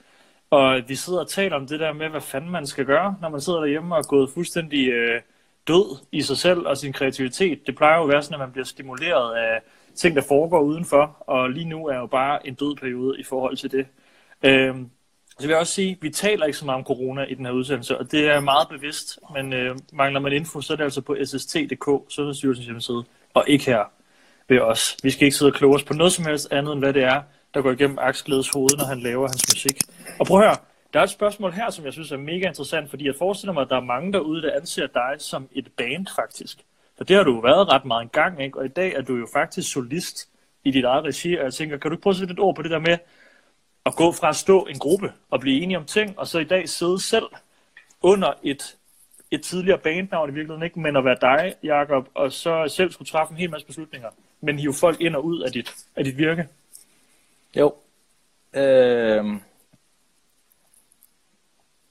Og 0.51 0.83
vi 0.89 0.95
sidder 0.95 1.21
og 1.21 1.29
taler 1.29 1.57
om 1.57 1.67
det 1.67 1.81
der 1.81 1.93
med, 1.93 2.09
hvad 2.09 2.21
fanden 2.21 2.51
man 2.51 2.67
skal 2.67 2.85
gøre, 2.85 3.17
når 3.21 3.29
man 3.29 3.41
sidder 3.41 3.59
derhjemme 3.61 3.95
og 3.95 3.99
er 3.99 4.09
gået 4.09 4.31
fuldstændig 4.31 4.89
øh, 4.89 5.21
død 5.69 5.97
i 6.13 6.23
sig 6.23 6.37
selv 6.37 6.67
og 6.67 6.77
sin 6.77 6.93
kreativitet. 6.93 7.67
Det 7.67 7.77
plejer 7.77 7.97
jo 7.97 8.03
at 8.03 8.09
være 8.09 8.23
sådan, 8.23 8.35
at 8.35 8.41
man 8.41 8.53
bliver 8.53 8.65
stimuleret 8.65 9.35
af 9.37 9.61
ting, 9.99 10.17
der 10.17 10.23
foregår 10.23 10.61
udenfor, 10.61 11.25
og 11.27 11.51
lige 11.51 11.69
nu 11.69 11.87
er 11.87 11.97
jo 11.97 12.07
bare 12.07 12.47
en 12.47 12.55
død 12.55 12.77
periode 12.77 13.21
i 13.21 13.23
forhold 13.23 13.57
til 13.57 13.73
det. 13.73 13.87
Øh, 14.43 14.75
så 15.29 15.47
vil 15.47 15.49
jeg 15.49 15.59
også 15.59 15.73
sige, 15.73 15.91
at 15.91 15.99
vi 16.01 16.11
taler 16.11 16.47
ikke 16.47 16.59
så 16.59 16.65
meget 16.65 16.79
om 16.79 16.85
corona 16.85 17.25
i 17.25 17.35
den 17.35 17.47
her 17.47 17.53
udsendelse, 17.53 17.99
og 17.99 18.11
det 18.13 18.29
er 18.29 18.41
meget 18.41 18.69
bevidst, 18.69 19.19
men 19.35 19.53
øh, 19.53 19.77
mangler 19.93 20.21
man 20.21 20.33
info, 20.33 20.61
så 20.61 20.73
er 20.73 20.77
det 20.77 20.85
altså 20.85 21.01
på 21.01 21.17
sst.dk, 21.25 22.13
Sundhedsstyrelsens 22.13 22.67
hjemmeside, 22.67 23.05
og 23.35 23.45
ikke 23.47 23.65
her 23.65 23.85
ved 24.49 24.61
os. 24.61 24.97
Vi 25.03 25.11
skal 25.11 25.25
ikke 25.25 25.37
sidde 25.37 25.51
og 25.51 25.55
kloge 25.55 25.75
os 25.75 25.85
på 25.85 25.95
noget 25.95 26.13
som 26.13 26.25
helst 26.25 26.53
andet, 26.53 26.73
end 26.73 26.81
hvad 26.81 26.93
det 26.93 27.05
er, 27.05 27.23
der 27.55 27.63
går 27.63 27.71
igennem 27.71 27.99
Aksglædes 28.01 28.51
hoved, 28.51 28.77
når 28.79 28.85
han 28.85 29.01
laver 29.01 29.29
hans 29.29 29.55
musik. 29.55 29.81
Og 30.21 30.27
prøv 30.27 30.41
at 30.41 30.47
høre, 30.47 30.57
der 30.93 31.01
er 31.01 31.05
et 31.05 31.11
spørgsmål 31.11 31.53
her, 31.53 31.71
som 31.71 31.85
jeg 31.85 31.93
synes 31.93 32.13
er 32.13 32.17
mega 32.17 32.49
interessant, 32.49 32.91
fordi 32.91 33.07
jeg 33.07 33.15
forestiller 33.19 33.53
mig, 33.53 33.63
at 33.63 33.69
der 33.69 33.77
er 33.77 33.81
mange 33.81 34.13
derude, 34.13 34.43
der 34.43 34.57
anser 34.57 34.87
dig 34.87 35.15
som 35.19 35.49
et 35.53 35.69
band 35.77 36.07
faktisk. 36.17 36.65
For 36.99 37.05
det 37.05 37.17
har 37.17 37.23
du 37.25 37.35
jo 37.35 37.41
været 37.41 37.73
ret 37.73 37.85
meget 37.85 38.03
en 38.03 38.09
gang, 38.09 38.43
ikke? 38.43 38.59
og 38.59 38.65
i 38.65 38.69
dag 38.69 38.93
er 38.93 39.03
du 39.03 39.17
jo 39.17 39.27
faktisk 39.33 39.73
solist 39.73 40.29
i 40.65 40.71
dit 40.71 40.85
eget 40.85 41.05
regi, 41.05 41.35
og 41.35 41.45
jeg 41.45 41.55
tænker, 41.55 41.77
kan 41.77 41.91
du 41.91 41.95
ikke 41.95 42.03
prøve 42.03 42.13
at 42.13 42.17
sætte 42.17 42.33
et 42.33 42.41
ord 42.41 42.57
på 42.57 42.63
det 42.63 42.71
der 42.71 42.79
med 42.79 42.99
at 43.87 43.97
gå 43.97 44.13
fra 44.13 44.29
at 44.29 44.37
stå 44.37 44.67
en 44.67 44.79
gruppe 44.79 45.13
og 45.31 45.41
blive 45.41 45.63
enige 45.63 45.77
om 45.79 45.85
ting, 45.85 46.19
og 46.19 46.27
så 46.27 46.39
i 46.39 46.45
dag 46.45 46.69
sidde 46.69 47.03
selv 47.03 47.25
under 48.03 48.33
et, 48.43 48.77
et 49.31 49.43
tidligere 49.43 49.79
bandnavn 49.79 50.31
i 50.31 50.33
virkeligheden, 50.33 50.63
ikke? 50.63 50.81
men 50.81 50.97
at 50.97 51.05
være 51.05 51.17
dig, 51.21 51.55
Jakob, 51.63 52.09
og 52.15 52.33
så 52.33 52.69
selv 52.69 52.91
skulle 52.91 53.09
træffe 53.09 53.33
en 53.33 53.39
hel 53.39 53.51
masse 53.51 53.67
beslutninger, 53.67 54.09
men 54.41 54.59
hive 54.59 54.75
folk 54.75 55.01
ind 55.01 55.17
og 55.17 55.25
ud 55.25 55.41
af 55.41 55.53
dit, 55.53 55.75
af 55.97 56.05
dit 56.05 56.19
virke? 56.19 56.49
Jo. 57.57 57.75
Øh... 58.55 59.25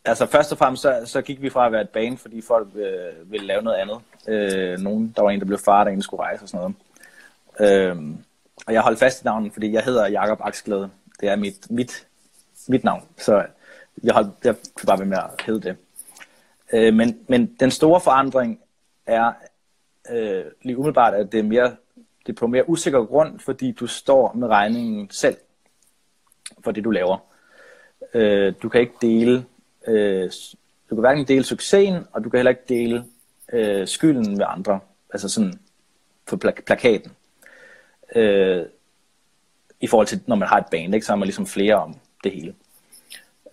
Altså 0.06 0.26
først 0.26 0.52
og 0.52 0.58
fremmest, 0.58 0.82
så, 0.82 1.02
så 1.06 1.22
gik 1.22 1.42
vi 1.42 1.50
fra 1.50 1.66
at 1.66 1.72
være 1.72 1.82
et 1.82 1.90
band, 1.90 2.18
fordi 2.18 2.42
folk 2.42 2.68
øh, 2.76 3.32
ville 3.32 3.48
lave 3.48 3.62
noget 3.62 3.78
andet. 3.78 4.02
Øh, 4.28 4.80
nogen, 4.80 5.14
der 5.16 5.22
var 5.22 5.30
en, 5.30 5.40
der 5.40 5.46
blev 5.46 5.58
far, 5.58 5.84
der 5.84 5.92
en 5.92 6.02
skulle 6.02 6.24
rejse 6.24 6.44
og 6.44 6.50
sådan 6.50 6.74
noget. 7.60 7.90
Øh, 7.90 7.98
og 8.68 8.74
jeg 8.74 8.82
holdt 8.82 9.00
fast 9.00 9.22
i 9.22 9.26
navnet, 9.26 9.54
fordi 9.54 9.72
jeg 9.72 9.84
hedder 9.84 10.08
Jakob 10.08 10.40
Aksglæde. 10.42 10.90
Det 11.20 11.30
er 11.30 11.36
mit, 11.36 11.72
mit, 11.72 12.08
mit 12.68 12.84
navn, 12.84 13.04
så 13.18 13.46
jeg, 14.04 14.14
holdt, 14.14 14.30
jeg 14.44 14.56
kunne 14.76 14.88
bare 14.88 15.00
ved 15.00 15.06
med 15.06 15.18
at 15.18 15.42
hedde 15.46 15.62
det. 15.62 15.78
Øh, 16.74 16.94
men, 16.94 17.20
men 17.28 17.56
den 17.60 17.72
store 17.72 18.02
forandring 18.02 18.60
er 19.06 19.32
øh, 20.12 20.46
lige 20.62 20.78
umiddelbart, 20.78 21.14
at 21.14 21.32
det 21.32 21.40
er, 21.40 21.44
mere, 21.44 21.76
det 22.26 22.34
er 22.34 22.40
på 22.40 22.48
mere 22.48 22.70
usikker 22.70 23.06
grund, 23.06 23.40
fordi 23.40 23.72
du 23.72 23.88
står 23.88 24.34
med 24.34 24.48
regningen 24.48 25.10
selv 25.10 25.38
for 26.64 26.72
det, 26.72 26.84
du 26.84 26.92
laver. 26.92 27.18
Øh, 28.14 28.54
du 28.62 28.70
kan 28.70 28.82
ikke 28.82 28.96
dele 29.02 29.46
øh, 29.88 30.32
du 30.90 30.96
kan 30.96 31.00
hverken 31.00 31.28
dele 31.28 31.44
succesen, 31.44 32.04
og 32.14 32.24
du 32.24 32.30
kan 32.30 32.38
heller 32.38 32.50
ikke 32.50 32.66
dele 32.70 33.06
øh, 33.54 33.88
skylden 33.88 34.38
med 34.38 34.46
andre. 34.48 34.80
Altså 35.14 35.30
sådan 35.30 35.60
på 36.26 36.38
plak- 36.38 36.66
plakaten. 36.66 37.12
Øh, 38.16 38.66
I 39.80 39.88
forhold 39.88 40.08
til, 40.08 40.22
når 40.28 40.36
man 40.36 40.48
har 40.48 40.58
et 40.58 40.66
band, 40.72 40.94
ikke, 40.94 41.06
så 41.06 41.12
har 41.12 41.18
man 41.18 41.26
ligesom 41.26 41.48
flere 41.48 41.76
om 41.76 41.96
det 42.24 42.32
hele. 42.32 42.56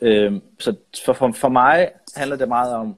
Øh, 0.01 0.41
så 0.59 0.77
for, 1.05 1.13
for, 1.13 1.33
for 1.33 1.49
mig 1.49 1.91
handler 2.17 2.37
det 2.37 2.49
meget 2.49 2.75
om 2.75 2.97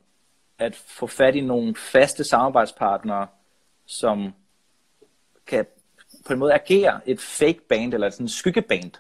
at 0.59 0.77
få 0.77 1.07
fat 1.07 1.35
i 1.35 1.41
nogle 1.41 1.75
faste 1.77 2.25
samarbejdspartnere, 2.25 3.27
som 3.87 4.35
kan 5.47 5.67
på 6.27 6.33
en 6.33 6.39
måde 6.39 6.55
agere 6.55 7.01
et 7.07 7.21
fake 7.21 7.61
band, 7.69 7.95
eller 7.95 8.11
sådan 8.11 8.25
en 8.25 8.29
skyggeband 8.29 8.91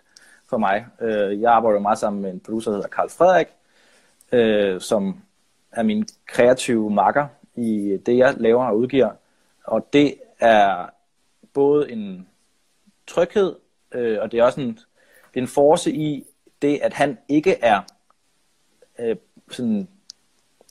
for 0.47 0.59
mig. 0.59 0.87
Øh, 1.01 1.41
jeg 1.41 1.53
arbejder 1.53 1.81
meget 1.81 1.99
sammen 1.99 2.23
med 2.23 2.31
en 2.31 2.41
producer, 2.41 2.71
der 2.71 2.77
hedder 2.77 2.89
Karl 2.89 3.11
Frederik, 3.11 3.47
øh, 4.33 4.81
som 4.81 5.23
er 5.73 5.83
min 5.83 6.07
kreative 6.27 6.91
makker 6.91 7.27
i 7.57 7.99
det, 8.07 8.17
jeg 8.17 8.35
laver 8.37 8.65
og 8.67 8.79
udgiver. 8.79 9.11
Og 9.65 9.93
det 9.93 10.15
er 10.41 10.87
både 11.53 11.93
en 11.93 12.29
tryghed, 13.07 13.55
øh, 13.93 14.19
og 14.23 14.33
det 14.33 14.41
er 14.41 14.45
også 14.45 14.61
en, 14.61 14.69
det 15.35 15.41
er 15.41 15.41
en 15.41 15.49
force 15.49 15.93
i 15.93 16.27
det, 16.63 16.79
at 16.83 16.93
han 16.93 17.19
ikke 17.29 17.57
er 17.63 17.81
øh, 18.99 19.17
sådan, 19.51 19.89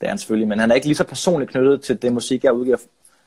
det 0.00 0.06
er 0.06 0.08
han 0.08 0.18
selvfølgelig, 0.18 0.48
men 0.48 0.58
han 0.58 0.70
er 0.70 0.74
ikke 0.74 0.86
lige 0.86 0.96
så 0.96 1.04
personligt 1.04 1.50
knyttet 1.50 1.82
til 1.82 2.02
det 2.02 2.12
musik, 2.12 2.44
jeg 2.44 2.52
udgiver, 2.52 2.76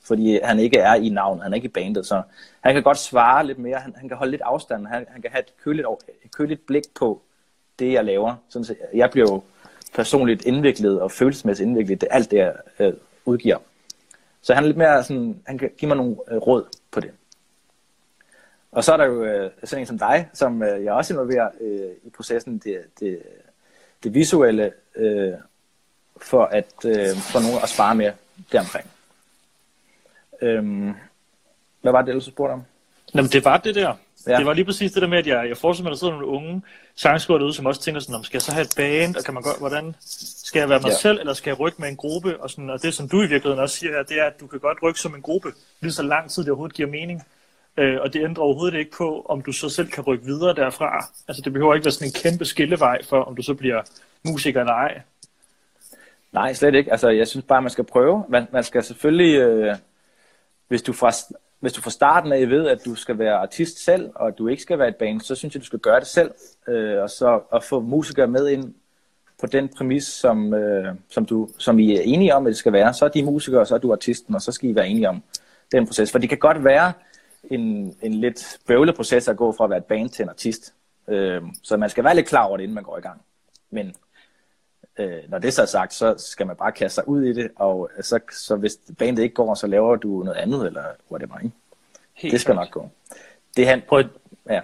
fordi 0.01 0.39
han 0.43 0.59
ikke 0.59 0.77
er 0.77 0.95
i 0.95 1.09
navn, 1.09 1.41
han 1.41 1.51
er 1.51 1.55
ikke 1.55 1.65
i 1.65 1.71
bandet, 1.71 2.05
så 2.05 2.21
han 2.61 2.73
kan 2.73 2.83
godt 2.83 2.97
svare 2.97 3.45
lidt 3.45 3.59
mere, 3.59 3.77
han, 3.77 3.93
han 3.97 4.07
kan 4.07 4.17
holde 4.17 4.31
lidt 4.31 4.41
afstand, 4.41 4.87
han, 4.87 5.05
han 5.09 5.21
kan 5.21 5.31
have 5.31 5.39
et 5.39 5.53
køligt, 5.63 5.87
et 6.25 6.31
køligt 6.31 6.65
blik 6.65 6.83
på 6.95 7.21
det, 7.79 7.93
jeg 7.93 8.05
laver. 8.05 8.35
Sådan, 8.49 8.65
så 8.65 8.75
jeg 8.93 9.11
bliver 9.11 9.31
jo 9.31 9.43
personligt 9.93 10.45
indviklet 10.45 11.01
og 11.01 11.11
følelsesmæssigt 11.11 11.67
indviklet, 11.67 12.01
det 12.01 12.09
alt 12.11 12.31
det, 12.31 12.37
jeg 12.37 12.55
øh, 12.79 12.93
udgiver. 13.29 13.57
Så 14.41 14.53
han 14.53 14.63
er 14.63 14.67
lidt 14.67 14.77
mere 14.77 15.03
sådan, 15.03 15.41
han 15.47 15.57
kan 15.57 15.71
give 15.77 15.87
mig 15.87 15.97
nogle 15.97 16.15
øh, 16.31 16.37
råd 16.37 16.65
på 16.91 16.99
det. 16.99 17.11
Og 18.71 18.83
så 18.83 18.93
er 18.93 18.97
der 18.97 19.05
jo 19.05 19.23
øh, 19.23 19.51
sådan 19.63 19.81
en 19.81 19.85
som 19.85 19.99
dig, 19.99 20.29
som 20.33 20.63
øh, 20.63 20.83
jeg 20.83 20.93
også 20.93 21.13
involverer 21.13 21.49
øh, 21.61 21.91
i 22.03 22.09
processen, 22.09 22.57
det, 22.57 22.81
det, 22.99 23.21
det 24.03 24.13
visuelle, 24.13 24.71
øh, 24.95 25.33
for 26.21 26.43
at 26.43 26.85
øh, 26.85 27.15
få 27.15 27.39
nogen 27.39 27.59
at 27.63 27.69
spare 27.69 27.95
mere 27.95 28.13
deromkring. 28.51 28.87
Øhm, 30.41 30.93
hvad 31.81 31.91
var 31.91 32.01
det, 32.01 32.13
du 32.13 32.19
spurgte 32.19 32.53
om? 32.53 32.63
Jamen, 33.15 33.31
det 33.31 33.45
var 33.45 33.57
det 33.57 33.75
der. 33.75 33.95
Ja. 34.27 34.37
Det 34.37 34.45
var 34.45 34.53
lige 34.53 34.65
præcis 34.65 34.91
det 34.91 35.01
der 35.01 35.07
med, 35.07 35.17
at 35.17 35.27
jeg, 35.27 35.49
jeg 35.49 35.57
forestiller 35.57 35.89
mig, 35.89 35.91
at 35.91 35.95
der 35.95 35.99
sidder 35.99 36.13
nogle 36.13 36.27
unge 36.27 36.61
sangskrivere 36.95 37.39
derude, 37.39 37.53
som 37.53 37.65
også 37.65 37.81
tænker 37.81 38.01
sådan, 38.01 38.15
om 38.15 38.23
skal 38.23 38.37
jeg 38.37 38.41
så 38.41 38.51
have 38.51 38.61
et 38.61 38.73
band, 38.77 39.15
og 39.15 39.23
kan 39.23 39.33
man 39.33 39.43
godt, 39.43 39.59
hvordan 39.59 39.95
skal 40.43 40.59
jeg 40.59 40.69
være 40.69 40.79
mig 40.79 40.89
ja. 40.89 40.95
selv, 40.95 41.19
eller 41.19 41.33
skal 41.33 41.51
jeg 41.51 41.59
rykke 41.59 41.81
med 41.81 41.89
en 41.89 41.95
gruppe? 41.95 42.39
Og, 42.39 42.49
sådan, 42.49 42.69
og 42.69 42.81
det, 42.81 42.93
som 42.93 43.09
du 43.09 43.17
i 43.17 43.27
virkeligheden 43.27 43.59
også 43.59 43.75
siger 43.75 43.93
her, 43.93 44.03
det 44.03 44.19
er, 44.19 44.25
at 44.25 44.39
du 44.39 44.47
kan 44.47 44.59
godt 44.59 44.77
rykke 44.83 44.99
som 44.99 45.15
en 45.15 45.21
gruppe, 45.21 45.51
lige 45.81 45.91
så 45.91 46.03
lang 46.03 46.29
tid 46.29 46.43
det 46.43 46.49
overhovedet 46.49 46.75
giver 46.75 46.89
mening. 46.89 47.23
Øh, 47.77 47.97
og 48.01 48.13
det 48.13 48.23
ændrer 48.23 48.43
overhovedet 48.43 48.77
ikke 48.77 48.91
på, 48.91 49.25
om 49.29 49.41
du 49.41 49.51
så 49.51 49.69
selv 49.69 49.87
kan 49.87 50.03
rykke 50.03 50.25
videre 50.25 50.55
derfra. 50.55 51.05
Altså 51.27 51.41
det 51.41 51.53
behøver 51.53 51.75
ikke 51.75 51.85
være 51.85 51.91
sådan 51.91 52.07
en 52.07 52.13
kæmpe 52.13 52.45
skillevej 52.45 53.03
for, 53.03 53.23
om 53.23 53.35
du 53.35 53.41
så 53.41 53.53
bliver 53.53 53.81
musiker 54.25 54.59
eller 54.59 54.73
ej. 54.73 55.01
Nej, 56.31 56.53
slet 56.53 56.75
ikke. 56.75 56.91
Altså 56.91 57.09
jeg 57.09 57.27
synes 57.27 57.45
bare, 57.45 57.61
man 57.61 57.71
skal 57.71 57.83
prøve. 57.83 58.25
Man, 58.29 58.47
man 58.51 58.63
skal 58.63 58.83
selvfølgelig, 58.83 59.35
øh, 59.39 59.75
hvis 60.67 60.81
du 60.81 60.93
fra 60.93 61.11
hvis 61.59 61.73
du 61.73 61.81
fra 61.81 61.89
starten 61.89 62.31
af 62.31 62.49
ved, 62.49 62.67
at 62.67 62.85
du 62.85 62.95
skal 62.95 63.17
være 63.19 63.33
artist 63.33 63.83
selv, 63.83 64.11
og 64.15 64.37
du 64.37 64.47
ikke 64.47 64.61
skal 64.61 64.79
være 64.79 64.87
et 64.87 64.95
band, 64.95 65.21
så 65.21 65.35
synes 65.35 65.55
jeg, 65.55 65.61
du 65.61 65.65
skal 65.65 65.79
gøre 65.79 65.99
det 65.99 66.07
selv, 66.07 66.31
øh, 66.67 67.01
og 67.01 67.09
så 67.09 67.41
at 67.53 67.63
få 67.63 67.79
musikere 67.79 68.27
med 68.27 68.47
ind 68.47 68.73
på 69.39 69.47
den 69.47 69.69
præmis, 69.77 70.03
som, 70.03 70.53
øh, 70.53 70.95
som, 71.09 71.25
du, 71.25 71.49
som 71.57 71.79
I 71.79 71.95
er 71.95 72.01
enige 72.01 72.35
om, 72.35 72.45
at 72.45 72.49
det 72.49 72.57
skal 72.57 72.73
være. 72.73 72.93
Så 72.93 73.05
er 73.05 73.09
de 73.09 73.23
musikere, 73.23 73.61
og 73.61 73.67
så 73.67 73.75
er 73.75 73.79
du 73.79 73.91
artisten, 73.91 74.35
og 74.35 74.41
så 74.41 74.51
skal 74.51 74.69
I 74.69 74.75
være 74.75 74.87
enige 74.87 75.09
om 75.09 75.23
den 75.71 75.85
proces. 75.85 76.11
For 76.11 76.19
det 76.19 76.29
kan 76.29 76.37
godt 76.37 76.63
være 76.63 76.93
en, 77.43 77.95
en 78.01 78.13
lidt 78.13 78.57
bøvlet 78.67 78.95
proces 78.95 79.27
at 79.27 79.37
gå 79.37 79.51
fra 79.51 79.63
at 79.63 79.69
være 79.69 79.77
et 79.77 79.85
band 79.85 80.09
til 80.09 80.23
en 80.23 80.29
artist. 80.29 80.73
Øh, 81.07 81.41
så 81.63 81.77
man 81.77 81.89
skal 81.89 82.03
være 82.03 82.15
lidt 82.15 82.27
klar 82.27 82.43
over 82.43 82.57
det, 82.57 82.63
inden 82.63 82.75
man 82.75 82.83
går 82.83 82.97
i 82.97 83.01
gang. 83.01 83.21
Men 83.71 83.95
øh, 84.99 85.29
når 85.29 85.39
det 85.39 85.53
så 85.53 85.61
er 85.61 85.65
sagt, 85.65 85.93
så 85.93 86.15
skal 86.17 86.47
man 86.47 86.55
bare 86.55 86.71
kaste 86.71 86.95
sig 86.95 87.07
ud 87.07 87.23
i 87.23 87.33
det, 87.33 87.51
og 87.55 87.89
så, 88.01 88.19
så 88.31 88.55
hvis 88.55 88.77
bandet 88.97 89.23
ikke 89.23 89.35
går, 89.35 89.55
så 89.55 89.67
laver 89.67 89.95
du 89.95 90.23
noget 90.23 90.37
andet, 90.37 90.67
eller 90.67 90.83
whatever, 91.11 91.37
ikke? 91.39 91.55
Helt 92.13 92.31
det 92.31 92.41
skal 92.41 92.53
klart. 92.53 92.67
nok 92.67 92.71
gå. 92.71 92.89
Det 93.57 93.67
han, 93.67 93.81
Prøv 93.87 93.99
at... 93.99 94.07
Ja. 94.49 94.61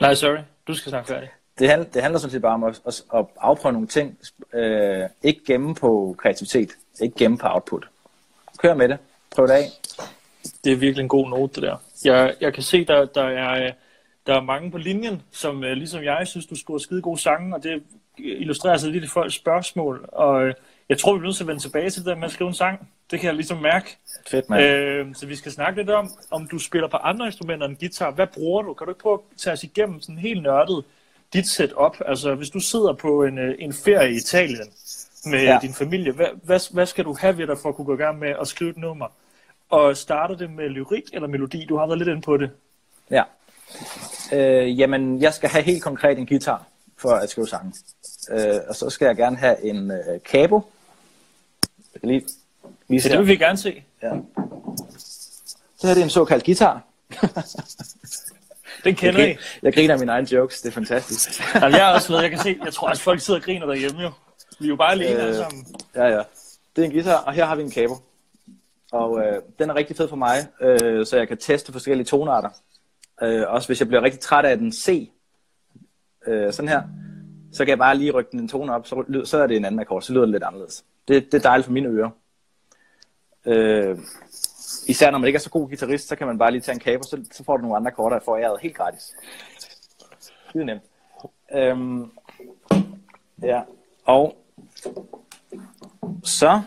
Nej, 0.00 0.14
sorry. 0.14 0.38
Du 0.66 0.74
skal 0.74 0.90
snakke 0.90 1.08
færdig. 1.08 1.28
Det, 1.58 1.68
handler, 1.68 1.88
det 1.88 2.02
handler 2.02 2.18
sådan 2.18 2.32
set 2.32 2.42
bare 2.42 2.54
om 2.54 2.64
at, 2.64 2.80
at, 2.86 3.04
at 3.14 3.26
afprøve 3.40 3.72
nogle 3.72 3.88
ting. 3.88 4.18
Øh, 4.52 5.02
ikke 5.22 5.40
gemme 5.46 5.74
på 5.74 6.16
kreativitet. 6.18 6.70
Ikke 7.00 7.16
gemme 7.16 7.38
på 7.38 7.46
output. 7.50 7.88
Kør 8.58 8.74
med 8.74 8.88
det. 8.88 8.98
Prøv 9.36 9.46
det 9.46 9.52
af. 9.52 9.64
Det 10.64 10.72
er 10.72 10.76
virkelig 10.76 11.02
en 11.02 11.08
god 11.08 11.28
note, 11.28 11.54
det 11.54 11.62
der. 11.62 11.76
Jeg, 12.04 12.34
jeg 12.40 12.54
kan 12.54 12.62
se, 12.62 12.84
der, 12.84 13.04
der 13.04 13.22
er 13.22 13.72
der 14.26 14.36
er 14.36 14.40
mange 14.40 14.70
på 14.70 14.78
linjen, 14.78 15.22
som 15.30 15.64
øh, 15.64 15.72
ligesom 15.72 16.02
jeg 16.02 16.26
synes, 16.26 16.46
du 16.46 16.56
skriver 16.56 16.78
skide 16.78 17.02
gode 17.02 17.18
sange, 17.20 17.54
og 17.54 17.62
det 17.62 17.82
illustrerer 18.18 18.76
sig 18.76 18.90
lidt 18.90 19.04
i 19.04 19.08
folks 19.08 19.34
spørgsmål. 19.34 20.08
Og 20.12 20.44
øh, 20.44 20.54
jeg 20.88 20.98
tror, 20.98 21.12
vi 21.12 21.18
bliver 21.18 21.28
nødt 21.28 21.36
til 21.36 21.44
at 21.44 21.48
vende 21.48 21.62
tilbage 21.62 21.90
til 21.90 22.00
det 22.00 22.06
der 22.06 22.14
med 22.14 22.24
at 22.24 22.30
skrive 22.30 22.48
en 22.48 22.54
sang. 22.54 22.88
Det 23.10 23.20
kan 23.20 23.26
jeg 23.26 23.34
ligesom 23.34 23.58
mærke. 23.58 23.96
Fedt, 24.26 24.50
mand. 24.50 24.62
Øh, 24.62 25.14
så 25.14 25.26
vi 25.26 25.36
skal 25.36 25.52
snakke 25.52 25.80
lidt 25.80 25.90
om, 25.90 26.10
om 26.30 26.48
du 26.48 26.58
spiller 26.58 26.88
på 26.88 26.96
andre 26.96 27.26
instrumenter 27.26 27.66
end 27.66 27.76
guitar. 27.76 28.10
Hvad 28.10 28.26
bruger 28.26 28.62
du? 28.62 28.74
Kan 28.74 28.84
du 28.84 28.90
ikke 28.90 29.02
prøve 29.02 29.14
at 29.14 29.38
tage 29.38 29.52
os 29.52 29.64
igennem 29.64 30.00
sådan 30.00 30.18
helt 30.18 30.42
nørdet 30.42 30.84
dit 31.32 31.48
setup? 31.48 31.96
Altså, 32.06 32.34
hvis 32.34 32.50
du 32.50 32.60
sidder 32.60 32.92
på 32.92 33.24
en, 33.24 33.38
øh, 33.38 33.54
en 33.58 33.72
ferie 33.72 34.12
i 34.12 34.16
Italien 34.16 34.68
med 35.26 35.42
ja. 35.42 35.58
din 35.62 35.74
familie, 35.74 36.12
hvad, 36.12 36.26
hvad, 36.42 36.72
hvad 36.72 36.86
skal 36.86 37.04
du 37.04 37.16
have 37.20 37.38
ved 37.38 37.46
dig 37.46 37.58
for 37.58 37.68
at 37.68 37.74
kunne 37.74 37.84
gå 37.84 37.94
i 37.94 37.96
gang 37.96 38.18
med 38.18 38.34
at 38.40 38.48
skrive 38.48 38.70
et 38.70 38.76
nummer? 38.76 39.06
Og 39.70 39.96
starter 39.96 40.36
det 40.36 40.50
med 40.50 40.68
lyrik 40.68 41.04
eller 41.12 41.28
melodi? 41.28 41.64
Du 41.64 41.76
har 41.76 41.86
været 41.86 41.98
lidt 41.98 42.08
inde 42.08 42.22
på 42.22 42.36
det. 42.36 42.50
Ja. 43.10 43.22
Øh, 44.32 44.80
jamen, 44.80 45.22
jeg 45.22 45.34
skal 45.34 45.48
have 45.48 45.62
helt 45.64 45.82
konkret 45.82 46.18
en 46.18 46.26
guitar 46.26 46.66
for 46.98 47.10
at 47.10 47.30
skrive 47.30 47.48
sange. 47.48 47.72
Øh, 48.30 48.60
og 48.68 48.76
så 48.76 48.90
skal 48.90 49.06
jeg 49.06 49.16
gerne 49.16 49.36
have 49.36 49.64
en 49.64 49.90
øh. 49.90 50.20
Jeg 51.94 52.00
kan 52.00 52.08
lige 52.08 52.26
vise 52.88 53.08
det 53.10 53.18
vil 53.18 53.26
vi 53.26 53.36
gerne 53.36 53.58
se. 53.58 53.82
Ja. 54.02 54.12
Så 55.76 55.86
her 55.86 55.90
er 55.90 55.94
det 55.94 56.02
en 56.02 56.10
såkaldt 56.10 56.44
guitar. 56.44 56.82
Den 58.84 58.94
kender 58.94 59.20
jeg, 59.20 59.30
I. 59.30 59.36
Jeg 59.62 59.74
griner 59.74 59.98
mine 59.98 60.12
egne 60.12 60.32
jokes, 60.32 60.60
det 60.60 60.68
er 60.68 60.72
fantastisk. 60.72 61.54
Jamen, 61.54 61.72
jeg 61.72 61.90
er 61.90 61.94
også 61.94 62.12
med, 62.12 62.20
jeg 62.20 62.30
kan 62.30 62.38
se, 62.38 62.58
jeg 62.64 62.72
tror 62.72 62.88
at 62.88 63.00
folk 63.00 63.20
sidder 63.20 63.40
og 63.40 63.44
griner 63.44 63.66
derhjemme 63.66 64.02
jo. 64.02 64.10
Vi 64.60 64.66
er 64.66 64.68
jo 64.68 64.76
bare 64.76 64.92
alene 64.92 65.16
øh, 65.16 65.22
alle 65.22 65.36
sammen. 65.36 65.66
Ja, 65.94 66.06
ja. 66.06 66.22
Det 66.76 66.82
er 66.82 66.86
en 66.86 66.92
guitar, 66.92 67.16
og 67.16 67.32
her 67.32 67.44
har 67.44 67.56
vi 67.56 67.62
en 67.62 67.72
cabo. 67.72 67.96
Og 68.92 69.20
øh, 69.20 69.42
den 69.58 69.70
er 69.70 69.74
rigtig 69.74 69.96
fed 69.96 70.08
for 70.08 70.16
mig, 70.16 70.46
øh, 70.60 71.06
så 71.06 71.16
jeg 71.16 71.28
kan 71.28 71.38
teste 71.38 71.72
forskellige 71.72 72.06
tonarter. 72.06 72.50
Øh, 73.22 73.44
også 73.48 73.68
hvis 73.68 73.80
jeg 73.80 73.88
bliver 73.88 74.02
rigtig 74.02 74.20
træt 74.20 74.44
af 74.44 74.58
den 74.58 74.72
C, 74.72 75.10
øh, 76.26 76.52
sådan 76.52 76.68
her, 76.68 76.82
så 77.56 77.64
kan 77.64 77.70
jeg 77.70 77.78
bare 77.78 77.96
lige 77.96 78.10
rykke 78.10 78.30
den 78.30 78.40
en 78.40 78.48
tone 78.48 78.74
op, 78.74 78.86
så, 78.86 79.04
lyder, 79.08 79.24
så 79.24 79.42
er 79.42 79.46
det 79.46 79.56
en 79.56 79.64
anden 79.64 79.80
akkord, 79.80 80.02
så 80.02 80.12
lyder 80.12 80.24
det 80.24 80.32
lidt 80.32 80.42
anderledes. 80.42 80.84
Det, 81.08 81.32
det 81.32 81.34
er 81.34 81.42
dejligt 81.42 81.64
for 81.64 81.72
mine 81.72 81.88
ører. 81.88 82.10
Øh, 83.44 83.98
især 84.86 85.10
når 85.10 85.18
man 85.18 85.26
ikke 85.26 85.36
er 85.36 85.40
så 85.40 85.50
god 85.50 85.68
guitarist, 85.68 86.08
så 86.08 86.16
kan 86.16 86.26
man 86.26 86.38
bare 86.38 86.50
lige 86.50 86.60
tage 86.60 86.74
en 86.74 86.80
kabel, 86.80 87.04
så, 87.04 87.24
så 87.32 87.44
får 87.44 87.56
du 87.56 87.62
nogle 87.62 87.76
andre 87.76 87.90
akkorder, 87.90 88.20
for 88.24 88.36
jeg 88.36 88.56
helt 88.62 88.76
gratis. 88.76 89.12
Er 90.54 90.64
nemt. 90.64 90.82
Øhm, 91.54 92.10
ja, 93.42 93.62
og 94.04 94.36
så 96.24 96.62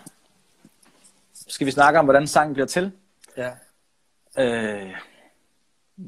skal 1.47 1.67
vi 1.67 1.71
snakke 1.71 1.99
om, 1.99 2.05
hvordan 2.05 2.27
sangen 2.27 2.53
bliver 2.53 2.67
til. 2.67 2.91
Ja. 3.37 3.51
Øh, 4.37 4.93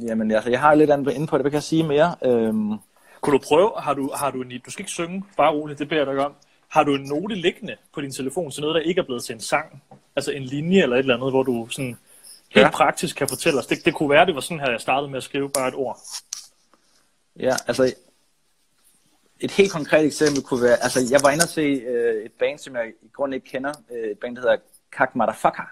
jamen, 0.01 0.31
altså, 0.31 0.49
jeg 0.49 0.59
har 0.59 0.73
lidt 0.73 0.91
andet 0.91 1.13
inde 1.13 1.27
på 1.27 1.37
det, 1.37 1.43
hvad 1.43 1.51
kan 1.51 1.55
jeg 1.55 1.63
sige 1.63 1.83
mere? 1.83 2.15
Øhm, 2.25 2.79
Kunne 3.21 3.37
du 3.39 3.43
prøve, 3.47 3.71
har 3.79 3.93
du, 3.93 4.11
har 4.15 4.31
du 4.31 4.41
en, 4.41 4.51
du 4.65 4.71
skal 4.71 4.81
ikke 4.83 4.91
synge, 4.91 5.23
bare 5.37 5.51
roligt, 5.53 5.79
det 5.79 5.89
beder 5.89 6.01
jeg 6.05 6.15
dig 6.15 6.25
om. 6.25 6.33
Har 6.67 6.83
du 6.83 6.95
en 6.95 7.03
note 7.03 7.35
liggende 7.35 7.75
på 7.93 8.01
din 8.01 8.11
telefon, 8.11 8.51
så 8.51 8.61
noget, 8.61 8.75
der 8.75 8.81
ikke 8.81 9.01
er 9.01 9.05
blevet 9.05 9.23
til 9.23 9.33
en 9.33 9.41
sang? 9.41 9.83
Altså 10.15 10.31
en 10.31 10.43
linje 10.43 10.81
eller 10.83 10.95
et 10.95 10.99
eller 10.99 11.15
andet, 11.15 11.31
hvor 11.31 11.43
du 11.43 11.67
sådan 11.69 11.97
helt 12.49 12.65
Ja. 12.65 12.71
praktisk 12.71 13.15
kan 13.15 13.27
fortælle 13.29 13.59
os. 13.59 13.67
Det, 13.67 13.85
det 13.85 13.93
kunne 13.93 14.09
være, 14.09 14.25
det 14.25 14.35
var 14.35 14.41
sådan 14.41 14.59
her, 14.59 14.71
jeg 14.71 14.81
startede 14.81 15.09
med 15.11 15.17
at 15.17 15.23
skrive 15.23 15.49
bare 15.49 15.67
et 15.67 15.75
ord. 15.75 15.99
Ja, 17.39 17.55
altså 17.67 17.93
et 19.39 19.51
helt 19.51 19.71
konkret 19.71 20.05
eksempel 20.05 20.43
kunne 20.43 20.63
være, 20.63 20.77
altså 20.83 20.99
jeg 21.11 21.19
var 21.23 21.29
inde 21.29 21.43
og 21.43 21.49
se 21.49 21.61
øh, 21.61 22.25
et 22.25 22.31
band, 22.39 22.59
som 22.59 22.75
jeg 22.75 22.87
i 23.01 23.07
grunden 23.13 23.33
ikke 23.33 23.47
kender, 23.49 23.73
øh, 23.91 24.11
et 24.11 24.19
band, 24.19 24.35
der 24.35 24.41
hedder 24.41 24.57
Kak 24.91 25.15
Motherfucker. 25.15 25.63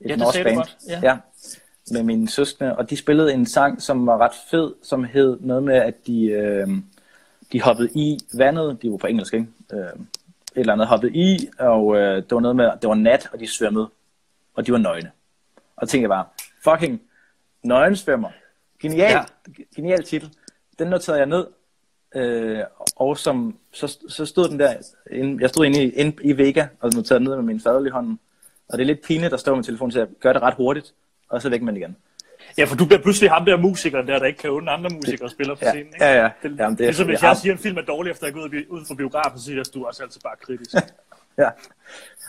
Et 0.00 0.06
Ja, 0.06 0.08
det 0.08 0.18
norsk 0.18 0.42
band. 0.42 0.56
godt, 0.56 0.76
ja. 0.88 1.00
ja. 1.02 1.16
Med 1.92 2.02
mine 2.02 2.28
søskende, 2.28 2.76
og 2.76 2.90
de 2.90 2.96
spillede 2.96 3.34
en 3.34 3.46
sang, 3.46 3.82
som 3.82 4.06
var 4.06 4.18
ret 4.18 4.32
fed, 4.50 4.74
som 4.82 5.04
hed 5.04 5.38
noget 5.40 5.62
med, 5.62 5.74
at 5.74 6.06
de, 6.06 6.24
øh, 6.24 6.68
de 7.52 7.62
hoppede 7.62 7.90
i 7.94 8.18
vandet, 8.34 8.82
de 8.82 8.90
var 8.90 8.96
på 8.96 9.06
engelsk, 9.06 9.34
ikke? 9.34 9.46
Øh, 9.72 9.78
et 9.78 9.90
eller 10.54 10.72
andet 10.72 10.86
hoppede 10.86 11.12
i, 11.14 11.48
og 11.58 11.96
øh, 11.96 12.16
det 12.16 12.30
var 12.30 12.40
noget 12.40 12.56
med, 12.56 12.70
det 12.82 12.88
var 12.88 12.94
nat, 12.94 13.28
og 13.32 13.40
de 13.40 13.46
svømmede, 13.46 13.88
og 14.54 14.66
de 14.66 14.72
var 14.72 14.78
nøgne. 14.78 15.10
Og 15.76 15.88
tænkte 15.88 16.02
jeg 16.02 16.08
bare, 16.08 16.24
fucking 16.64 17.02
nøgensvømmer. 17.62 18.30
Genial, 18.82 19.10
ja. 19.10 19.24
genial 19.76 20.02
titel. 20.02 20.30
Den 20.78 20.88
noterede 20.88 21.18
jeg 21.18 21.26
ned, 21.26 21.46
øh, 22.14 22.64
og 22.96 23.18
som, 23.18 23.56
så, 23.72 23.98
så 24.08 24.26
stod 24.26 24.48
den 24.48 24.58
der, 24.58 24.74
inde, 25.10 25.42
jeg 25.42 25.48
stod 25.48 25.66
inde 25.66 25.84
i, 25.84 25.90
inde 25.90 26.16
i 26.22 26.38
Vega 26.38 26.66
og 26.80 26.92
noterede 26.94 27.24
ned 27.24 27.36
med 27.36 27.44
min 27.44 27.60
fadøl 27.60 27.86
i 27.86 27.90
hånden. 27.90 28.20
Og 28.68 28.78
det 28.78 28.84
er 28.84 28.86
lidt 28.86 29.02
pinligt 29.02 29.32
at 29.34 29.40
stå 29.40 29.54
med 29.54 29.64
telefonen, 29.64 29.92
så 29.92 29.98
jeg 29.98 30.08
gør 30.20 30.32
det 30.32 30.42
ret 30.42 30.54
hurtigt, 30.54 30.94
og 31.28 31.42
så 31.42 31.48
væk 31.48 31.62
med 31.62 31.72
den 31.72 31.82
igen. 31.82 31.96
Ja, 32.58 32.64
for 32.64 32.76
du 32.76 32.86
bliver 32.86 33.02
pludselig 33.02 33.30
ham 33.30 33.44
der 33.44 33.56
musikeren 33.56 34.08
der, 34.08 34.18
der 34.18 34.26
ikke 34.26 34.38
kan 34.38 34.50
undre 34.50 34.72
andre 34.72 34.90
musikere 34.90 35.24
at 35.24 35.30
spille 35.30 35.56
på 35.56 35.64
scenen. 35.64 35.86
Ikke? 35.86 36.04
ja, 36.04 36.22
ja. 36.22 36.30
Det, 36.42 36.58
Jamen, 36.58 36.78
det 36.78 36.86
ligesom 36.86 37.06
hvis 37.06 37.22
jeg 37.22 37.28
jeg 37.28 37.36
siger, 37.36 37.52
en 37.52 37.58
film 37.58 37.76
er 37.76 37.82
dårlig, 37.82 38.10
efter 38.10 38.26
jeg 38.26 38.34
går 38.34 38.40
ud, 38.40 38.64
ud 38.68 38.84
fra 38.88 38.94
biografen, 38.94 39.38
så 39.38 39.44
siger 39.44 39.56
jeg, 39.56 39.60
at 39.60 39.74
du 39.74 39.82
er 39.82 39.86
også 39.86 40.02
altid 40.02 40.20
bare 40.20 40.36
kritisk. 40.36 40.74
Ja. 41.38 41.50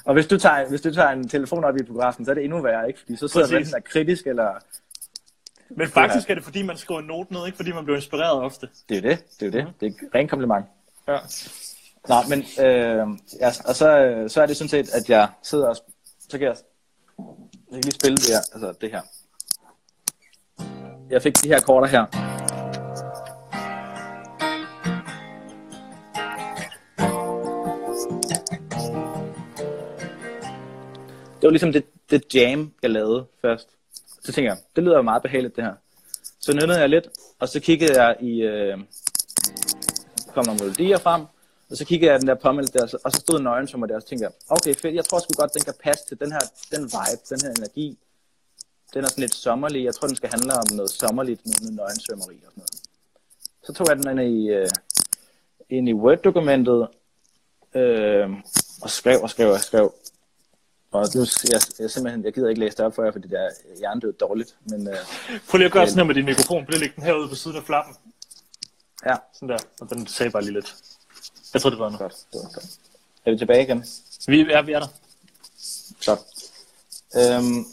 Og 0.06 0.14
hvis 0.14 0.28
du, 0.28 0.38
tager, 0.38 0.70
hvis 0.70 0.82
du 0.82 0.94
tager 0.94 1.10
en 1.10 1.28
telefon 1.28 1.64
op 1.64 1.78
i 1.78 1.84
biografen, 1.84 2.26
så 2.26 2.32
er 2.32 2.36
det 2.36 2.44
endnu 2.44 2.62
værre, 2.62 2.88
ikke? 2.88 3.00
Fordi 3.00 3.16
så 3.16 3.28
sidder 3.28 3.48
Præcis. 3.48 3.58
enten 3.58 3.76
er 3.76 3.80
kritisk, 3.80 4.28
eller... 4.28 4.52
Men 5.70 5.88
faktisk 5.88 6.30
er 6.30 6.36
det, 6.36 6.44
fordi 6.44 6.62
man 6.62 6.78
skriver 6.78 7.00
en 7.00 7.08
note 7.08 7.34
ned, 7.34 7.46
ikke 7.46 7.56
fordi 7.56 7.72
man 7.72 7.84
bliver 7.84 7.98
inspireret 7.98 8.42
ofte. 8.42 8.70
Det 8.90 8.98
er 8.98 9.02
det, 9.02 9.26
det 9.40 9.48
er 9.48 9.52
det. 9.52 9.68
Det 9.80 9.88
er 9.88 9.92
et 9.92 10.16
rent 10.16 10.30
kompliment. 10.30 10.66
Ja. 11.08 11.18
Nå, 12.08 12.16
men 12.30 12.40
øh, 12.40 13.08
ja, 13.40 13.52
og 13.66 13.76
så, 13.76 14.00
øh, 14.00 14.30
så 14.30 14.42
er 14.42 14.46
det 14.46 14.58
sådan 14.58 14.70
set, 14.70 14.94
at 14.94 15.10
jeg 15.10 15.28
sidder 15.44 15.68
og... 15.68 15.76
Så 16.30 16.38
kan 16.38 16.42
jeg, 16.42 16.56
jeg 17.72 17.76
kan 17.76 17.84
lige 17.84 17.92
spille 17.92 18.18
det 18.18 18.30
her, 18.30 18.42
altså 18.54 18.74
det 18.82 18.92
her. 18.92 19.02
Jeg 21.10 21.22
fik 21.22 21.44
de 21.44 21.48
her 21.48 21.60
korter 21.60 21.88
her. 21.88 22.06
Det 31.42 31.48
var 31.48 31.50
ligesom 31.50 31.74
det, 31.74 31.86
det 32.10 32.36
jam, 32.36 32.74
jeg 32.82 32.90
lavede 32.90 33.26
først. 33.42 33.70
Så 34.24 34.32
tænker 34.32 34.52
jeg, 34.52 34.60
det 34.76 34.84
lyder 34.84 34.96
jo 34.96 35.02
meget 35.02 35.22
behageligt 35.22 35.56
det 35.56 35.64
her. 35.64 35.74
Så 36.40 36.54
nynnede 36.54 36.80
jeg 36.80 36.90
lidt, 36.90 37.08
og 37.40 37.50
så 37.50 37.60
kiggede 37.60 38.04
jeg 38.04 38.16
i... 38.22 38.42
Øh, 38.42 38.78
kom 40.34 40.46
nogle 40.46 40.60
melodier 40.60 40.98
frem, 40.98 41.26
og 41.70 41.78
så 41.78 41.86
kiggede 41.86 42.12
jeg 42.12 42.20
den 42.20 42.28
der 42.28 42.36
pommel 42.36 42.74
der, 42.74 43.00
og 43.04 43.12
så 43.12 43.20
stod 43.20 43.40
nøgen 43.40 43.68
som 43.68 43.88
der, 43.88 43.96
og 43.96 44.02
så 44.02 44.08
tænkte 44.08 44.24
jeg, 44.24 44.32
okay 44.50 44.76
fedt, 44.76 44.96
jeg 44.96 45.06
tror 45.06 45.20
sgu 45.20 45.34
godt, 45.38 45.54
den 45.54 45.62
kan 45.62 45.74
passe 45.84 46.06
til 46.08 46.20
den 46.20 46.32
her 46.32 46.40
den 46.72 46.84
vibe, 46.84 47.22
den 47.30 47.40
her 47.44 47.50
energi. 47.50 47.98
Den 48.94 49.04
er 49.04 49.08
sådan 49.08 49.22
lidt 49.22 49.36
sommerlig, 49.36 49.84
jeg 49.84 49.96
tror, 49.96 50.08
den 50.08 50.16
skal 50.16 50.30
handle 50.30 50.54
om 50.54 50.68
noget 50.72 50.92
sommerligt, 50.92 51.46
med 51.46 51.54
noget 51.62 51.74
nøgensvømmeri 51.76 52.36
og 52.36 52.52
sådan 52.52 52.54
noget. 52.62 52.82
Så 53.64 53.74
tog 53.74 53.88
jeg 53.90 53.98
den 53.98 54.20
ind 54.20 54.38
i, 54.38 54.50
øh, 54.50 54.70
ind 55.70 55.90
i 55.90 55.94
Word-dokumentet, 55.94 56.88
øh, 57.76 58.30
og 58.82 58.90
skrev 58.90 59.22
og 59.22 59.30
skrev 59.30 59.50
og 59.50 59.60
skrev. 59.60 59.94
Og 60.92 61.08
nu, 61.16 61.22
jeg, 61.50 61.62
jeg, 61.80 61.92
simpelthen, 61.92 62.26
jeg 62.26 62.34
gider 62.34 62.50
ikke 62.50 62.60
læse 62.62 62.78
det 62.78 62.86
op 62.86 62.96
for 62.96 63.04
jer, 63.04 63.12
fordi 63.12 63.28
det 63.28 63.40
er 63.40 63.50
hjernedødt 63.78 64.20
dårligt, 64.20 64.56
men 64.70 64.88
øh, 64.88 64.96
Prøv 65.50 65.58
lige 65.58 65.66
at 65.66 65.72
gøre 65.72 65.88
sådan 65.88 66.00
her 66.00 66.04
med 66.04 66.16
din 66.16 66.26
mikrofon. 66.26 66.66
Prøv 66.66 66.70
lige 66.70 66.76
at 66.76 66.80
lægge 66.80 66.96
den 66.96 67.04
herude 67.04 67.30
på 67.30 67.36
siden 67.36 67.58
af 67.58 67.64
flappen. 67.64 67.96
ja, 69.06 69.16
Sådan 69.34 69.50
der. 69.50 69.58
Og 69.82 69.90
den 69.90 70.08
sagde 70.08 70.32
bare 70.32 70.44
lige 70.44 70.54
lidt. 70.54 70.76
Jeg 71.54 71.62
tror, 71.62 71.70
det 71.70 71.80
var 71.80 71.86
noget. 71.86 72.00
godt, 72.00 72.14
det 72.34 72.40
var 72.44 72.54
godt. 72.54 72.66
Er 73.26 73.32
vi 73.32 73.38
tilbage 73.38 73.64
igen? 73.64 73.86
Vi 74.28 74.42
er, 74.52 74.62
vi 74.62 74.72
er 74.72 74.80
der. 74.80 74.88
Godt. 76.06 76.20
Øhm, 77.16 77.66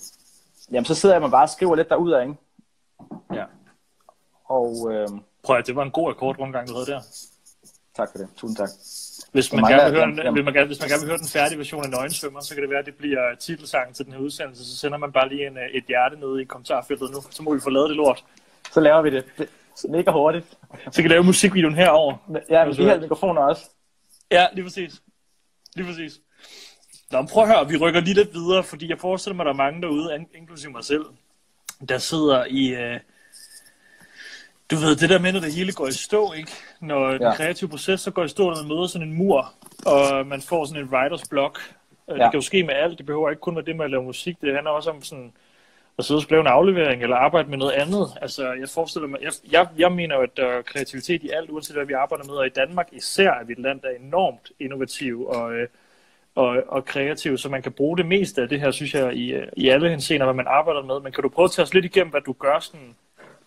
jamen, 0.70 0.84
så 0.84 0.94
sidder 0.94 1.14
jeg 1.14 1.22
mig 1.22 1.30
bare 1.30 1.42
og 1.44 1.48
skriver 1.50 1.76
lidt 1.76 1.88
derudad, 1.88 2.20
ikke? 2.22 2.34
Ja. 3.34 3.44
Og 4.44 4.92
øhm, 4.92 5.20
Prøv 5.42 5.56
at 5.56 5.66
det 5.66 5.76
var 5.76 5.82
en 5.82 5.90
god 5.90 6.10
akkordrundgang, 6.10 6.68
du 6.68 6.74
havde 6.74 6.86
der. 6.86 7.00
tak 7.96 8.08
for 8.10 8.18
det. 8.18 8.28
Tusind 8.36 8.56
tak. 8.56 8.68
Hvis 9.32 9.52
man, 9.52 9.64
gerne 9.64 9.82
er- 9.82 9.90
vil 9.90 9.98
høre, 9.98 10.06
den, 10.26 10.34
vil 10.34 10.44
man 10.44 10.54
gerne, 10.54 10.66
hvis 10.66 10.80
man 10.80 10.88
gerne 10.88 11.00
vil 11.00 11.08
høre 11.08 11.18
den 11.18 11.28
færdige 11.28 11.58
version 11.58 11.84
af 11.84 11.90
Nøgensvømmer, 11.90 12.40
så 12.40 12.54
kan 12.54 12.62
det 12.62 12.70
være, 12.70 12.78
at 12.78 12.86
det 12.86 12.94
bliver 12.94 13.34
titelsangen 13.40 13.94
til 13.94 14.04
den 14.04 14.12
her 14.12 14.20
udsendelse. 14.20 14.64
Så 14.70 14.76
sender 14.76 14.98
man 14.98 15.12
bare 15.12 15.28
lige 15.28 15.46
en, 15.46 15.56
øh, 15.56 15.70
et 15.74 15.84
hjerte 15.84 16.16
nede 16.16 16.42
i 16.42 16.44
kommentarfeltet 16.44 17.10
nu. 17.10 17.22
Så 17.30 17.42
må 17.42 17.54
vi 17.54 17.60
få 17.60 17.70
lavet 17.70 17.88
det 17.88 17.96
lort. 17.96 18.24
Så 18.72 18.80
laver 18.80 19.02
vi 19.02 19.10
det. 19.10 19.24
det 19.38 19.48
mega 19.88 20.10
hurtigt. 20.10 20.46
Så 20.90 21.02
kan 21.02 21.10
lave 21.10 21.24
musikvideoen 21.24 21.74
herover. 21.74 22.16
Ja, 22.50 22.64
men 22.64 22.76
de 22.76 22.84
her 22.84 23.00
mikrofoner 23.00 23.42
også. 23.42 23.62
Ja, 24.30 24.46
lige 24.52 24.64
præcis. 24.64 25.02
Lige 25.74 25.86
præcis. 25.86 26.20
Nå, 27.10 27.22
prøv 27.22 27.42
at 27.42 27.48
høre, 27.48 27.68
vi 27.68 27.76
rykker 27.76 28.00
lige 28.00 28.14
lidt 28.14 28.34
videre, 28.34 28.62
fordi 28.64 28.88
jeg 28.90 28.98
forestiller 28.98 29.36
mig, 29.36 29.42
at 29.42 29.46
der 29.46 29.52
er 29.52 29.56
mange 29.56 29.82
derude, 29.82 30.24
inklusive 30.34 30.72
mig 30.72 30.84
selv, 30.84 31.04
der 31.88 31.98
sidder 31.98 32.44
i... 32.48 32.74
Øh, 32.74 33.00
du 34.70 34.76
ved, 34.76 34.96
det 34.96 35.10
der 35.10 35.18
med, 35.18 35.32
når 35.32 35.40
det 35.40 35.54
hele 35.54 35.72
går 35.72 35.86
i 35.86 35.92
stå, 35.92 36.32
ikke? 36.32 36.50
Når 36.80 37.10
den 37.10 37.22
Ja. 37.22 37.34
kreative 37.34 37.70
proces 37.70 38.00
så 38.00 38.10
går 38.10 38.24
i 38.24 38.28
stå, 38.28 38.50
når 38.50 38.56
man 38.56 38.68
møder 38.68 38.86
sådan 38.86 39.08
en 39.08 39.14
mur, 39.14 39.52
og 39.86 40.26
man 40.26 40.42
får 40.42 40.64
sådan 40.64 40.82
en 40.82 40.88
writers 40.88 41.28
block. 41.28 41.74
Ja. 42.08 42.12
Det 42.12 42.20
kan 42.20 42.34
jo 42.34 42.40
ske 42.40 42.62
med 42.62 42.74
alt. 42.74 42.98
Det 42.98 43.06
behøver 43.06 43.30
ikke 43.30 43.40
kun 43.40 43.56
være 43.56 43.64
det 43.64 43.76
med 43.76 43.84
at 43.84 43.90
lave 43.90 44.02
musik. 44.02 44.40
Det 44.40 44.54
handler 44.54 44.70
også 44.70 44.90
om 44.90 45.02
sådan 45.02 45.32
at 45.98 46.04
sidde 46.04 46.18
og 46.18 46.22
skrive 46.22 46.40
en 46.40 46.46
aflevering, 46.46 47.02
eller 47.02 47.16
arbejde 47.16 47.50
med 47.50 47.58
noget 47.58 47.72
andet. 47.72 48.06
Altså, 48.20 48.52
jeg 48.52 48.68
forestiller 48.68 49.08
mig... 49.08 49.20
Jeg, 49.22 49.32
jeg, 49.52 49.68
jeg 49.78 49.92
mener 49.92 50.16
jo, 50.16 50.22
at 50.22 50.36
der 50.36 50.46
er 50.46 50.62
kreativitet 50.62 51.22
i 51.22 51.30
alt, 51.30 51.50
uanset 51.50 51.76
hvad 51.76 51.86
vi 51.86 51.92
arbejder 51.92 52.24
med. 52.24 52.34
Og 52.34 52.46
i 52.46 52.50
Danmark 52.50 52.88
især 52.92 53.30
er 53.30 53.44
vi 53.44 53.52
et 53.52 53.58
land, 53.58 53.80
der 53.80 53.88
er 53.88 53.96
enormt 54.06 54.52
innovativ 54.60 55.26
og, 55.26 55.54
øh, 55.54 55.68
og, 56.34 56.62
og 56.68 56.84
kreativ, 56.84 57.38
så 57.38 57.48
man 57.48 57.62
kan 57.62 57.72
bruge 57.72 57.96
det 57.96 58.06
meste 58.06 58.42
af 58.42 58.48
det 58.48 58.60
her, 58.60 58.70
synes 58.70 58.94
jeg, 58.94 59.14
i, 59.14 59.32
øh, 59.32 59.48
i 59.56 59.68
alle 59.68 59.90
henseender, 59.90 60.26
hvad 60.26 60.34
man 60.34 60.46
arbejder 60.48 60.82
med. 60.82 61.00
Men 61.00 61.12
kan 61.12 61.22
du 61.22 61.28
prøve 61.28 61.44
at 61.44 61.50
tage 61.50 61.64
os 61.64 61.74
lidt 61.74 61.84
igennem, 61.84 62.10
hvad 62.10 62.20
du 62.20 62.32
gør 62.32 62.58
sådan... 62.58 62.94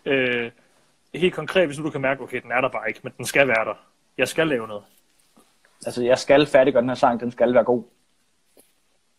Øh, 0.04 0.50
helt 1.14 1.34
konkret, 1.34 1.66
hvis 1.66 1.78
nu 1.78 1.84
du 1.84 1.90
kan 1.90 2.00
mærke, 2.00 2.22
okay, 2.22 2.40
den 2.40 2.52
er 2.52 2.60
der 2.60 2.68
bare 2.68 2.88
ikke, 2.88 3.00
men 3.02 3.12
den 3.16 3.24
skal 3.26 3.48
være 3.48 3.64
der. 3.64 3.74
Jeg 4.18 4.28
skal 4.28 4.46
lave 4.48 4.68
noget. 4.68 4.82
Altså, 5.86 6.04
jeg 6.04 6.18
skal 6.18 6.46
færdiggøre 6.46 6.80
den 6.80 6.90
her 6.90 6.96
sang. 6.96 7.20
Den 7.20 7.30
skal 7.30 7.54
være 7.54 7.64
god. 7.64 7.84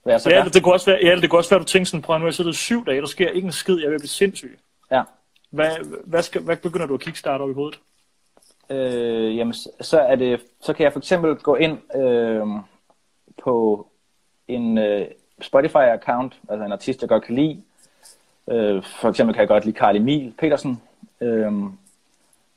Hvad 0.04 0.20
så 0.20 0.30
Ja, 0.30 0.44
det, 0.44 0.64
kunne 0.64 0.74
også 0.74 0.92
være, 0.92 1.00
ja, 1.04 1.16
det 1.16 1.30
kunne 1.30 1.40
også 1.40 1.50
være, 1.50 1.60
at 1.60 1.68
du 1.68 1.72
tænker 1.72 1.86
sådan, 1.86 2.02
prøv 2.02 2.20
nu 2.20 2.26
jeg 2.26 2.34
siddet 2.34 2.52
i 2.54 2.58
syv 2.58 2.86
dage, 2.86 3.02
der 3.02 3.08
sker 3.08 3.30
ikke 3.30 3.46
en 3.46 3.52
skid, 3.52 3.80
jeg 3.80 3.94
at 3.94 4.00
blive 4.00 4.08
sindssyg. 4.08 4.60
Ja. 4.92 5.04
Hvad, 5.50 5.72
hvad, 6.06 6.22
skal, 6.22 6.42
hvad 6.42 6.58
begynder 6.58 6.86
du 6.86 6.94
at 6.94 7.00
kickstarte 7.00 7.42
op 7.42 7.50
i 7.50 7.54
hovedet? 7.54 7.80
Øh, 8.70 9.38
jamen, 9.38 9.54
så- 9.82 10.00
er 10.00 10.16
det, 10.16 10.42
så 10.62 10.74
kan 10.74 10.84
jeg 10.84 10.92
for 10.94 11.00
eksempel 11.00 11.36
gå 11.36 11.56
ind 11.56 11.96
øh, 11.96 12.48
på 13.44 13.88
en 14.48 14.78
øh, 14.78 15.08
Spotify-account, 15.42 16.32
altså 16.50 16.64
en 16.66 16.72
artist, 16.72 17.02
jeg 17.02 17.10
godt 17.10 17.24
kan 17.24 17.36
lide. 17.36 17.64
Øh, 18.52 18.84
for 18.84 19.10
eksempel 19.10 19.34
kan 19.34 19.40
jeg 19.42 19.48
godt 19.48 19.66
lide 19.66 19.78
Carl 19.78 19.96
Emil 19.96 20.34
Petersen. 20.40 20.82
Øh, 21.22 21.52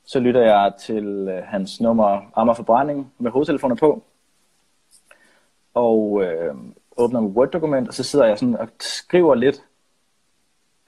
så 0.05 0.19
lytter 0.19 0.41
jeg 0.41 0.73
til 0.79 1.05
øh, 1.05 1.43
hans 1.43 1.81
nummer 1.81 2.21
Amager 2.35 2.55
Forbrænding 2.55 3.13
med 3.17 3.31
hovedtelefoner 3.31 3.75
på. 3.75 4.03
Og 5.73 6.23
øh, 6.23 6.55
åbner 6.97 7.21
mit 7.21 7.31
Word-dokument, 7.31 7.87
og 7.87 7.93
så 7.93 8.03
sidder 8.03 8.25
jeg 8.25 8.39
sådan 8.39 8.57
og 8.57 8.67
skriver 8.79 9.35
lidt. 9.35 9.63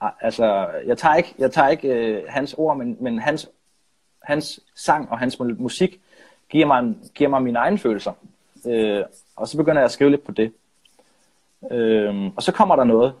Ah, 0.00 0.12
altså, 0.20 0.68
jeg 0.86 0.98
tager 0.98 1.14
ikke, 1.14 1.34
jeg 1.38 1.52
tager 1.52 1.68
ikke 1.68 1.88
øh, 1.88 2.24
hans 2.28 2.54
ord, 2.58 2.76
men, 2.76 2.96
men 3.00 3.18
hans 3.18 3.48
hans 4.28 4.60
sang 4.74 5.10
og 5.10 5.18
hans 5.18 5.38
musik 5.40 6.00
giver 6.48 6.66
mig, 6.66 6.96
giver 7.14 7.30
mig 7.30 7.42
mine 7.42 7.58
egne 7.58 7.78
følelser. 7.78 8.12
Øh, 8.66 9.04
og 9.36 9.48
så 9.48 9.56
begynder 9.56 9.80
jeg 9.80 9.84
at 9.84 9.90
skrive 9.90 10.10
lidt 10.10 10.24
på 10.24 10.32
det. 10.32 10.52
Øh, 11.70 12.30
og 12.36 12.42
så 12.42 12.52
kommer 12.52 12.76
der 12.76 12.84
noget. 12.84 13.14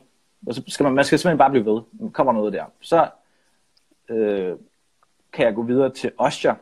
Og 0.46 0.54
så 0.54 0.62
skal 0.68 0.84
man, 0.84 0.92
man 0.92 1.04
skal 1.04 1.18
simpelthen 1.18 1.38
bare 1.38 1.50
blive 1.50 1.66
ved. 1.66 2.10
Kommer 2.12 2.32
noget 2.32 2.52
der. 2.52 2.64
Så 2.80 3.08
øh, 4.08 4.56
kan 5.32 5.46
jeg 5.46 5.54
gå 5.54 5.62
videre 5.62 5.90
til 5.90 6.12
Osher, 6.18 6.54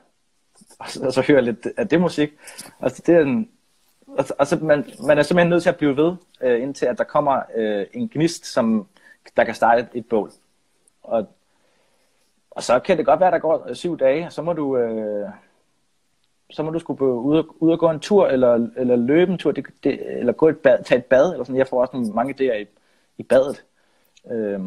og, 0.79 0.91
så, 0.91 1.07
og 1.07 1.13
så 1.13 1.23
høre 1.23 1.43
lidt 1.43 1.67
af 1.77 1.89
det 1.89 2.01
musik. 2.01 2.33
Altså, 2.81 3.03
det 3.07 3.15
er 3.15 3.21
en, 3.21 3.51
altså, 4.19 4.35
altså 4.39 4.57
man, 4.57 4.85
man 5.07 5.19
er 5.19 5.23
simpelthen 5.23 5.51
nødt 5.51 5.63
til 5.63 5.69
at 5.69 5.77
blive 5.77 5.97
ved, 5.97 6.13
øh, 6.41 6.63
indtil 6.63 6.87
at 6.87 6.99
der 6.99 7.05
kommer 7.05 7.43
øh, 7.57 7.87
en 7.93 8.09
gnist, 8.09 8.47
som 8.47 8.87
der 9.37 9.45
kan 9.45 9.55
starte 9.55 9.81
et, 9.81 9.89
et 9.95 10.07
bål. 10.07 10.31
Og, 11.03 11.27
og 12.51 12.63
så 12.63 12.79
kan 12.79 12.97
det 12.97 13.07
godt 13.07 13.21
være, 13.21 13.27
at 13.27 13.33
der 13.33 13.39
går 13.39 13.75
syv 13.75 13.99
dage, 13.99 14.31
så 14.31 14.43
må 14.43 14.53
du, 14.53 14.77
øh, 14.77 15.29
så 16.51 16.63
må 16.63 16.71
du 16.71 16.79
skulle 16.79 17.05
ud, 17.05 17.39
og, 17.39 17.63
ud 17.63 17.73
og 17.73 17.79
gå 17.79 17.91
en 17.91 18.01
tur, 18.01 18.27
eller, 18.27 18.69
eller 18.77 18.97
løbe 18.97 19.33
en 19.33 19.39
tur, 19.39 19.53
det, 19.53 19.67
det, 19.85 20.19
eller 20.19 20.33
gå 20.33 20.49
et 20.49 20.59
bad, 20.59 20.85
tage 20.85 20.99
et 20.99 21.05
bad, 21.05 21.33
eller 21.33 21.45
sådan. 21.45 21.59
Jeg 21.59 21.69
får 21.69 21.81
også 21.81 22.13
mange 22.15 22.35
idéer 22.35 22.55
i, 22.55 22.67
i 23.19 23.23
badet. 23.23 23.65
Øh, 24.31 24.61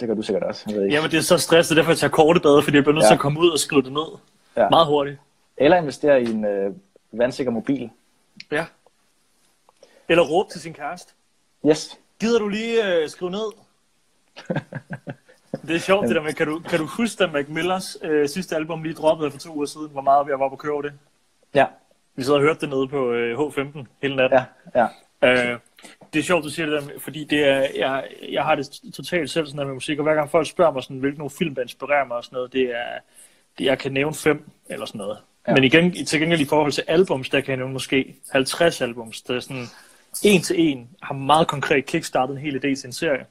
det 0.00 0.08
gør 0.08 0.14
du 0.14 0.22
sikkert 0.22 0.42
også. 0.42 0.64
Jeg 0.66 0.76
ved 0.76 0.84
ikke. 0.84 0.94
Jamen, 0.94 1.10
det 1.10 1.16
er 1.16 1.22
så 1.22 1.38
stresset, 1.38 1.76
derfor 1.76 1.90
jeg 1.90 1.98
tager 1.98 2.10
korte 2.10 2.40
bade, 2.40 2.62
fordi 2.62 2.76
jeg 2.76 2.84
bliver 2.84 2.94
nødt 2.94 3.04
ja. 3.04 3.08
til 3.08 3.14
at 3.14 3.20
komme 3.20 3.40
ud 3.40 3.50
og 3.50 3.58
skrive 3.58 3.82
det 3.82 3.92
ned. 3.92 4.18
Ja. 4.56 4.68
Meget 4.68 4.86
hurtigt. 4.86 5.18
Eller 5.56 5.76
investere 5.76 6.22
i 6.22 6.26
en 6.30 6.44
øh, 6.44 6.72
vandsikker 7.12 7.52
mobil. 7.52 7.90
Ja. 8.50 8.66
Eller 10.08 10.22
råbe 10.22 10.50
til 10.50 10.60
sin 10.60 10.74
kæreste. 10.74 11.12
Yes. 11.68 12.00
Gider 12.20 12.38
du 12.38 12.48
lige 12.48 12.96
øh, 12.96 13.08
skrive 13.08 13.30
ned? 13.30 13.52
det 15.66 15.76
er 15.76 15.78
sjovt 15.78 16.08
det 16.08 16.16
der 16.16 16.22
med, 16.22 16.32
kan 16.32 16.46
du, 16.46 16.58
kan 16.58 16.78
du 16.78 16.86
huske, 16.86 17.24
da 17.24 17.30
Mac 17.30 17.44
Millers 17.48 17.96
øh, 18.02 18.28
sidste 18.28 18.56
album 18.56 18.82
lige 18.82 18.94
droppede 18.94 19.30
for 19.30 19.38
to 19.38 19.54
uger 19.54 19.66
siden, 19.66 19.90
hvor 19.90 20.00
meget 20.00 20.28
jeg 20.28 20.40
var 20.40 20.48
på 20.48 20.54
at 20.54 20.58
køre 20.58 20.82
det? 20.82 20.92
Ja. 21.54 21.66
Vi 22.14 22.22
sad 22.22 22.34
og 22.34 22.40
hørte 22.40 22.60
det 22.60 22.68
nede 22.68 22.88
på 22.88 23.12
øh, 23.12 23.38
H15 23.38 23.84
hele 24.02 24.16
natten. 24.16 24.38
Ja, 24.74 24.86
ja. 25.22 25.52
Øh, 25.52 25.58
det 26.12 26.18
er 26.18 26.22
sjovt, 26.22 26.44
du 26.44 26.50
siger 26.50 26.66
det 26.66 26.82
der, 26.82 26.98
fordi 26.98 27.24
det 27.24 27.48
er, 27.48 27.66
jeg, 27.76 28.08
jeg 28.28 28.44
har 28.44 28.54
det 28.54 28.80
totalt 28.94 29.30
selv 29.30 29.46
sådan 29.46 29.66
med 29.66 29.74
musik, 29.74 29.98
og 29.98 30.02
hver 30.02 30.14
gang 30.14 30.30
folk 30.30 30.48
spørger 30.48 30.72
mig, 30.72 30.82
sådan, 30.82 30.98
hvilke 30.98 31.18
nogle 31.18 31.30
film, 31.30 31.54
der 31.54 31.62
inspirerer 31.62 32.04
mig 32.04 32.16
og 32.16 32.24
sådan 32.24 32.36
noget, 32.36 32.52
det 32.52 32.62
er, 32.62 32.98
det, 33.58 33.64
jeg 33.64 33.78
kan 33.78 33.92
nævne 33.92 34.14
fem 34.14 34.50
eller 34.68 34.86
sådan 34.86 34.98
noget. 34.98 35.18
Ja. 35.48 35.54
Men 35.54 35.64
igen, 35.64 36.06
til 36.06 36.20
gengæld 36.20 36.40
i 36.40 36.44
forhold 36.44 36.72
til 36.72 36.84
albums, 36.86 37.28
der 37.28 37.40
kan 37.40 37.48
jeg 37.48 37.56
nævne 37.56 37.72
måske 37.72 38.14
50 38.30 38.80
albums, 38.80 39.22
der 39.22 39.36
er 39.36 39.40
sådan 39.40 39.66
en 40.24 40.42
til 40.42 40.56
en, 40.58 40.88
har 41.02 41.14
meget 41.14 41.48
konkret 41.48 41.86
kickstartet 41.86 42.34
en 42.34 42.40
hel 42.40 42.56
idé 42.56 42.80
til 42.80 42.86
en 42.86 42.92
serie. 42.92 43.26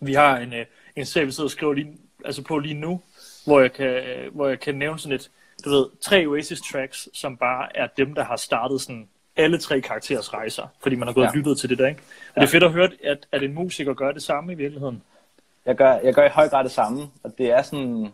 Vi 0.00 0.14
har 0.14 0.38
en, 0.38 0.52
øh, 0.52 0.66
en 0.96 1.06
serie, 1.06 1.26
vi 1.26 1.32
sidder 1.32 1.46
og 1.46 1.50
skriver 1.50 1.72
lige, 1.72 1.92
altså 2.24 2.42
på 2.42 2.58
lige 2.58 2.74
nu, 2.74 3.00
hvor 3.46 3.60
jeg, 3.60 3.72
kan, 3.72 4.02
hvor 4.32 4.48
jeg 4.48 4.60
kan 4.60 4.74
nævne 4.74 4.98
sådan 4.98 5.14
et, 5.14 5.30
du 5.64 5.70
ved, 5.70 5.86
tre 6.00 6.26
Oasis 6.26 6.60
tracks, 6.60 7.08
som 7.12 7.36
bare 7.36 7.76
er 7.76 7.86
dem, 7.96 8.14
der 8.14 8.24
har 8.24 8.36
startet 8.36 8.80
sådan 8.80 9.08
alle 9.36 9.58
tre 9.58 9.80
karakterers 9.80 10.34
rejser, 10.34 10.66
fordi 10.82 10.96
man 10.96 11.08
har 11.08 11.14
gået 11.14 11.24
ja. 11.24 11.30
og 11.30 11.36
lyttet 11.36 11.58
til 11.58 11.70
det 11.70 11.78
der, 11.78 11.86
ikke? 11.86 12.00
Og 12.00 12.36
ja. 12.36 12.40
det 12.40 12.46
er 12.46 12.50
fedt 12.50 12.64
at 12.64 12.72
høre, 12.72 12.90
at, 13.04 13.26
at 13.32 13.42
en 13.42 13.54
musiker 13.54 13.94
gør 13.94 14.12
det 14.12 14.22
samme 14.22 14.52
i 14.52 14.56
virkeligheden. 14.56 15.02
Jeg 15.66 15.76
gør, 15.76 15.98
jeg 16.04 16.14
gør 16.14 16.26
i 16.26 16.28
høj 16.28 16.48
grad 16.48 16.64
det 16.64 16.72
samme, 16.72 17.02
og 17.22 17.38
det 17.38 17.50
er 17.50 17.62
sådan, 17.62 18.12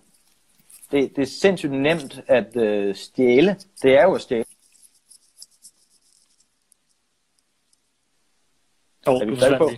det, 0.93 1.17
det 1.17 1.23
er 1.23 1.27
sindssygt 1.27 1.73
nemt 1.73 2.21
at 2.27 2.57
øh, 2.57 2.95
stjæle. 2.95 3.57
Det 3.83 3.99
er 3.99 4.03
jo 4.03 4.15
at 4.15 4.21
stjæle. 4.21 4.45
Oh, 9.07 9.23
er 9.23 9.27
vi 9.27 9.37
stadig 9.37 9.59
på? 9.59 9.71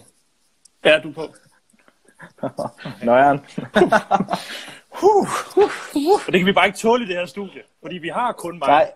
Ja, 0.84 0.98
du 0.98 1.08
er 1.08 1.12
på. 1.12 1.34
Nøjeren. 3.06 3.38
huh, 5.00 5.26
huh, 5.54 5.70
huh. 5.92 6.26
Og 6.26 6.32
det 6.32 6.40
kan 6.40 6.46
vi 6.46 6.52
bare 6.52 6.66
ikke 6.66 6.78
tåle 6.78 7.04
i 7.04 7.08
det 7.08 7.16
her 7.16 7.26
studie, 7.26 7.62
fordi 7.82 7.98
vi 7.98 8.08
har 8.08 8.32
kun 8.32 8.58
mig. 8.58 8.68
Nej. 8.68 8.92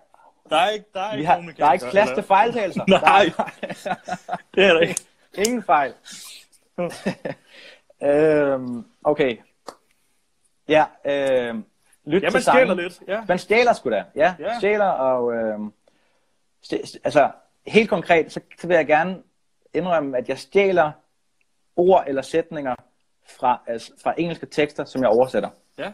Der 0.50 0.56
er 0.56 0.68
ikke, 0.70 0.86
der 0.94 1.00
er 1.00 1.14
ikke, 1.14 1.26
har, 1.26 1.52
der 1.58 1.66
er 1.66 1.72
ikke 1.72 1.86
plads 1.90 2.10
til 2.14 2.22
fejltagelser. 2.22 2.84
Nej, 2.88 3.24
det 4.54 4.64
er 4.64 4.72
der 4.72 4.80
ikke. 4.80 5.00
Ingen 5.34 5.62
fejl. 5.62 5.94
øhm, 8.02 8.84
okay. 9.04 9.36
Ja, 10.68 10.84
øhm, 11.04 11.64
lyt 12.08 12.22
ja, 12.22 12.30
man 12.30 12.42
stjæler 12.42 12.74
lidt. 12.74 13.00
Ja. 13.08 13.22
Man 13.28 13.38
stjæler 13.38 13.72
sgu 13.72 13.90
da. 13.90 14.04
Ja, 14.14 14.34
ja. 14.38 14.58
stjæler 14.58 14.86
og... 14.86 15.34
Øhm, 15.34 15.72
stj- 16.66 16.98
altså, 17.04 17.30
helt 17.66 17.88
konkret, 17.88 18.32
så, 18.32 18.40
så 18.60 18.66
vil 18.66 18.74
jeg 18.74 18.86
gerne 18.86 19.22
indrømme, 19.74 20.18
at 20.18 20.28
jeg 20.28 20.38
stjæler 20.38 20.92
ord 21.76 22.04
eller 22.06 22.22
sætninger 22.22 22.74
fra, 23.28 23.62
altså, 23.66 23.92
fra 24.02 24.14
engelske 24.18 24.46
tekster, 24.46 24.84
som 24.84 25.02
jeg 25.02 25.10
oversætter. 25.10 25.50
Ja. 25.78 25.92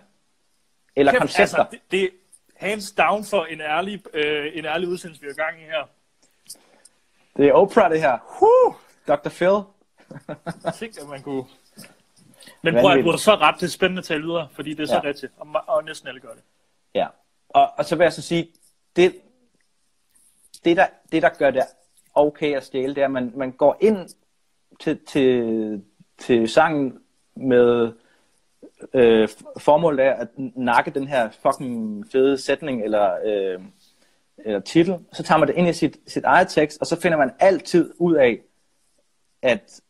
Eller 0.97 1.13
Kæft, 1.13 1.21
koncepter. 1.21 1.59
Altså, 1.59 1.67
det, 1.71 1.81
det, 1.91 2.11
hands 2.57 2.93
down 2.93 3.25
for 3.25 3.45
en 3.45 3.61
ærlig, 3.61 4.03
øh, 4.15 4.51
en 4.55 4.65
ærlig 4.65 4.89
udsendelse, 4.89 5.23
vi 5.23 5.29
er 5.29 5.33
i 5.33 5.35
gang 5.35 5.61
i 5.61 5.65
her. 5.65 5.89
Det 7.37 7.49
er 7.49 7.53
Oprah, 7.53 7.91
det 7.91 8.01
her. 8.01 8.19
Woo! 8.41 8.75
Dr. 9.09 9.29
Phil. 9.29 9.63
Tænk, 10.79 10.99
at 11.03 11.09
man 11.09 11.23
kunne... 11.23 11.45
Men 12.65 12.75
prøv 12.75 12.91
at 12.91 13.05
du 13.05 13.11
har 13.11 13.17
så 13.17 13.35
ret 13.35 13.59
til 13.59 13.71
spændende 13.71 14.03
tale 14.03 14.23
videre, 14.23 14.49
fordi 14.53 14.75
det 14.75 14.83
er 14.83 14.87
så 14.87 14.95
ja. 14.95 15.09
rigtigt, 15.09 15.33
og, 15.37 15.47
og 15.67 15.85
næsten 15.85 16.09
alle 16.09 16.21
gør 16.21 16.29
det. 16.29 16.43
Ja, 16.95 17.07
og, 17.49 17.71
og 17.77 17.85
så 17.85 17.97
vil 17.97 18.05
jeg 18.05 18.13
så 18.13 18.23
sige, 18.23 18.49
det, 18.97 19.15
det, 20.65 20.77
der, 20.77 20.87
det 21.13 21.23
der 21.23 21.29
gør 21.29 21.51
det 21.51 21.63
okay 22.15 22.57
at 22.57 22.65
stjæle, 22.65 22.95
det 22.95 23.01
er, 23.01 23.05
at 23.05 23.11
man, 23.11 23.33
man 23.37 23.53
går 23.53 23.77
ind 23.81 24.09
til, 24.81 24.99
til, 25.07 25.83
til 26.19 26.49
sangen 26.49 26.99
med 27.37 27.93
øh, 28.95 29.29
formålet 29.59 30.07
er 30.07 30.13
at 30.13 30.29
nakke 30.57 30.91
den 30.91 31.09
her 31.09 31.31
fucking 31.31 32.05
fede 32.13 32.39
sætning 32.39 32.85
eller, 32.85 33.17
øh, 33.25 33.61
eller 34.39 34.61
titel, 34.61 34.99
så 35.13 35.23
tager 35.23 35.39
man 35.39 35.49
det 35.49 35.57
ind 35.57 35.69
i 35.69 35.73
sit, 35.73 35.97
sit 36.07 36.25
eget 36.25 36.49
tekst, 36.49 36.81
og 36.81 36.87
så 36.87 37.01
finder 37.01 37.19
man 37.19 37.31
altid 37.39 37.95
ud 37.99 38.15
af, 38.15 38.41
at 39.43 39.81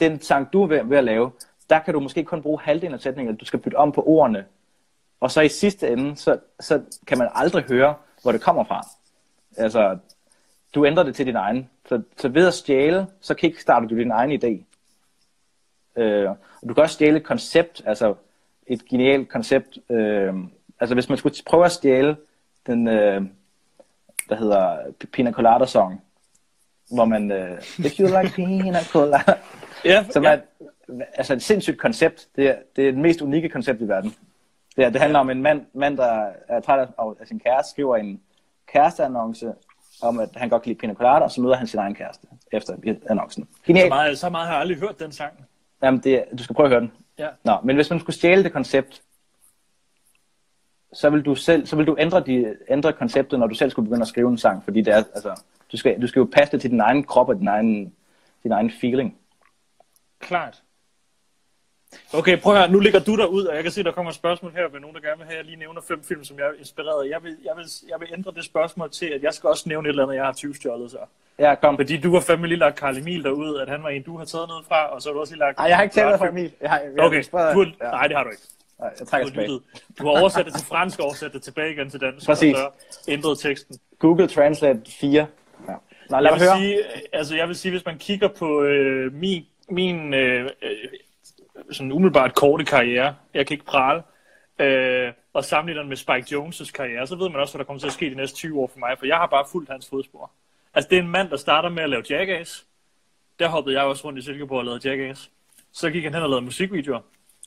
den 0.00 0.20
sang, 0.20 0.52
du 0.52 0.62
er 0.62 0.66
ved, 0.66 0.84
ved 0.84 0.98
at 0.98 1.04
lave, 1.04 1.30
der 1.70 1.78
kan 1.78 1.94
du 1.94 2.00
måske 2.00 2.24
kun 2.24 2.42
bruge 2.42 2.60
halvdelen 2.60 2.94
af 2.94 3.00
sætningen, 3.00 3.36
du 3.36 3.44
skal 3.44 3.58
bytte 3.58 3.76
om 3.76 3.92
på 3.92 4.02
ordene. 4.06 4.44
Og 5.20 5.30
så 5.30 5.40
i 5.40 5.48
sidste 5.48 5.88
ende, 5.88 6.16
så, 6.16 6.38
så 6.60 6.82
kan 7.06 7.18
man 7.18 7.28
aldrig 7.34 7.64
høre, 7.64 7.94
hvor 8.22 8.32
det 8.32 8.40
kommer 8.40 8.64
fra. 8.64 8.86
Altså, 9.56 9.98
du 10.74 10.86
ændrer 10.86 11.02
det 11.02 11.14
til 11.14 11.26
din 11.26 11.36
egen. 11.36 11.70
Så, 11.88 12.02
så 12.16 12.28
ved 12.28 12.46
at 12.46 12.54
stjæle, 12.54 13.06
så 13.20 13.34
kickstarter 13.34 13.88
du 13.88 13.96
din 13.96 14.10
egen 14.10 14.32
idé. 14.32 14.64
Øh, 16.00 16.30
og 16.30 16.68
du 16.68 16.74
kan 16.74 16.82
også 16.82 16.94
stjæle 16.94 17.16
et 17.16 17.24
koncept, 17.24 17.82
altså 17.86 18.14
et 18.66 18.84
genialt 18.88 19.28
koncept. 19.28 19.78
Øh, 19.90 20.34
altså 20.80 20.94
hvis 20.94 21.08
man 21.08 21.18
skulle 21.18 21.34
prøve 21.46 21.64
at 21.64 21.72
stjæle 21.72 22.16
den, 22.66 22.88
øh, 22.88 23.22
der 24.28 24.36
hedder 24.36 24.76
Pina 25.12 25.32
Colada 25.32 25.66
Song, 25.66 26.02
hvor 26.94 27.04
man, 27.04 27.32
øh, 27.32 27.58
if 27.78 28.00
you 28.00 28.06
like 28.06 28.34
Pina 28.34 28.84
Colada, 28.84 29.34
ja, 29.84 30.04
så 30.10 30.20
man, 30.20 30.40
ja. 30.60 31.04
altså 31.14 31.34
et 31.34 31.42
sindssygt 31.42 31.78
koncept. 31.78 32.28
Det 32.36 32.48
er, 32.48 32.56
det 32.76 32.88
er 32.88 32.90
det 32.92 33.00
mest 33.00 33.22
unikke 33.22 33.48
koncept 33.48 33.80
i 33.80 33.88
verden. 33.88 34.14
Det, 34.76 34.84
er, 34.84 34.90
det 34.90 35.00
handler 35.00 35.18
om 35.18 35.30
en 35.30 35.42
mand, 35.42 35.66
mand 35.74 35.96
der 35.96 36.30
er 36.48 36.60
træt 36.60 36.88
af, 36.98 37.26
sin 37.26 37.40
kæreste, 37.40 37.70
skriver 37.70 37.96
en 37.96 38.20
kæresteannonce 38.72 39.52
om, 40.02 40.18
at 40.18 40.28
han 40.36 40.48
godt 40.48 40.62
kan 40.62 40.70
lide 40.70 40.78
Pina 40.78 40.94
Colada, 40.94 41.24
og 41.24 41.30
så 41.30 41.40
møder 41.40 41.56
han 41.56 41.66
sin 41.66 41.78
egen 41.78 41.94
kæreste 41.94 42.26
efter 42.52 42.76
annoncen. 43.10 43.48
Genialt. 43.66 43.86
Så 43.86 43.88
meget, 43.88 44.18
så 44.18 44.30
meget 44.30 44.46
har 44.46 44.54
jeg 44.54 44.60
aldrig 44.60 44.78
hørt 44.78 45.00
den 45.00 45.12
sang. 45.12 45.32
Jamen, 45.82 46.00
det, 46.00 46.24
du 46.38 46.42
skal 46.42 46.56
prøve 46.56 46.66
at 46.66 46.70
høre 46.70 46.80
den. 46.80 46.92
Ja. 47.18 47.28
Nå, 47.44 47.56
men 47.64 47.76
hvis 47.76 47.90
man 47.90 48.00
skulle 48.00 48.16
stjæle 48.16 48.44
det 48.44 48.52
koncept, 48.52 49.02
så 50.92 51.10
vil 51.10 51.22
du 51.22 51.34
selv, 51.34 51.66
så 51.66 51.76
vil 51.76 51.86
du 51.86 51.96
ændre, 51.98 52.20
de, 52.20 52.56
ændre 52.68 52.92
konceptet, 52.92 53.38
når 53.38 53.46
du 53.46 53.54
selv 53.54 53.70
skulle 53.70 53.86
begynde 53.86 54.02
at 54.02 54.08
skrive 54.08 54.28
en 54.28 54.38
sang, 54.38 54.64
fordi 54.64 54.80
det 54.80 54.94
er, 54.94 54.96
altså, 54.96 55.40
du 55.72 55.76
skal, 55.76 56.02
du 56.02 56.06
skal 56.06 56.20
jo 56.20 56.28
passe 56.32 56.52
det 56.52 56.60
til 56.60 56.70
din 56.70 56.80
egen 56.80 57.04
krop 57.04 57.28
og 57.28 57.36
din 57.36 57.48
egen, 57.48 57.94
din 58.42 58.52
egen 58.52 58.70
feeling. 58.80 59.16
Klart. 60.20 60.62
Okay, 62.12 62.40
prøv 62.40 62.54
at 62.54 62.58
høre. 62.60 62.70
Nu 62.70 62.80
ligger 62.80 63.00
du 63.00 63.16
der 63.16 63.26
ud, 63.26 63.44
og 63.44 63.54
jeg 63.54 63.62
kan 63.62 63.72
se, 63.72 63.84
der 63.84 63.92
kommer 63.92 64.10
et 64.10 64.16
spørgsmål 64.16 64.52
her 64.52 64.68
ved 64.68 64.80
nogen, 64.80 64.96
der 64.96 65.02
gerne 65.02 65.18
vil 65.18 65.26
have, 65.26 65.38
at 65.38 65.38
jeg 65.38 65.44
lige 65.44 65.56
nævner 65.56 65.80
fem 65.88 66.04
film, 66.04 66.24
som 66.24 66.38
jeg 66.38 66.46
er 66.46 66.52
inspireret 66.58 67.04
af. 67.04 67.10
Jeg 67.10 67.22
vil, 67.22 67.36
jeg 67.44 67.52
vil, 67.56 67.64
jeg 67.88 68.00
vil 68.00 68.08
ændre 68.12 68.32
det 68.36 68.44
spørgsmål 68.44 68.90
til, 68.90 69.06
at 69.06 69.22
jeg 69.22 69.34
skal 69.34 69.48
også 69.48 69.68
nævne 69.68 69.88
et 69.88 69.90
eller 69.90 70.02
andet, 70.02 70.16
jeg 70.16 70.24
har 70.24 70.32
20 70.32 70.54
stjålet 70.54 70.90
så. 70.90 70.98
Ja, 71.38 71.54
kom. 71.54 71.76
Fordi 71.76 71.96
du 71.96 72.12
har 72.12 72.20
fandme 72.20 72.46
lige 72.46 72.58
lagt 72.58 72.76
Karl 72.76 72.96
Emil 72.96 73.24
derud, 73.24 73.58
at 73.58 73.68
han 73.68 73.82
var 73.82 73.88
en, 73.88 74.02
du 74.02 74.16
har 74.18 74.24
taget 74.24 74.48
noget 74.48 74.64
fra, 74.68 74.86
og 74.86 75.02
så 75.02 75.08
har 75.08 75.14
du 75.14 75.20
også 75.20 75.32
lige 75.34 75.38
lagt... 75.38 75.58
Nej, 75.58 75.66
jeg 75.66 75.76
har 75.76 75.82
ikke 75.82 75.94
taget 75.94 76.06
noget 76.06 76.18
fra 76.18 76.28
Emil. 76.28 76.52
Jeg 76.60 76.70
har, 76.70 76.78
jeg 76.78 77.00
okay, 77.00 77.24
du 77.32 77.36
har, 77.36 77.58
ja. 77.58 77.90
nej, 77.90 78.06
det 78.06 78.16
har 78.16 78.24
du 78.24 78.30
ikke. 78.30 78.42
Nej, 78.78 78.90
jeg 78.98 79.06
trækker 79.06 79.28
tilbage. 79.28 79.48
Du 79.98 80.04
har 80.04 80.20
oversat 80.20 80.46
det 80.46 80.54
til 80.54 80.66
fransk 80.66 80.98
og 80.98 81.04
oversat 81.04 81.32
det 81.32 81.42
tilbage 81.42 81.72
igen 81.72 81.90
til 81.90 82.00
dansk. 82.00 82.26
Præcis. 82.26 82.54
Og 82.54 82.72
så 82.90 83.00
ændret 83.08 83.38
teksten. 83.38 83.76
Google 83.98 84.28
Translate 84.28 84.80
4. 85.00 85.26
Ja. 85.68 85.74
Nå, 86.10 86.20
lad 86.20 86.30
jeg, 86.30 86.40
vil 86.40 86.48
høre. 86.48 86.58
Sige, 86.58 86.78
altså, 87.12 87.36
jeg 87.36 87.48
vil 87.48 87.56
sige, 87.56 87.72
hvis 87.72 87.84
man 87.84 87.98
kigger 87.98 88.28
på 88.28 88.62
øh, 88.62 89.12
min, 89.12 89.44
min 89.70 90.14
øh, 90.14 90.50
øh, 90.62 90.70
sådan 91.70 91.92
umiddelbart 91.92 92.34
korte 92.34 92.64
karriere, 92.64 93.14
jeg 93.34 93.46
kan 93.46 93.54
ikke 93.54 93.64
prale, 93.64 94.02
øh, 94.58 95.12
og 95.32 95.44
sammenligner 95.44 95.82
den 95.82 95.88
med 95.88 95.96
Spike 95.96 96.36
Jones' 96.36 96.72
karriere, 96.72 97.06
så 97.06 97.16
ved 97.16 97.28
man 97.28 97.40
også, 97.40 97.54
hvad 97.54 97.58
der 97.58 97.66
kommer 97.66 97.80
til 97.80 97.86
at 97.86 97.92
ske 97.92 98.10
de 98.10 98.14
næste 98.14 98.36
20 98.36 98.60
år 98.60 98.70
for 98.72 98.78
mig, 98.78 98.98
for 98.98 99.06
jeg 99.06 99.16
har 99.16 99.26
bare 99.26 99.44
fulgt 99.52 99.70
hans 99.70 99.88
fodspor. 99.88 100.30
Altså, 100.74 100.88
det 100.90 100.98
er 100.98 101.02
en 101.02 101.08
mand, 101.08 101.30
der 101.30 101.36
starter 101.36 101.68
med 101.68 101.82
at 101.82 101.90
lave 101.90 102.02
Jackass. 102.10 102.66
Der 103.38 103.48
hoppede 103.48 103.76
jeg 103.76 103.84
også 103.84 104.04
rundt 104.04 104.18
i 104.18 104.22
Silkeborg 104.22 104.58
og 104.58 104.64
lavede 104.64 104.88
Jackass. 104.88 105.30
Så 105.72 105.90
gik 105.90 106.04
han 106.04 106.14
hen 106.14 106.22
og 106.22 106.30
lavede 106.30 106.44
musikvideoer. 106.44 107.00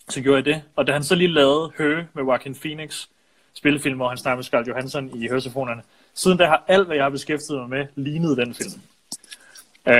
Så 0.10 0.22
gjorde 0.22 0.36
jeg 0.36 0.46
det. 0.46 0.64
Og 0.76 0.88
da 0.88 0.94
han 0.94 1.04
så 1.04 1.16
lige 1.16 1.28
lavede 1.28 1.72
Høge 1.78 2.08
med 2.14 2.24
Joaquin 2.24 2.56
Phoenix, 2.56 3.08
spillefilm, 3.54 3.98
hvor 3.98 4.10
han 4.10 4.18
snakker 4.18 4.36
med 4.36 4.44
Scarlett 4.44 4.70
Johansson 4.70 5.22
i 5.22 5.28
høretelefonerne, 5.28 5.84
siden 6.14 6.38
da 6.38 6.46
har 6.46 6.64
alt, 6.68 6.86
hvad 6.86 6.96
jeg 6.96 7.06
har 7.06 7.10
beskæftiget 7.10 7.60
mig 7.60 7.70
med, 7.70 7.88
lignet 7.96 8.38
den 8.38 8.54
film. 8.54 8.82
Uh, 9.86 9.94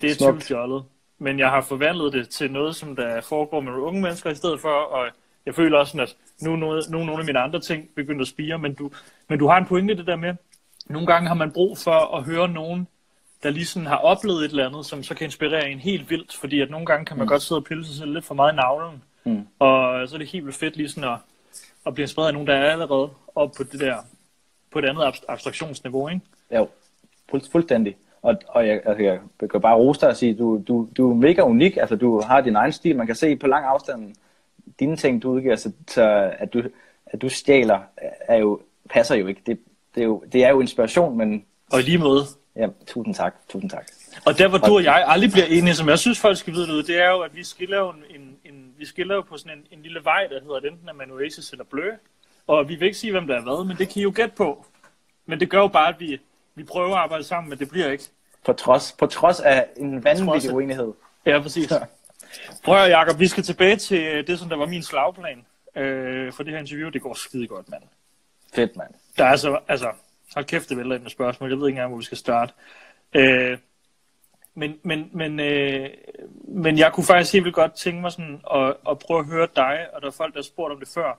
det 0.00 0.10
er 0.10 0.14
typisk 0.14 0.46
fjollet. 0.48 0.84
Men 1.18 1.38
jeg 1.38 1.50
har 1.50 1.60
forvandlet 1.60 2.12
det 2.12 2.28
til 2.28 2.50
noget, 2.50 2.76
som 2.76 2.96
der 2.96 3.20
foregår 3.20 3.60
med 3.60 3.72
unge 3.72 4.00
mennesker, 4.00 4.30
i 4.30 4.34
stedet 4.34 4.60
for 4.60 4.96
at 4.96 5.12
jeg 5.46 5.54
føler 5.54 5.78
også 5.78 5.90
sådan, 5.90 6.00
at 6.00 6.16
nu 6.42 6.52
er 6.52 6.56
nogle, 6.56 6.82
nu 6.88 7.00
er 7.00 7.04
nogle 7.04 7.20
af 7.20 7.26
mine 7.26 7.38
andre 7.38 7.60
ting 7.60 7.88
begyndt 7.96 8.20
at 8.20 8.28
spire, 8.28 8.58
men 8.58 8.74
du, 8.74 8.90
men 9.28 9.38
du 9.38 9.46
har 9.46 9.58
en 9.58 9.66
pointe 9.66 9.94
i 9.94 9.96
det 9.96 10.06
der 10.06 10.16
med, 10.16 10.34
nogle 10.86 11.06
gange 11.06 11.28
har 11.28 11.34
man 11.34 11.52
brug 11.52 11.78
for 11.78 12.16
at 12.16 12.24
høre 12.24 12.48
nogen, 12.48 12.88
der 13.42 13.50
lige 13.50 13.66
sådan 13.66 13.86
har 13.86 13.96
oplevet 13.96 14.44
et 14.44 14.50
eller 14.50 14.68
andet, 14.68 14.86
som 14.86 15.02
så 15.02 15.14
kan 15.14 15.24
inspirere 15.24 15.70
en 15.70 15.78
helt 15.78 16.10
vildt, 16.10 16.36
fordi 16.36 16.60
at 16.60 16.70
nogle 16.70 16.86
gange 16.86 17.04
kan 17.04 17.16
man 17.16 17.24
mm. 17.24 17.28
godt 17.28 17.42
sidde 17.42 17.58
og 17.58 17.64
pille 17.64 17.86
sig 17.86 17.94
selv 17.94 18.12
lidt 18.12 18.24
for 18.24 18.34
meget 18.34 18.52
i 18.52 18.56
navlen, 18.56 19.02
mm. 19.24 19.46
og 19.58 20.08
så 20.08 20.16
er 20.16 20.18
det 20.18 20.28
helt 20.28 20.44
vildt 20.44 20.58
fedt 20.58 20.76
lige 20.76 20.88
sådan 20.88 21.10
at, 21.10 21.18
at 21.86 21.94
blive 21.94 22.04
inspireret 22.04 22.28
af 22.28 22.34
nogen, 22.34 22.48
der 22.48 22.54
er 22.54 22.70
allerede 22.72 23.10
oppe 23.34 23.56
på 23.56 23.62
det 23.72 23.80
der, 23.80 23.96
på 24.70 24.78
et 24.78 24.84
andet 24.84 25.20
abstraktionsniveau, 25.28 26.08
ikke? 26.08 26.20
Jo, 26.54 26.68
fuld, 27.30 27.42
fuldstændig. 27.52 27.96
Og, 28.22 28.36
og 28.48 28.68
jeg, 28.68 28.80
altså, 28.84 29.02
jeg 29.02 29.50
kan 29.50 29.60
bare 29.60 29.76
rose 29.76 30.00
dig 30.00 30.08
og 30.08 30.16
sige, 30.16 30.34
du, 30.34 30.62
du, 30.68 30.88
du 30.96 31.10
er 31.10 31.14
mega 31.14 31.42
unik, 31.42 31.76
altså 31.76 31.96
du 31.96 32.20
har 32.20 32.40
din 32.40 32.56
egen 32.56 32.72
stil, 32.72 32.96
man 32.96 33.06
kan 33.06 33.16
se 33.16 33.36
på 33.36 33.46
lang 33.46 33.64
afstand, 33.66 34.14
dine 34.80 34.96
ting, 34.96 35.22
du 35.22 35.30
udgiver, 35.30 35.56
så, 35.56 35.72
så 35.88 36.32
at, 36.38 36.52
du, 36.52 36.62
at 37.06 37.22
du 37.22 37.28
stjæler, 37.28 37.80
er 38.20 38.36
jo, 38.36 38.60
passer 38.90 39.14
jo 39.14 39.26
ikke. 39.26 39.42
Det, 39.46 39.58
det, 39.94 40.00
er 40.00 40.04
jo, 40.04 40.24
det 40.32 40.44
er 40.44 40.48
jo 40.48 40.60
inspiration, 40.60 41.18
men... 41.18 41.44
Og 41.72 41.80
lige 41.82 41.98
måde. 41.98 42.24
Ja, 42.56 42.68
tusind 42.86 43.14
tak, 43.14 43.34
tusind 43.48 43.70
tak. 43.70 43.86
Og 44.26 44.38
der, 44.38 44.48
hvor 44.48 44.58
du 44.58 44.74
og 44.74 44.84
jeg 44.84 45.04
aldrig 45.06 45.30
bliver 45.30 45.46
enige, 45.46 45.74
som 45.74 45.88
jeg 45.88 45.98
synes, 45.98 46.20
folk 46.20 46.36
skal 46.36 46.52
vide 46.52 46.66
noget, 46.66 46.86
det 46.86 47.02
er 47.02 47.10
jo, 47.10 47.20
at 47.20 47.36
vi 47.36 47.44
skiller 47.44 47.78
jo, 47.78 47.90
en, 47.90 48.36
en, 48.44 48.72
vi 48.78 48.84
skiller 48.84 49.14
jo 49.14 49.22
på 49.22 49.36
sådan 49.36 49.58
en, 49.58 49.78
en 49.78 49.82
lille 49.82 50.00
vej, 50.04 50.26
der 50.30 50.40
hedder 50.40 50.70
enten 50.70 50.88
Amanuensis 50.88 51.50
eller 51.52 51.64
Blø. 51.64 51.90
Og 52.46 52.68
vi 52.68 52.74
vil 52.74 52.86
ikke 52.86 52.98
sige, 52.98 53.10
hvem 53.10 53.26
der 53.26 53.36
er 53.36 53.42
hvad, 53.42 53.64
men 53.64 53.76
det 53.76 53.88
kan 53.88 54.00
I 54.00 54.02
jo 54.02 54.12
gætte 54.14 54.34
på. 54.36 54.66
Men 55.26 55.40
det 55.40 55.50
gør 55.50 55.58
jo 55.58 55.68
bare, 55.68 55.88
at 55.88 56.00
vi, 56.00 56.18
vi 56.58 56.64
prøver 56.64 56.96
at 56.96 57.02
arbejde 57.02 57.24
sammen, 57.24 57.50
men 57.50 57.58
det 57.58 57.70
bliver 57.70 57.90
ikke. 57.90 58.04
På 58.46 58.52
trods, 58.52 58.96
på 58.98 59.06
trods 59.06 59.40
af 59.40 59.66
en 59.76 60.04
vanvittig 60.04 60.52
uenighed. 60.52 60.92
Ja, 61.26 61.40
præcis. 61.40 61.72
Prøv 62.64 62.76
at 62.76 62.90
Jacob, 62.90 63.20
vi 63.20 63.26
skal 63.26 63.42
tilbage 63.42 63.76
til 63.76 64.26
det, 64.26 64.38
som 64.38 64.48
der 64.48 64.56
var 64.56 64.66
min 64.66 64.82
slagplan 64.82 65.46
øh, 65.76 66.32
for 66.32 66.42
det 66.42 66.52
her 66.52 66.60
interview. 66.60 66.88
Det 66.90 67.02
går 67.02 67.14
skide 67.14 67.46
godt, 67.46 67.68
mand. 67.70 67.82
Fedt, 68.54 68.76
mand. 68.76 68.90
Der 69.18 69.24
er 69.24 69.30
altså, 69.30 69.58
altså, 69.68 69.90
hold 70.34 70.44
kæft, 70.44 70.68
det 70.68 70.76
vælter 70.76 70.98
med 70.98 71.10
spørgsmål. 71.10 71.50
Jeg 71.50 71.58
ved 71.58 71.66
ikke 71.66 71.76
engang, 71.76 71.88
hvor 71.88 71.98
vi 71.98 72.04
skal 72.04 72.18
starte. 72.18 72.52
Øh, 73.14 73.58
men, 74.54 74.78
men, 74.82 75.10
men, 75.12 75.40
øh, 75.40 75.90
men 76.48 76.78
jeg 76.78 76.92
kunne 76.92 77.06
faktisk 77.06 77.32
helt 77.32 77.44
vildt 77.44 77.54
godt 77.54 77.74
tænke 77.74 78.00
mig 78.00 78.12
sådan 78.12 78.40
at, 78.54 78.76
at 78.90 78.98
prøve 78.98 79.20
at 79.20 79.26
høre 79.26 79.48
dig, 79.56 79.86
og 79.94 80.02
der 80.02 80.06
er 80.06 80.12
folk, 80.12 80.34
der 80.34 80.40
har 80.40 80.44
spurgt 80.44 80.72
om 80.72 80.78
det 80.78 80.88
før, 80.88 81.18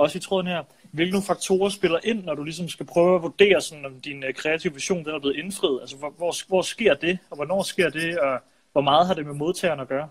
også 0.00 0.18
i 0.18 0.20
tråden 0.20 0.46
her, 0.46 0.62
hvilke 0.92 1.12
nogle 1.12 1.26
faktorer 1.26 1.68
spiller 1.68 1.98
ind, 2.04 2.24
når 2.24 2.34
du 2.34 2.44
ligesom 2.44 2.68
skal 2.68 2.86
prøve 2.86 3.16
at 3.16 3.22
vurdere, 3.22 3.60
sådan, 3.60 3.86
om 3.86 4.00
din 4.00 4.24
øh, 4.24 4.34
kreative 4.34 4.74
vision 4.74 5.04
den 5.04 5.14
er 5.14 5.18
blevet 5.18 5.36
indfriet? 5.36 5.80
Altså, 5.80 5.96
hvor, 5.96 6.10
hvor, 6.16 6.48
hvor 6.48 6.62
sker 6.62 6.94
det, 6.94 7.18
og 7.30 7.36
hvornår 7.36 7.62
sker 7.62 7.90
det, 7.90 8.18
og 8.18 8.38
hvor 8.72 8.80
meget 8.80 9.06
har 9.06 9.14
det 9.14 9.26
med 9.26 9.34
modtageren 9.34 9.80
at 9.80 9.88
gøre? 9.88 10.08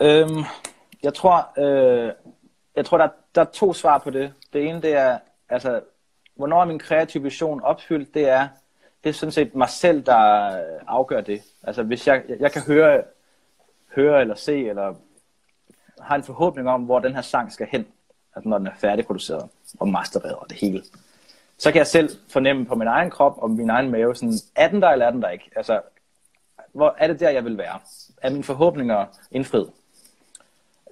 Øhm, 0.00 0.44
jeg 1.02 1.14
tror, 1.14 1.48
øh, 1.58 2.12
jeg 2.76 2.84
tror 2.86 2.98
der, 2.98 3.08
der 3.34 3.40
er 3.40 3.44
to 3.44 3.72
svar 3.72 3.98
på 3.98 4.10
det. 4.10 4.32
Det 4.52 4.66
ene, 4.68 4.82
det 4.82 4.92
er, 4.92 5.18
altså, 5.48 5.80
hvornår 6.34 6.60
er 6.60 6.64
min 6.64 6.78
kreative 6.78 7.22
vision 7.22 7.62
opfyldt, 7.62 8.14
det 8.14 8.28
er, 8.28 8.48
det 9.04 9.10
er 9.10 9.14
sådan 9.14 9.32
set 9.32 9.54
mig 9.54 9.68
selv, 9.68 10.02
der 10.02 10.16
afgør 10.86 11.20
det. 11.20 11.42
Altså, 11.62 11.82
hvis 11.82 12.06
jeg, 12.06 12.22
jeg 12.40 12.52
kan 12.52 12.62
høre, 12.62 13.02
høre 13.94 14.20
eller 14.20 14.34
se, 14.34 14.68
eller 14.68 14.94
har 16.02 16.16
en 16.16 16.22
forhåbning 16.22 16.68
om, 16.68 16.82
hvor 16.82 16.98
den 16.98 17.14
her 17.14 17.22
sang 17.22 17.52
skal 17.52 17.66
hen, 17.70 17.86
altså 18.36 18.48
når 18.48 18.58
den 18.58 18.66
er 18.66 18.74
færdigproduceret 18.80 19.48
og 19.80 19.88
mastereret 19.88 20.34
og 20.34 20.46
det 20.48 20.56
hele. 20.56 20.82
Så 21.58 21.72
kan 21.72 21.78
jeg 21.78 21.86
selv 21.86 22.10
fornemme 22.28 22.66
på 22.66 22.74
min 22.74 22.88
egen 22.88 23.10
krop 23.10 23.38
og 23.38 23.50
min 23.50 23.70
egen 23.70 23.90
mave, 23.90 24.16
sådan, 24.16 24.34
er 24.54 24.68
den 24.68 24.82
der 24.82 24.88
eller 24.88 25.06
er 25.06 25.10
den 25.10 25.22
der 25.22 25.28
ikke? 25.28 25.50
Altså, 25.56 25.80
hvor 26.72 26.94
er 26.98 27.06
det 27.06 27.20
der, 27.20 27.30
jeg 27.30 27.44
vil 27.44 27.58
være? 27.58 27.78
Er 28.22 28.30
mine 28.30 28.44
forhåbninger 28.44 29.06
indfriet? 29.30 29.70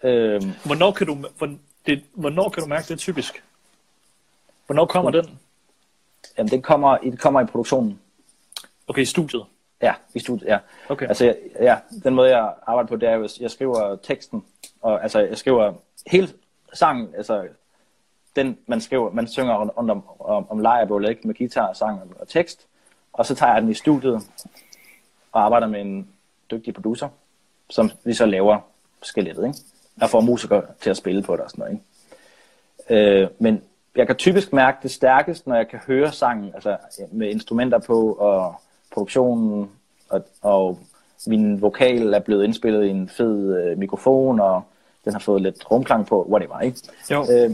Øhm, 0.03 0.53
hvornår, 0.65 0.93
kan 0.93 1.07
du, 1.07 1.15
hvor, 1.15 1.57
det, 1.87 2.05
hvornår 2.15 2.49
kan 2.49 2.63
du 2.63 2.69
mærke 2.69 2.89
det 2.89 2.99
typisk? 2.99 3.45
Hvornår 4.67 4.87
kommer 4.87 5.11
den? 5.11 5.39
Jamen, 6.39 6.51
det 6.51 6.65
kommer, 6.65 6.97
det 6.97 7.21
kommer 7.21 7.41
i 7.41 7.47
produktionen. 7.47 8.01
Okay, 8.89 9.03
i 9.03 9.05
studiet? 9.05 9.45
Ja, 9.83 9.95
i 10.15 10.19
studiet, 10.19 10.49
ja. 10.49 10.59
Okay. 10.89 11.09
Altså, 11.09 11.35
ja, 11.61 11.77
den 12.05 12.15
måde, 12.15 12.37
jeg 12.37 12.53
arbejder 12.67 12.89
på, 12.89 12.97
det 12.97 13.09
er 13.09 13.15
jo, 13.15 13.25
at 13.25 13.41
jeg 13.41 13.51
skriver 13.51 13.97
teksten, 13.97 14.45
og 14.83 15.03
altså, 15.03 15.21
jeg 15.21 15.39
skriver 15.39 15.73
hele 16.07 16.29
sangen, 16.73 17.15
altså, 17.17 17.49
den, 18.37 18.59
man 18.67 18.81
skriver, 18.81 19.11
man 19.11 19.27
synger 19.27 19.55
om, 19.55 19.71
om, 19.77 20.05
om, 20.21 20.51
om 20.51 20.59
lejrebål, 20.59 21.09
ikke? 21.09 21.27
Med 21.27 21.35
guitar, 21.35 21.73
sang 21.73 22.01
og 22.21 22.29
tekst, 22.29 22.67
og 23.13 23.27
så 23.27 23.35
tager 23.35 23.53
jeg 23.53 23.63
den 23.63 23.71
i 23.71 23.75
studiet, 23.75 24.23
og 25.33 25.45
arbejder 25.45 25.67
med 25.67 25.81
en 25.81 26.09
dygtig 26.51 26.75
producer, 26.75 27.09
som 27.71 27.91
vi 28.05 28.15
så 28.15 28.27
laver 28.27 28.59
skelettet, 29.03 29.47
ikke? 29.47 29.59
Jeg 30.01 30.11
får 30.11 30.21
musikere 30.21 30.63
til 30.81 30.91
at 30.91 30.97
spille 30.97 31.23
på 31.23 31.37
det 31.37 31.45
og 31.45 31.51
sådan 31.51 31.63
noget, 31.63 31.73
ikke? 31.73 31.85
Øh, 32.91 33.29
men 33.39 33.63
jeg 33.97 34.07
kan 34.07 34.17
typisk 34.17 34.53
mærke 34.53 34.79
det 34.83 34.91
stærkest, 34.91 35.47
når 35.47 35.57
jeg 35.57 35.69
kan 35.69 35.79
høre 35.87 36.13
sangen, 36.13 36.55
altså 36.55 36.77
med 37.13 37.31
instrumenter 37.31 37.79
på, 37.79 38.13
og 38.13 38.61
produktionen, 38.93 39.71
og, 40.09 40.25
og 40.43 40.79
min 41.27 41.63
vokal 41.63 42.15
er 42.15 42.19
blevet 42.19 42.45
indspillet 42.45 42.87
i 42.87 42.89
en 42.89 43.09
fed 43.09 43.57
øh, 43.57 43.79
mikrofon, 43.79 44.41
og 44.41 44.63
den 45.05 45.13
har 45.13 45.21
fået 45.21 45.43
lidt 45.43 45.71
rumklang 45.71 46.07
på, 46.07 46.27
whatever, 46.31 46.61
ikke? 46.61 46.79
Jo. 47.11 47.23
Øh, 47.23 47.51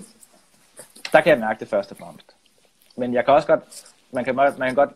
der 1.12 1.20
kan 1.20 1.30
jeg 1.30 1.38
mærke 1.38 1.60
det 1.60 1.68
først 1.68 1.90
og 1.90 1.96
fremmest. 1.96 2.36
Men 2.96 3.14
jeg 3.14 3.24
kan 3.24 3.34
også 3.34 3.46
godt, 3.48 3.62
man 4.12 4.24
kan, 4.24 4.34
man 4.34 4.54
kan 4.58 4.74
godt 4.74 4.90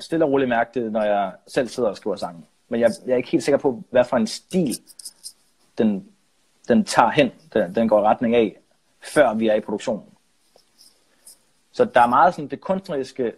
stille 0.00 0.24
og 0.24 0.30
roligt 0.30 0.48
mærke 0.48 0.80
det, 0.80 0.92
når 0.92 1.02
jeg 1.02 1.32
selv 1.46 1.68
sidder 1.68 1.88
og 1.88 1.96
skriver 1.96 2.16
sangen. 2.16 2.46
Men 2.68 2.80
jeg, 2.80 2.90
jeg 3.06 3.12
er 3.12 3.16
ikke 3.16 3.30
helt 3.30 3.44
sikker 3.44 3.58
på, 3.58 3.82
hvad 3.90 4.04
for 4.04 4.16
en 4.16 4.26
stil 4.26 4.80
den, 5.78 6.08
den 6.68 6.84
tager 6.84 7.10
hen, 7.10 7.30
den, 7.52 7.74
den 7.74 7.88
går 7.88 8.00
i 8.00 8.02
retning 8.02 8.34
af, 8.34 8.56
før 9.00 9.34
vi 9.34 9.48
er 9.48 9.54
i 9.54 9.60
produktionen. 9.60 10.04
Så 11.72 11.84
der 11.84 12.00
er 12.00 12.06
meget 12.06 12.34
sådan 12.34 12.48
det 12.48 12.60
kunstneriske 12.60 13.32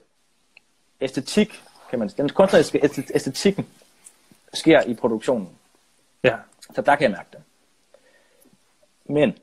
æstetik, 1.01 1.63
kan 1.91 1.99
man. 1.99 2.09
Den 2.09 2.29
kunstneriske 2.29 2.81
æstetikken 3.15 3.67
sker 4.53 4.81
i 4.81 4.95
produktionen. 4.95 5.49
Ja. 6.25 6.37
Så 6.75 6.83
der 6.83 6.97
kan 6.97 7.03
jeg 7.03 7.11
mærke 7.11 7.29
det. 7.33 7.43
Men, 9.05 9.39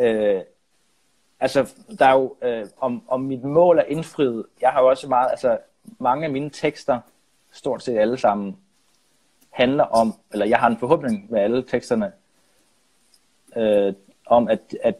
øh, 0.00 0.42
altså, 1.40 1.72
der 1.98 2.06
er 2.06 2.12
jo, 2.12 2.36
øh, 2.42 2.66
om, 2.78 3.02
om 3.08 3.20
mit 3.20 3.44
mål 3.44 3.78
er 3.78 3.82
indfriet, 3.82 4.46
jeg 4.60 4.70
har 4.70 4.80
jo 4.80 4.88
også 4.88 5.08
meget, 5.08 5.30
altså, 5.30 5.58
mange 5.98 6.24
af 6.24 6.32
mine 6.32 6.50
tekster, 6.50 7.00
stort 7.52 7.82
set 7.82 7.98
alle 7.98 8.18
sammen, 8.18 8.56
handler 9.50 9.84
om, 9.84 10.14
eller 10.32 10.46
jeg 10.46 10.58
har 10.58 10.66
en 10.66 10.78
forhåbning 10.78 11.26
med 11.30 11.40
alle 11.40 11.62
teksterne, 11.62 12.12
øh, 13.56 13.94
om 14.26 14.48
at, 14.48 14.60
at 14.82 14.94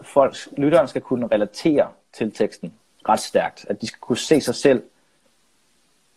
folk, 0.00 0.36
lytteren 0.56 0.88
skal 0.88 1.02
kunne 1.02 1.26
relatere 1.26 1.92
til 2.12 2.32
teksten 2.32 2.74
ret 3.08 3.20
stærkt. 3.20 3.66
At 3.68 3.80
de 3.80 3.86
skal 3.86 4.00
kunne 4.00 4.18
se 4.18 4.40
sig 4.40 4.54
selv 4.54 4.82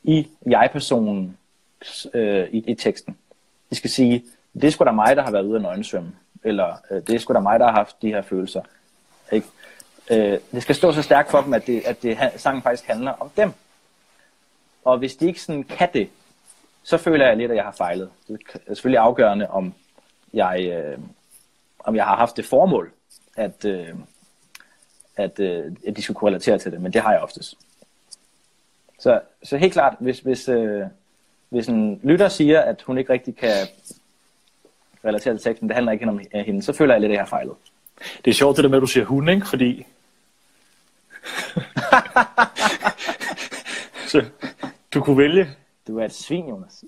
i 0.08 0.28
jeg-personen 0.50 1.38
øh, 2.13 2.48
i, 2.52 2.58
i 2.58 2.76
teksten. 2.76 3.17
De 3.70 3.76
skal 3.76 3.89
sige, 3.89 4.24
det 4.54 4.63
er 4.63 4.70
sgu 4.70 4.84
da 4.86 4.91
mig, 4.91 5.15
der 5.15 5.24
har 5.24 5.32
været 5.32 5.43
ude 5.43 5.56
af 5.56 5.62
nøgensvømme. 5.62 6.12
Eller 6.43 6.76
øh, 6.91 7.02
det 7.08 7.15
er 7.15 7.20
sgu 7.20 7.34
da 7.34 7.39
mig, 7.39 7.60
der 7.60 7.65
har 7.65 7.74
haft 7.74 8.02
de 8.02 8.08
her 8.08 8.22
følelser. 8.22 8.62
Ikke? 9.32 9.48
Øh, 10.12 10.39
det 10.52 10.63
skal 10.63 10.76
stå 10.76 10.91
så 10.91 11.02
stærkt 11.02 11.32
for 11.32 11.41
dem, 11.41 11.54
at, 11.54 11.67
det, 11.67 11.82
at 11.86 12.04
det, 12.04 12.17
sangen 12.36 12.62
faktisk 12.62 12.88
handler 12.88 13.12
om 13.12 13.30
dem. 13.38 13.52
Og 14.86 14.98
hvis 14.98 15.15
de 15.15 15.28
ikke 15.28 15.41
sådan 15.41 15.63
kan 15.63 15.89
det, 15.93 16.10
så 16.84 16.98
føler 16.98 17.28
jeg 17.28 17.38
lidt, 17.38 17.52
at 17.52 17.58
jeg 17.58 17.65
har 17.65 17.72
fejlet. 17.72 18.10
Det 18.28 18.39
er 18.54 18.60
selvfølgelig 18.74 19.00
afgørende, 19.00 19.50
om 19.50 19.74
jeg, 20.34 20.65
øh, 20.65 21.00
om 21.80 21.96
jeg 21.96 22.06
har 22.06 22.15
haft 22.15 22.38
det 22.38 22.46
formål, 22.46 22.91
at, 23.38 23.65
øh, 23.65 23.89
at, 25.16 25.39
øh, 25.39 25.72
at 25.88 25.97
de 25.97 26.01
skulle 26.01 26.16
kunne 26.16 26.30
relatere 26.30 26.58
til 26.58 26.72
det, 26.72 26.82
men 26.82 26.93
det 26.93 27.01
har 27.01 27.12
jeg 27.12 27.22
oftest. 27.22 27.55
Så, 29.00 29.22
så 29.43 29.58
helt 29.58 29.74
klart, 29.74 29.95
hvis, 30.00 30.20
hvis, 30.20 30.50
øh, 30.50 30.84
hvis 31.50 31.68
en 31.68 32.00
lytter 32.04 32.30
siger, 32.30 32.62
at 32.62 32.82
hun 32.82 32.98
ikke 32.98 33.14
rigtig 33.14 33.36
kan 33.36 33.68
relatere 35.06 35.34
til 35.34 35.43
teksten, 35.43 35.70
det 35.70 35.76
handler 35.76 35.91
ikke 35.91 36.08
om 36.08 36.22
hende, 36.34 36.62
så 36.62 36.74
føler 36.74 36.93
jeg 36.93 37.02
lidt, 37.02 37.12
at 37.12 37.16
jeg 37.16 37.22
har 37.22 37.28
fejlet. 37.28 37.54
Det 38.26 38.32
er 38.32 38.36
sjovt 38.36 38.58
det 38.58 38.64
der 38.64 38.70
med, 38.70 38.78
at 38.78 38.82
du 38.82 38.88
siger 38.88 39.06
hun, 39.06 39.30
ikke? 39.30 39.48
Fordi... 39.48 39.86
så 44.12 44.26
du 44.93 45.02
kunne 45.02 45.18
vælge 45.18 45.48
du 45.88 46.00
er 46.00 46.06
et 46.06 46.14
svin, 46.14 46.50
Jonas. 46.50 46.84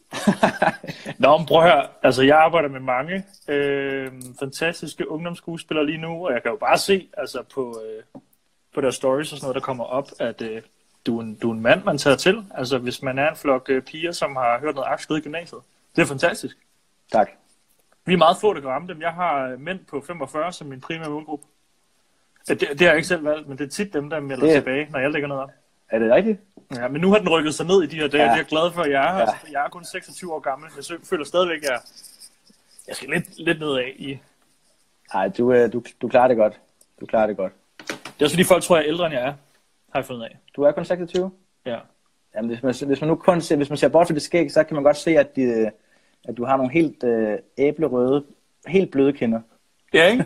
Nå, 1.19 1.37
men 1.37 1.45
prøv 1.45 1.63
at 1.63 1.71
høre. 1.71 1.87
Altså, 2.03 2.23
jeg 2.23 2.37
arbejder 2.37 2.69
med 2.69 2.79
mange 2.79 3.25
øh, 3.47 4.11
fantastiske 4.39 5.11
ungdomsskuespillere 5.11 5.85
lige 5.85 5.97
nu, 5.97 6.27
og 6.27 6.33
jeg 6.33 6.41
kan 6.41 6.51
jo 6.51 6.57
bare 6.57 6.77
se 6.77 7.09
altså, 7.17 7.43
på, 7.53 7.81
øh, 7.85 8.21
på 8.73 8.81
deres 8.81 8.95
stories 8.95 9.31
og 9.31 9.37
sådan 9.37 9.45
noget, 9.45 9.55
der 9.55 9.61
kommer 9.61 9.83
op, 9.83 10.07
at 10.19 10.41
øh, 10.41 10.61
du, 11.05 11.17
er 11.17 11.23
en, 11.23 11.35
du 11.35 11.49
er 11.49 11.53
en 11.53 11.61
mand, 11.61 11.83
man 11.83 11.97
tager 11.97 12.15
til. 12.15 12.45
Altså, 12.55 12.77
hvis 12.77 13.01
man 13.01 13.19
er 13.19 13.29
en 13.29 13.35
flok 13.35 13.65
øh, 13.69 13.81
piger, 13.81 14.11
som 14.11 14.35
har 14.35 14.59
hørt 14.59 14.75
noget 14.75 14.87
akskede 14.87 15.19
i 15.19 15.21
gymnasiet. 15.21 15.61
Det 15.95 16.01
er 16.01 16.05
fantastisk. 16.05 16.57
Tak. 17.11 17.29
Vi 18.05 18.13
er 18.13 18.17
meget 18.17 18.37
få, 18.41 18.53
der 18.53 18.61
kan 18.61 18.69
ramme 18.69 18.87
dem. 18.87 19.01
Jeg 19.01 19.11
har 19.11 19.47
øh, 19.47 19.59
mænd 19.59 19.79
på 19.89 20.03
45 20.07 20.53
som 20.53 20.67
min 20.67 20.81
primære 20.81 21.09
målgruppe. 21.09 21.45
Det, 22.47 22.59
det 22.59 22.81
har 22.81 22.87
jeg 22.87 22.95
ikke 22.95 23.07
selv 23.07 23.25
valgt, 23.25 23.47
men 23.47 23.57
det 23.57 23.65
er 23.65 23.69
tit 23.69 23.93
dem, 23.93 24.09
der 24.09 24.19
melder 24.19 24.45
det... 24.45 24.53
tilbage, 24.53 24.87
når 24.91 24.99
jeg 24.99 25.11
lægger 25.11 25.27
noget 25.27 25.43
op. 25.43 25.49
Er 25.89 25.99
det 25.99 26.11
rigtigt? 26.11 26.39
Ja, 26.75 26.87
men 26.87 27.01
nu 27.01 27.11
har 27.11 27.19
den 27.19 27.29
rykket 27.29 27.55
sig 27.55 27.65
ned 27.65 27.83
i 27.83 27.85
de 27.85 27.95
her 27.95 28.07
dage. 28.07 28.23
Ja. 28.23 28.31
Jeg 28.31 28.39
er 28.39 28.43
glad 28.43 28.71
for, 28.71 28.81
at 28.81 28.91
jeg 28.91 29.07
er 29.07 29.13
her. 29.13 29.19
Ja. 29.19 29.59
Jeg 29.59 29.65
er 29.65 29.69
kun 29.69 29.85
26 29.85 30.33
år 30.33 30.39
gammel. 30.39 30.69
Jeg 30.75 30.97
føler 31.03 31.23
stadigvæk, 31.25 31.57
at 31.57 31.63
jeg, 31.63 31.79
jeg 32.87 32.95
skal 32.95 33.09
lidt, 33.09 33.39
lidt 33.39 33.59
nedad 33.59 33.87
i, 33.95 34.19
Nej, 35.13 35.27
du, 35.27 35.53
øh, 35.53 35.73
du, 35.73 35.83
du 36.01 36.07
klarer 36.07 36.27
det 36.27 36.37
godt. 36.37 36.59
Du 36.99 37.05
klarer 37.05 37.27
det 37.27 37.37
godt. 37.37 37.53
Det 37.87 38.21
er 38.21 38.25
også 38.25 38.35
fordi 38.35 38.43
folk 38.43 38.63
tror, 38.63 38.75
jeg 38.77 38.83
er 38.83 38.89
ældre, 38.89 39.05
end 39.05 39.15
jeg 39.15 39.23
er, 39.27 39.33
har 39.93 39.99
jeg 39.99 40.05
fundet 40.05 40.23
af. 40.23 40.37
Du 40.55 40.63
er 40.63 40.71
kun 40.71 40.85
26? 40.85 41.31
Ja. 41.65 41.77
Jamen, 42.35 42.49
hvis 42.49 42.63
man, 42.63 42.87
hvis 42.87 43.01
man 43.01 43.07
nu 43.07 43.15
kun 43.15 43.41
ser, 43.41 43.55
hvis 43.55 43.69
man 43.69 43.77
ser 43.77 43.87
bort 43.87 44.07
fra 44.07 44.13
det 44.13 44.21
skæg, 44.21 44.51
så 44.51 44.63
kan 44.63 44.75
man 44.75 44.83
godt 44.83 44.97
se, 44.97 45.11
at, 45.17 45.35
de, 45.35 45.71
at 46.27 46.37
du 46.37 46.45
har 46.45 46.57
nogle 46.57 46.71
helt 46.71 47.03
øh, 47.03 47.37
æblerøde, 47.57 48.25
helt 48.67 48.91
bløde 48.91 49.13
kinder. 49.13 49.41
Ja, 49.93 50.11
ikke? 50.11 50.25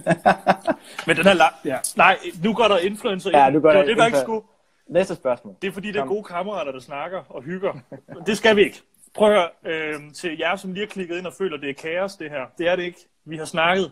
Men 1.08 1.16
den 1.18 1.28
er 1.28 1.34
lang. 1.34 1.54
Ja. 1.66 1.78
Nej, 1.98 2.18
nu 2.44 2.54
går 2.54 2.68
der 2.68 2.78
influencer 2.78 3.30
Ja, 3.34 3.46
ind. 3.48 3.54
nu 3.56 3.62
går 3.62 3.70
det 3.70 3.78
var 3.78 3.82
der 3.82 3.90
det, 3.90 3.98
der 3.98 4.06
ikke 4.06 4.18
skulle. 4.20 4.42
Næste 4.88 5.16
spørgsmål. 5.16 5.56
Det 5.62 5.68
er 5.68 5.72
fordi, 5.72 5.88
det 5.92 6.00
er 6.00 6.06
gode 6.06 6.24
kammerater, 6.24 6.72
der 6.72 6.80
snakker 6.80 7.24
og 7.30 7.44
hygger. 7.44 7.74
Det 8.26 8.38
skal 8.38 8.56
vi 8.56 8.64
ikke. 8.64 8.82
Prøv 9.14 9.32
at 9.32 9.50
høre, 9.66 9.94
øh, 9.94 10.12
til 10.14 10.38
jer, 10.40 10.56
som 10.56 10.74
lige 10.74 10.86
har 10.86 10.90
klikket 10.90 11.18
ind 11.18 11.28
og 11.28 11.34
føler, 11.34 11.58
det 11.58 11.70
er 11.70 11.74
kaos, 11.74 12.16
det 12.16 12.30
her. 12.30 12.46
Det 12.58 12.68
er 12.68 12.76
det 12.76 12.84
ikke. 12.84 13.00
Vi 13.26 13.38
har 13.38 13.46
snakket 13.46 13.92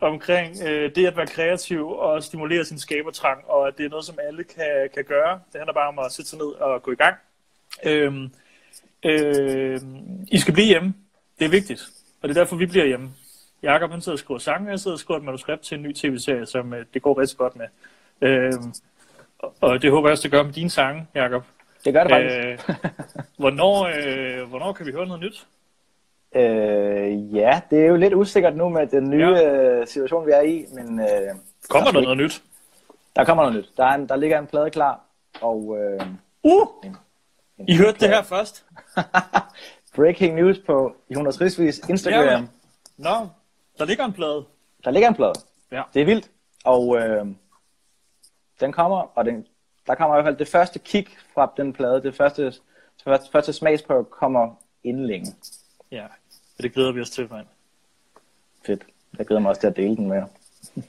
omkring 0.00 0.56
øh, 0.66 0.94
det 0.94 1.06
at 1.06 1.16
være 1.16 1.26
kreativ 1.26 1.88
og 1.90 2.22
stimulere 2.22 2.64
sin 2.64 2.78
skabertrang, 2.78 3.44
og 3.48 3.68
at 3.68 3.78
det 3.78 3.86
er 3.86 3.90
noget, 3.90 4.04
som 4.04 4.18
alle 4.28 4.44
kan, 4.44 4.88
kan 4.94 5.04
gøre. 5.04 5.40
Det 5.52 5.60
handler 5.60 5.72
bare 5.74 5.88
om 5.88 5.98
at 5.98 6.12
sætte 6.12 6.28
sig 6.30 6.38
ned 6.38 6.46
og 6.46 6.82
gå 6.82 6.92
i 6.92 6.94
gang. 6.94 7.16
Øh, 7.84 8.14
øh, 9.04 9.80
I 10.28 10.38
skal 10.38 10.54
blive 10.54 10.66
hjemme. 10.66 10.94
Det 11.38 11.44
er 11.44 11.48
vigtigt. 11.48 11.82
Og 12.22 12.28
det 12.28 12.36
er 12.36 12.40
derfor, 12.40 12.56
vi 12.56 12.66
bliver 12.66 12.86
hjemme. 12.86 13.10
Jakob 13.62 13.90
han 13.90 14.00
sidder 14.00 14.14
og 14.16 14.18
skriver 14.18 14.38
sange, 14.38 14.66
og 14.68 14.70
jeg 14.70 14.80
sidder 14.80 14.94
og 14.94 15.00
skriver 15.00 15.18
et 15.18 15.24
manuskript 15.24 15.62
til 15.62 15.74
en 15.76 15.82
ny 15.82 15.92
tv-serie, 15.94 16.46
som 16.46 16.74
øh, 16.74 16.84
det 16.94 17.02
går 17.02 17.20
rigtig 17.20 17.38
godt 17.38 17.56
med. 17.56 17.66
Øh, 18.20 18.52
og- 19.38 19.54
og 19.60 19.82
det 19.82 19.90
håber 19.90 20.08
jeg 20.08 20.12
også, 20.12 20.22
det 20.22 20.30
gør 20.30 20.42
med 20.42 20.52
dine 20.52 20.70
sange, 20.70 21.06
Jakob. 21.14 21.44
Det 21.84 21.92
gør 21.94 22.04
det 22.04 22.10
faktisk. 22.12 22.68
Øh, 22.70 22.76
hvornår, 23.38 23.84
øh, 23.86 24.48
hvornår 24.48 24.72
kan 24.72 24.86
vi 24.86 24.92
høre 24.92 25.06
noget 25.06 25.20
nyt? 25.22 25.46
Øh, 26.34 27.34
ja, 27.36 27.60
det 27.70 27.80
er 27.80 27.86
jo 27.86 27.96
lidt 27.96 28.14
usikkert 28.14 28.56
nu 28.56 28.68
med 28.68 28.86
den 28.86 29.10
nye 29.10 29.26
Ja. 29.26 29.52
øh, 29.80 29.86
situation, 29.86 30.26
vi 30.26 30.30
er 30.32 30.40
i, 30.40 30.66
men 30.74 31.00
øh, 31.00 31.06
Kommer 31.68 31.90
der, 31.90 31.98
der 31.98 32.02
noget 32.02 32.18
nyt? 32.18 32.42
der 33.16 33.24
kommer 33.24 33.42
noget 33.42 33.58
nyt. 33.58 33.72
Der, 33.76 33.84
er 33.84 33.94
en, 33.94 34.08
der 34.08 34.16
ligger 34.16 34.38
en 34.38 34.46
plade 34.46 34.70
klar, 34.70 35.00
og 35.40 35.76
øh, 35.78 36.00
Uh! 36.42 36.66
en 36.84 36.96
I 37.68 37.76
hørte 37.76 37.98
det 38.00 38.08
her 38.08 38.22
først? 38.22 38.64
breaking 39.96 40.34
news 40.34 40.58
på 40.66 40.96
Jonas 41.10 41.40
Risvis 41.40 41.78
Instagram. 41.88 42.24
Jamen. 42.24 42.50
Nå, 42.96 43.28
der 43.78 43.84
ligger 43.84 44.04
en 44.04 44.12
plade. 44.12 44.44
Der 44.84 44.90
ligger 44.90 45.08
en 45.08 45.14
plade. 45.14 45.32
Ja. 45.72 45.82
Det 45.94 46.02
er 46.02 46.06
vildt. 46.06 46.30
Og 46.64 46.96
øh, 46.96 47.26
den 48.60 48.72
kommer, 48.72 49.12
og 49.18 49.24
den, 49.24 49.46
der 49.86 49.94
kommer 49.94 50.16
i 50.16 50.22
hvert 50.22 50.24
fald 50.32 50.36
det 50.38 50.48
første 50.48 50.78
kig 50.78 51.06
fra 51.34 51.52
den 51.56 51.72
plade. 51.72 52.02
Det 52.02 52.14
første, 52.16 52.44
det 52.46 52.60
første, 53.04 53.30
første 53.32 53.52
smagsprøve 53.52 54.04
kommer 54.04 54.60
inden 54.84 55.06
længe. 55.06 55.34
Ja, 55.90 56.06
det 56.62 56.72
glæder 56.72 56.92
vi 56.92 57.00
os 57.00 57.10
til, 57.10 57.28
mand. 57.30 57.46
Fedt. 58.66 58.82
Jeg 59.18 59.26
glæder 59.26 59.40
mig 59.40 59.48
også 59.48 59.60
til 59.60 59.66
at 59.66 59.76
dele 59.76 59.96
den 59.96 60.08
med 60.08 60.16
jer. 60.16 60.26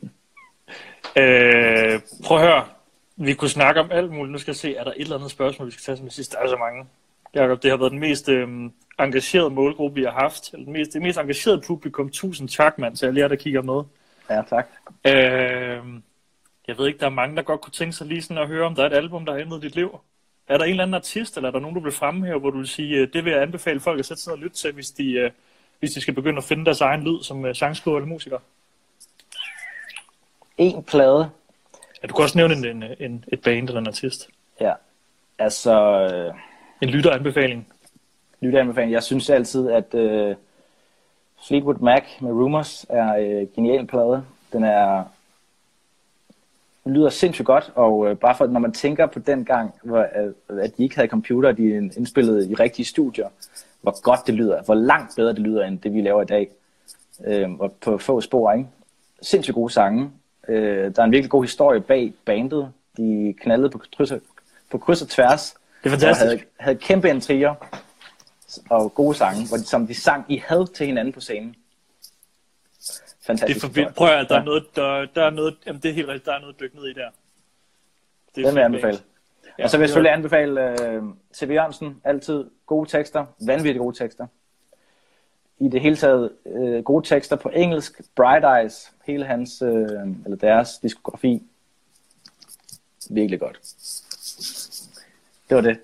Øh, 1.18 2.00
prøv 2.24 2.38
at 2.38 2.44
høre. 2.44 2.66
Vi 3.16 3.34
kunne 3.34 3.50
snakke 3.50 3.82
om 3.82 3.92
alt 3.92 4.12
muligt. 4.12 4.32
Nu 4.32 4.38
skal 4.38 4.52
jeg 4.52 4.56
se, 4.56 4.76
er 4.76 4.84
der 4.84 4.92
et 4.92 5.02
eller 5.02 5.16
andet 5.16 5.32
spørgsmål, 5.32 5.68
vi 5.68 5.72
skal 5.72 5.84
tage 5.84 5.98
som 5.98 6.06
det 6.06 6.14
sidste? 6.14 6.38
Der 6.38 6.44
er 6.44 6.48
så 6.48 6.56
mange. 6.56 6.86
Jakob, 7.34 7.64
det 7.64 7.72
har 7.72 7.78
været 7.78 7.92
den 7.92 8.00
mest 8.00 8.30
øh, 8.30 8.48
engagerede 9.00 9.50
målgruppe, 9.50 9.96
vi 9.96 10.04
har 10.04 10.12
haft. 10.12 10.54
Eller 10.54 10.64
den 10.64 10.74
mest, 10.74 10.94
det 10.94 11.02
mest 11.02 11.20
engagerede 11.20 11.62
publikum. 11.62 12.10
Tusind 12.10 12.50
tak, 12.50 12.78
mand, 12.78 12.96
til 12.98 13.06
alle 13.06 13.20
jer, 13.20 13.28
der 13.28 13.36
kigger 13.36 13.62
med. 13.62 13.84
Ja, 14.30 14.42
tak. 14.50 14.68
Øh, 15.06 15.84
jeg 16.68 16.78
ved 16.78 16.88
ikke, 16.88 17.00
der 17.00 17.06
er 17.06 17.10
mange, 17.10 17.36
der 17.36 17.42
godt 17.42 17.62
kunne 17.62 17.72
tænke 17.72 17.94
sig 17.94 18.08
lige 18.08 18.22
sådan 18.22 18.44
at 18.44 18.48
høre, 18.48 18.66
om 18.66 18.76
der 18.76 18.84
er 18.84 18.88
et 18.88 18.94
album, 18.94 19.26
der 19.26 19.34
har 19.34 19.40
ændret 19.40 19.62
dit 19.62 19.76
liv. 19.76 20.00
Er 20.48 20.58
der 20.58 20.66
en 20.66 20.70
eller 20.70 20.84
anden 20.84 20.96
artist, 20.96 21.38
eller 21.38 21.48
er 21.48 21.52
der 21.52 21.60
nogen, 21.60 21.76
du 21.76 21.82
vil 21.82 21.92
fremhæve, 21.92 22.40
hvor 22.40 22.50
du 22.50 22.58
vil 22.58 22.68
sige, 22.68 22.98
øh, 22.98 23.14
det 23.14 23.26
vil 23.26 23.34
jeg 23.34 23.42
anbefale 23.42 23.80
folk 23.80 24.00
at 24.00 24.06
sætte 24.06 24.24
sig 24.24 24.34
og 24.34 24.40
lytte 24.40 24.58
til, 24.58 24.72
hvis 24.72 24.92
de, 24.92 25.12
øh, 25.12 25.32
hvis 25.86 25.94
de 25.94 26.02
skal 26.02 26.14
begynde 26.14 26.38
at 26.38 26.44
finde 26.44 26.66
deres 26.66 26.82
egen 26.82 27.04
lyd 27.04 27.24
som 27.24 27.46
øh, 27.46 27.56
sangskriver 27.56 27.98
eller 27.98 28.08
musiker? 28.08 28.40
En 30.58 30.84
plade. 30.84 31.30
Ja, 32.04 32.08
du 32.08 32.14
kan 32.14 32.24
også 32.24 32.38
nævne 32.38 32.54
en, 32.56 32.66
en, 32.66 32.84
en, 33.00 33.24
et 33.28 33.42
band 33.42 33.68
eller 33.68 33.82
en 33.82 33.88
artist. 33.88 34.30
Ja. 34.62 34.74
Altså, 35.40 35.74
øh, 35.82 36.34
En 36.82 36.90
lytteranbefaling. 36.90 37.68
lytteanbefaling. 38.42 38.92
Jeg 38.92 39.04
synes 39.04 39.30
altid, 39.30 39.70
at 39.70 39.94
øh, 39.94 40.36
Fleetwood 41.48 41.80
Mac 41.80 42.04
med 42.22 42.32
Rumors 42.32 42.86
er 42.90 43.16
øh, 43.16 43.48
genial 43.56 43.88
plade. 43.88 44.26
Den 44.54 44.64
er 44.64 45.04
lyder 46.86 47.10
sindssygt 47.10 47.46
godt, 47.46 47.72
og 47.76 48.08
øh, 48.08 48.18
bare 48.18 48.36
for, 48.36 48.48
når 48.48 48.60
man 48.60 48.72
tænker 48.72 49.06
på 49.06 49.20
den 49.20 49.46
gang, 49.46 49.76
hvor, 49.84 50.00
at, 50.00 50.34
at 50.60 50.78
de 50.78 50.84
ikke 50.84 50.96
havde 50.96 51.10
computer, 51.10 51.52
de 51.52 51.64
indspillede 51.98 52.52
i 52.52 52.56
rigtige 52.56 52.86
studier, 52.86 53.30
hvor 53.86 54.02
godt 54.02 54.20
det 54.28 54.36
lyder, 54.36 54.62
hvor 54.64 54.74
langt 54.74 55.16
bedre 55.16 55.30
det 55.34 55.40
lyder, 55.40 55.66
end 55.66 55.80
det 55.80 55.94
vi 55.94 56.02
laver 56.02 56.22
i 56.22 56.26
dag. 56.26 56.50
Øh, 57.26 57.52
og 57.52 57.72
på 57.82 57.98
få 57.98 58.22
spor, 58.22 58.52
ikke? 58.52 58.68
Sindssygt 59.22 59.56
gode 59.56 59.74
sange. 59.74 60.12
Øh, 60.48 60.96
der 60.96 61.02
er 61.02 61.06
en 61.06 61.12
virkelig 61.12 61.32
god 61.32 61.44
historie 61.44 61.82
bag 61.82 62.14
bandet. 62.26 62.72
De 62.98 63.34
knaldede 63.42 63.70
på 63.70 63.82
kryds 63.98 64.12
og, 64.12 64.22
på 64.72 64.78
kryds 64.78 65.02
og 65.02 65.08
tværs. 65.10 65.56
Det 65.84 65.90
er 65.92 65.96
Og 65.96 66.00
fantastisk. 66.02 66.30
havde, 66.30 66.42
havde 66.60 66.78
kæmpe 66.78 67.10
intriger 67.10 67.56
og 68.70 68.94
gode 68.94 69.16
sange, 69.16 69.48
hvor 69.48 69.58
de, 69.58 69.64
som 69.64 69.88
de 69.88 69.94
sang 69.94 70.26
i 70.30 70.38
had 70.46 70.74
til 70.74 70.86
hinanden 70.86 71.14
på 71.14 71.20
scenen. 71.20 71.50
Det 71.50 71.60
er 73.22 73.26
Fantastisk. 73.28 73.62
for 73.62 73.68
historie. 73.68 73.86
vildt. 73.86 73.96
Prøv 73.98 74.08
at 74.08 74.30
der 74.30 74.40
er 74.40 74.44
noget, 74.44 74.64
der, 74.76 75.06
der 75.16 75.24
er 75.26 75.30
noget, 75.30 75.56
jamen 75.66 75.82
det 75.82 75.90
er 75.90 75.94
helt 75.94 76.08
rigtigt, 76.08 76.26
der 76.26 76.34
er 76.34 76.40
noget 76.40 76.60
dyk 76.60 76.76
ned 76.76 76.84
i 76.86 76.94
der. 76.94 77.10
Det 78.36 78.42
er 78.42 78.48
Den 78.48 78.56
vil 78.56 78.60
jeg 78.62 78.66
anbefale. 78.66 79.00
Ja, 79.60 79.64
og 79.64 79.70
så 79.70 79.78
vil 79.78 79.82
jeg 79.82 79.90
selvfølgelig 79.90 80.14
anbefale 80.14 80.82
øh, 80.92 81.04
C.V. 81.36 81.52
Jørgensen. 81.52 82.02
Altid 82.04 82.46
gode 82.66 82.90
tekster. 82.90 83.26
Vanvittigt 83.48 83.80
gode 83.80 83.98
tekster. 83.98 84.28
I 85.60 85.68
det 85.68 85.82
hele 85.82 85.96
taget 85.96 86.32
øh, 86.46 86.84
gode 86.84 87.08
tekster 87.08 87.36
på 87.36 87.50
engelsk. 87.50 88.02
Bright 88.16 88.46
Eyes. 88.46 88.92
Hele 89.06 89.26
hans, 89.26 89.62
øh, 89.62 89.72
eller 90.26 90.38
deres 90.42 90.78
diskografi. 90.78 91.44
Virkelig 93.10 93.40
godt. 93.40 93.60
Det 95.50 95.56
var 95.56 95.62
det. 95.62 95.80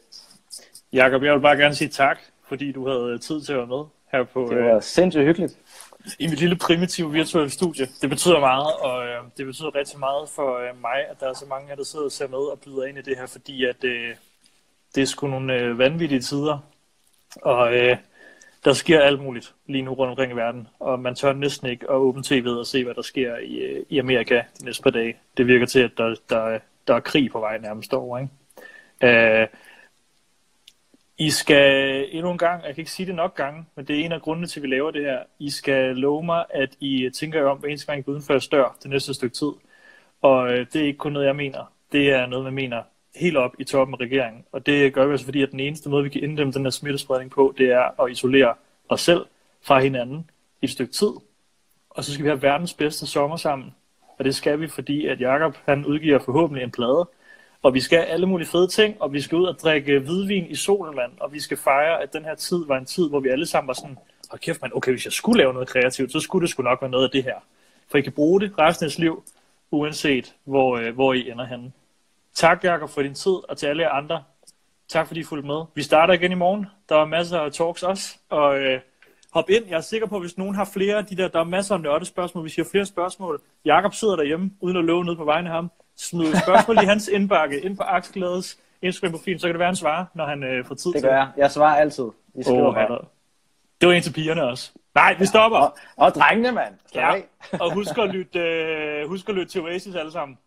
Jakob, 0.94 1.24
jeg 1.24 1.34
vil 1.34 1.40
bare 1.40 1.58
gerne 1.58 1.76
sige 1.76 1.90
tak, 1.90 2.20
fordi 2.44 2.72
du 2.72 2.88
havde 2.88 3.20
tid 3.20 3.42
til 3.42 3.54
at 3.54 3.58
være 3.58 3.68
med 3.68 3.84
her 4.12 4.24
på, 4.24 4.48
Det 4.52 4.64
var 4.64 4.80
sindssygt 4.80 5.26
hyggeligt 5.26 5.58
i 6.20 6.28
mit 6.28 6.40
lille 6.40 6.56
primitive 6.56 7.12
virtuelle 7.12 7.50
studie. 7.50 7.88
Det 8.02 8.10
betyder 8.10 8.40
meget, 8.40 8.74
og 8.74 9.08
øh, 9.08 9.18
det 9.38 9.46
betyder 9.46 9.76
rigtig 9.76 10.00
meget 10.00 10.30
for 10.30 10.58
øh, 10.58 10.82
mig, 10.82 11.00
at 11.10 11.20
der 11.20 11.30
er 11.30 11.34
så 11.34 11.46
mange 11.46 11.66
af 11.66 11.70
jer, 11.70 11.76
der 11.76 11.84
sidder 11.84 12.06
og 12.06 12.12
ser 12.12 12.28
med 12.28 12.38
og 12.38 12.60
byder 12.60 12.84
ind 12.86 12.98
i 12.98 13.02
det 13.02 13.18
her, 13.18 13.26
fordi 13.26 13.66
at 13.66 13.84
øh, 13.84 14.16
det 14.96 15.02
er 15.02 15.06
sgu 15.06 15.28
nogle 15.28 15.54
øh, 15.54 15.78
vanvittige 15.78 16.22
tider, 16.22 16.58
og 17.42 17.76
øh, 17.76 17.98
der 18.66 18.74
sker 18.74 19.02
alt 19.02 19.22
muligt 19.22 19.54
lige 19.68 19.82
nu 19.82 19.94
rundt 19.94 20.10
omkring 20.10 20.32
i 20.32 20.36
verden, 20.36 20.68
og 20.80 21.00
man 21.00 21.16
tør 21.16 21.34
næsten 21.34 21.70
ikke 21.70 21.86
at 21.90 21.96
åbne 21.96 22.24
tv'et 22.26 22.60
og 22.60 22.66
se, 22.66 22.84
hvad 22.84 22.94
der 22.94 23.02
sker 23.02 23.38
i, 23.38 23.56
øh, 23.56 23.86
i 23.90 24.00
Amerika 24.00 24.42
de 24.60 24.66
næste 24.66 24.84
par 24.84 24.90
dage. 24.90 25.16
Det 25.38 25.48
virker 25.48 25.66
til, 25.66 25.80
at 25.80 25.92
der, 25.98 26.16
der, 26.30 26.60
der 26.88 26.96
er 26.96 27.00
krig 27.00 27.32
på 27.32 27.40
vej 27.40 27.58
nærmest 27.58 27.94
over, 27.94 28.20
ikke? 28.20 29.42
Øh, 29.42 29.48
i 31.22 31.30
skal 31.30 32.08
endnu 32.12 32.32
en 32.32 32.38
gang, 32.38 32.64
jeg 32.66 32.76
kan 32.76 32.82
ikke 32.82 32.92
sige 32.92 33.06
det 33.06 33.16
nok 33.16 33.36
gange, 33.36 33.66
men 33.76 33.86
det 33.86 34.00
er 34.00 34.06
en 34.06 34.12
af 34.12 34.22
grundene 34.22 34.48
til, 34.48 34.60
at 34.60 34.64
vi 34.64 34.68
laver 34.68 34.92
det 34.92 35.02
her. 35.02 35.20
I 35.40 35.50
skal 35.50 35.96
love 35.96 36.24
mig, 36.24 36.46
at 36.50 36.70
I 36.80 37.10
tænker 37.10 37.40
jer 37.40 37.48
om 37.48 37.58
hver 37.58 37.70
eneste 37.70 37.88
gang, 37.88 38.00
I 38.00 38.02
går 38.02 38.12
uden 38.12 38.24
for 38.24 38.34
jeres 38.34 38.48
dør 38.48 38.78
det 38.84 38.90
næste 38.90 39.14
stykke 39.14 39.36
tid. 39.36 39.52
Og 40.22 40.52
øh, 40.52 40.68
det 40.74 40.82
er 40.82 40.86
ikke 40.86 40.98
kun 40.98 41.12
noget, 41.12 41.28
jeg 41.28 41.36
mener. 41.36 41.74
Det 41.92 42.10
er 42.10 42.26
noget, 42.26 42.44
man 42.44 42.54
mener 42.54 42.82
helt 43.16 43.38
op 43.38 43.52
i 43.60 43.64
toppen 43.64 43.94
af 43.94 44.00
regeringen. 44.06 44.46
Og 44.52 44.66
det 44.66 44.94
gør 44.94 45.06
vi 45.06 45.12
altså, 45.12 45.26
fordi 45.26 45.42
at 45.42 45.52
den 45.52 45.60
eneste 45.60 45.90
måde, 45.90 46.04
vi 46.04 46.10
kan 46.10 46.24
inddæmme 46.24 46.54
den 46.54 46.64
her 46.64 46.70
smittespredning 46.70 47.32
på, 47.32 47.54
det 47.58 47.72
er 47.72 48.02
at 48.04 48.12
isolere 48.12 48.54
os 48.90 49.02
selv 49.02 49.26
fra 49.62 49.80
hinanden 49.80 50.30
i 50.62 50.66
et 50.66 50.72
stykke 50.72 50.94
tid. 50.94 51.12
Og 51.90 52.04
så 52.04 52.14
skal 52.14 52.24
vi 52.24 52.30
have 52.30 52.42
verdens 52.42 52.74
bedste 52.74 53.08
sommer 53.08 53.38
sammen. 53.38 53.76
Og 54.20 54.26
det 54.26 54.36
skal 54.36 54.60
vi, 54.60 54.68
fordi 54.68 55.08
at 55.08 55.22
Jakob 55.22 55.58
han 55.66 55.86
udgiver 55.86 56.20
forhåbentlig 56.20 56.64
en 56.64 56.72
plade, 56.72 57.10
og 57.64 57.74
vi 57.74 57.80
skal 57.80 57.98
alle 57.98 58.26
mulige 58.26 58.48
fede 58.48 58.68
ting, 58.68 59.02
og 59.02 59.14
vi 59.14 59.22
skal 59.22 59.38
ud 59.38 59.46
og 59.46 59.60
drikke 59.60 60.00
hvidvin 60.00 60.46
i 60.46 60.56
solenland, 60.56 61.12
og 61.20 61.34
vi 61.34 61.40
skal 61.40 61.58
fejre, 61.58 62.02
at 62.02 62.14
den 62.14 62.26
her 62.26 62.36
tid 62.36 62.66
var 62.68 62.78
en 62.78 62.86
tid, 62.86 63.10
hvor 63.10 63.20
vi 63.20 63.30
alle 63.30 63.46
sammen 63.46 63.68
var 63.68 63.74
sådan, 63.74 63.98
og 64.30 64.40
kæft 64.40 64.62
man, 64.62 64.72
okay, 64.74 64.92
hvis 64.92 65.06
jeg 65.06 65.14
skulle 65.14 65.38
lave 65.38 65.54
noget 65.54 65.68
kreativt, 65.68 66.12
så 66.12 66.20
skulle 66.20 66.42
det 66.42 66.50
sgu 66.50 66.64
nok 66.64 66.82
være 66.82 66.92
noget 66.92 67.04
af 67.04 67.12
det 67.12 67.24
her. 67.24 67.36
For 67.92 67.98
I 67.98 68.02
kan 68.02 68.12
bruge 68.12 68.42
det 68.42 68.54
resten 68.60 68.84
af 68.84 68.88
jeres 68.88 69.00
liv, 69.00 69.24
uanset 69.72 70.36
hvor, 70.44 70.78
øh, 70.78 70.94
hvor 70.94 71.14
I 71.14 71.32
ender 71.32 71.46
henne. 71.46 71.72
Tak, 72.34 72.64
Jakob, 72.64 72.90
for 72.90 73.02
din 73.02 73.14
tid, 73.14 73.50
og 73.50 73.58
til 73.58 73.68
alle 73.68 73.84
jer 73.84 73.90
andre. 73.90 74.24
Tak, 74.88 75.08
fordi 75.08 75.20
I 75.20 75.24
fulgte 75.24 75.48
med. 75.48 75.64
Vi 75.76 75.84
starter 75.84 76.14
igen 76.14 76.32
i 76.32 76.36
morgen. 76.36 76.66
Der 76.90 76.96
er 76.96 77.06
masser 77.06 77.40
af 77.40 77.52
talks 77.52 77.84
også, 77.84 78.18
og 78.30 78.60
øh, 78.60 78.80
hop 79.32 79.50
ind. 79.50 79.66
Jeg 79.70 79.78
er 79.78 79.82
sikker 79.82 80.08
på, 80.08 80.16
at 80.16 80.22
hvis 80.22 80.38
nogen 80.38 80.56
har 80.56 80.66
flere 80.74 80.98
af 80.98 81.06
de 81.06 81.18
der, 81.18 81.28
der 81.28 81.40
er 81.40 81.44
masser 81.44 81.76
af 81.76 81.82
nørde 81.82 82.06
spørgsmål, 82.06 82.42
hvis 82.42 82.58
I 82.58 82.62
har 82.62 82.68
flere 82.72 82.86
spørgsmål. 82.86 83.42
Jakob 83.66 83.94
sidder 83.94 84.16
derhjemme, 84.16 84.52
uden 84.60 84.78
at 84.78 84.84
love 84.84 85.06
noget 85.06 85.18
på 85.18 85.26
vejen 85.26 85.46
af 85.48 85.52
ham. 85.52 85.72
Smid 86.02 86.36
spørgsmål 86.36 86.78
i 86.84 86.86
hans 86.86 87.08
indbakke, 87.08 87.62
ind 87.62 87.78
på 87.78 87.84
Aksglædes 87.84 88.60
Instagram-profil, 88.82 89.40
så 89.40 89.48
kan 89.48 89.54
det 89.54 89.60
være, 89.60 89.68
han 89.68 89.76
svarer, 89.76 90.06
når 90.14 90.26
han 90.26 90.44
øh, 90.44 90.66
får 90.66 90.76
tid 90.76 90.92
Det 90.94 91.02
til 91.02 91.10
gør 91.10 91.16
jeg. 91.16 91.32
Jeg 91.38 91.52
svarer 91.52 91.76
altid. 91.76 92.06
Vi 92.36 92.44
skriver 92.44 92.68
Åh, 92.68 92.74
bare. 92.76 92.92
oh, 92.92 93.06
det 93.82 93.90
var 93.90 93.94
en 93.96 94.02
til 94.04 94.14
pigerne 94.14 94.44
også. 94.44 94.72
Nej, 94.96 95.16
vi 95.20 95.26
stopper. 95.26 95.58
Og, 95.58 95.78
og 95.96 96.12
drengene, 96.12 96.52
mand. 96.52 96.74
Ja, 96.96 97.14
og 97.60 97.74
husk 97.74 97.98
at 97.98 98.10
lytte, 98.10 98.40
øh, 98.40 99.08
husk 99.08 99.30
at 99.30 99.36
lytte 99.36 99.52
til 99.52 99.62
Oasis 99.62 99.96
alle 99.96 100.12
sammen. 100.12 100.38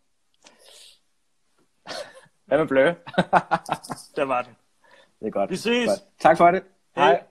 Hvad 2.47 2.59
med 2.59 2.67
blø? 2.67 2.85
Der 4.17 4.25
var 4.25 4.43
den. 4.43 4.57
det 5.21 5.27
er 5.27 5.31
godt. 5.31 5.51
Vi 5.51 5.57
ses. 5.57 5.89
Godt. 5.89 6.01
Tak 6.21 6.37
for 6.37 6.51
det. 6.51 6.63
Hej. 6.97 7.07
Hej. 7.07 7.23